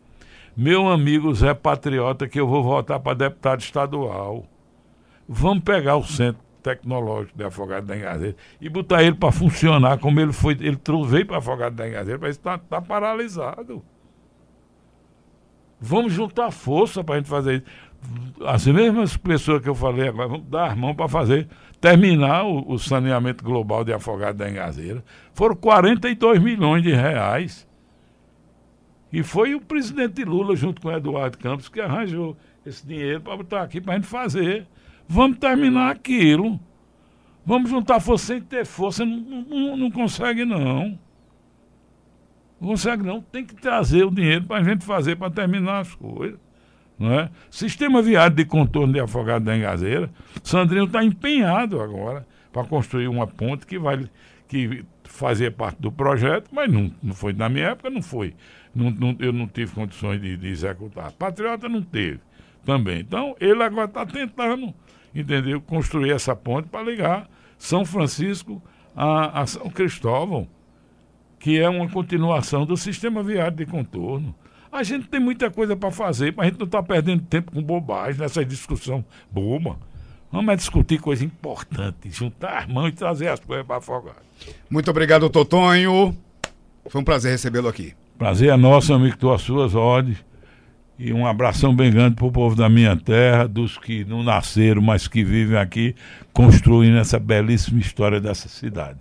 Meu 0.58 0.90
amigo 0.90 1.34
Zé 1.34 1.54
Patriota, 1.54 2.28
que 2.28 2.40
eu 2.40 2.48
vou 2.48 2.62
votar 2.62 3.00
para 3.00 3.14
deputado 3.14 3.62
estadual. 3.62 4.46
Vamos 5.28 5.64
pegar 5.64 5.96
o 5.96 6.04
Centro 6.04 6.42
Tecnológico 6.62 7.38
de 7.38 7.44
Afogado 7.44 7.88
da 7.88 7.98
Engazeira 7.98 8.36
e 8.60 8.70
botar 8.70 9.04
ele 9.04 9.16
para 9.16 9.32
funcionar 9.32 9.98
como 9.98 10.20
ele 10.20 10.34
foi. 10.34 10.54
Ele 10.54 10.80
veio 11.08 11.26
para 11.26 11.38
Afogado 11.38 11.76
da 11.76 11.88
Engazeira, 11.88 12.20
mas 12.20 12.32
está 12.32 12.58
tá 12.58 12.82
paralisado. 12.82 13.84
Vamos 15.82 16.12
juntar 16.12 16.52
força 16.52 17.04
para 17.04 17.16
a 17.16 17.18
gente 17.20 17.30
fazer 17.30 17.64
isso 17.64 17.90
as 18.46 18.66
mesmas 18.66 19.18
pessoas 19.18 19.62
que 19.62 19.70
eu 19.70 19.76
falei 19.76 20.08
agora 20.08 20.28
vão 20.28 20.40
dar 20.40 20.72
as 20.72 20.78
mãos 20.78 20.96
para 20.96 21.08
fazer, 21.08 21.48
terminar 21.82 22.44
o, 22.46 22.72
o, 22.72 22.80
saneamento 22.80 23.44
global 23.44 23.84
de 23.84 23.94
afogado 23.94 24.38
da 24.38 24.50
Engazeira. 24.50 25.04
Foram 25.34 25.56
42 25.56 26.42
milhões 26.42 26.84
de 26.84 26.92
reais. 26.94 27.68
E 29.12 29.24
foi 29.24 29.56
o 29.56 29.62
presidente 29.62 30.24
Lula, 30.24 30.56
junto 30.56 30.82
com 30.82 30.88
o 30.88 30.92
Eduardo 30.92 31.38
Campos, 31.38 31.68
que 31.68 31.82
arranjou 31.82 32.38
esse 32.66 32.86
dinheiro 32.86 33.22
para 33.22 33.36
botar 33.36 33.64
aqui 33.64 33.82
para 33.82 33.94
a 33.94 33.96
gente 33.96 34.08
fazer. 34.08 34.68
Vamos 35.12 35.40
terminar 35.40 35.90
aquilo. 35.90 36.60
Vamos 37.44 37.72
juntar 37.72 38.00
força 38.00 38.28
sem 38.28 38.42
ter 38.42 38.64
força. 38.64 39.04
Não, 39.04 39.18
não, 39.18 39.76
não 39.76 39.90
consegue, 39.90 40.46
não. 40.46 41.00
Não 42.62 42.70
consegue, 42.70 43.02
não. 43.02 43.20
Tem 43.20 43.44
que 43.44 43.56
trazer 43.56 44.06
o 44.06 44.12
dinheiro 44.12 44.46
para 44.46 44.58
a 44.58 44.64
gente 44.64 44.86
fazer, 44.86 45.16
para 45.16 45.32
terminar 45.32 45.80
as 45.80 45.96
coisas. 45.96 46.40
Não 47.00 47.12
é? 47.12 47.32
Sistema 47.50 48.04
viário 48.04 48.36
de 48.36 48.46
contorno 48.46 48.94
de 48.94 49.00
Afogado 49.00 49.46
da 49.46 49.58
Engazeira. 49.58 50.12
Sandrinho 50.44 50.86
está 50.86 51.04
empenhado 51.04 51.82
agora 51.82 52.28
para 52.54 52.68
construir 52.68 53.08
uma 53.08 53.26
ponte 53.26 53.66
que 53.66 53.80
vai 53.80 54.08
que 54.48 54.84
fazia 55.04 55.52
parte 55.52 55.80
do 55.80 55.92
projeto, 55.92 56.50
mas 56.52 56.72
não, 56.72 56.92
não 57.02 57.14
foi 57.14 57.34
na 57.34 57.50
minha 57.50 57.68
época, 57.70 57.90
não 57.90 58.02
foi. 58.02 58.36
Não, 58.76 58.92
não, 58.92 59.16
eu 59.20 59.34
não 59.34 59.48
tive 59.48 59.74
condições 59.74 60.22
de, 60.22 60.38
de 60.38 60.48
executar. 60.48 61.12
Patriota 61.14 61.68
não 61.68 61.82
teve 61.82 62.20
também. 62.66 63.00
Então, 63.00 63.36
ele 63.40 63.64
agora 63.64 63.88
está 63.88 64.06
tentando, 64.06 64.74
entendeu, 65.14 65.62
construir 65.62 66.12
essa 66.12 66.36
ponte 66.36 66.68
para 66.68 66.84
ligar 66.84 67.30
São 67.58 67.86
Francisco 67.86 68.62
a, 68.96 69.42
a 69.42 69.46
São 69.46 69.70
Cristóvão, 69.70 70.48
que 71.40 71.60
é 71.60 71.70
uma 71.70 71.90
continuação 71.90 72.66
do 72.66 72.76
sistema 72.76 73.24
viário 73.24 73.58
de 73.58 73.66
contorno. 73.66 74.36
A 74.72 74.84
gente 74.84 75.08
tem 75.08 75.20
muita 75.20 75.50
coisa 75.50 75.76
para 75.76 75.90
fazer, 75.90 76.34
mas 76.36 76.46
a 76.46 76.50
gente 76.50 76.60
não 76.60 76.66
está 76.66 76.84
perdendo 76.84 77.24
tempo 77.24 77.52
com 77.52 77.62
bobagem 77.62 78.22
nessa 78.22 78.46
discussão 78.46 79.04
boba. 79.32 79.78
Vamos 80.32 80.58
discutir 80.58 81.00
coisa 81.00 81.26
importante, 81.26 82.12
juntar 82.12 82.60
as 82.60 82.68
mãos 82.68 82.90
e 82.90 82.92
trazer 82.92 83.30
as 83.30 83.40
coisas 83.40 83.66
para 83.66 83.78
afogar. 83.78 84.18
Muito 84.70 84.92
obrigado, 84.92 85.28
Totonho. 85.28 86.16
Foi 86.88 87.02
um 87.02 87.04
prazer 87.04 87.32
recebê-lo 87.32 87.68
aqui. 87.68 87.96
Prazer 88.18 88.50
é 88.50 88.58
nosso, 88.58 88.94
amigo, 88.94 89.16
estou 89.16 89.34
às 89.34 89.42
suas 89.42 89.74
ordens. 89.74 90.24
E 91.02 91.14
um 91.14 91.26
abração 91.26 91.74
bem 91.74 91.90
grande 91.90 92.16
para 92.16 92.26
o 92.26 92.32
povo 92.32 92.58
da 92.58 92.68
minha 92.68 92.94
terra, 92.98 93.48
dos 93.48 93.78
que 93.78 94.04
não 94.04 94.22
nasceram, 94.22 94.82
mas 94.82 95.08
que 95.08 95.24
vivem 95.24 95.58
aqui, 95.58 95.96
construindo 96.34 96.98
essa 96.98 97.18
belíssima 97.18 97.80
história 97.80 98.20
dessa 98.20 98.50
cidade. 98.50 99.00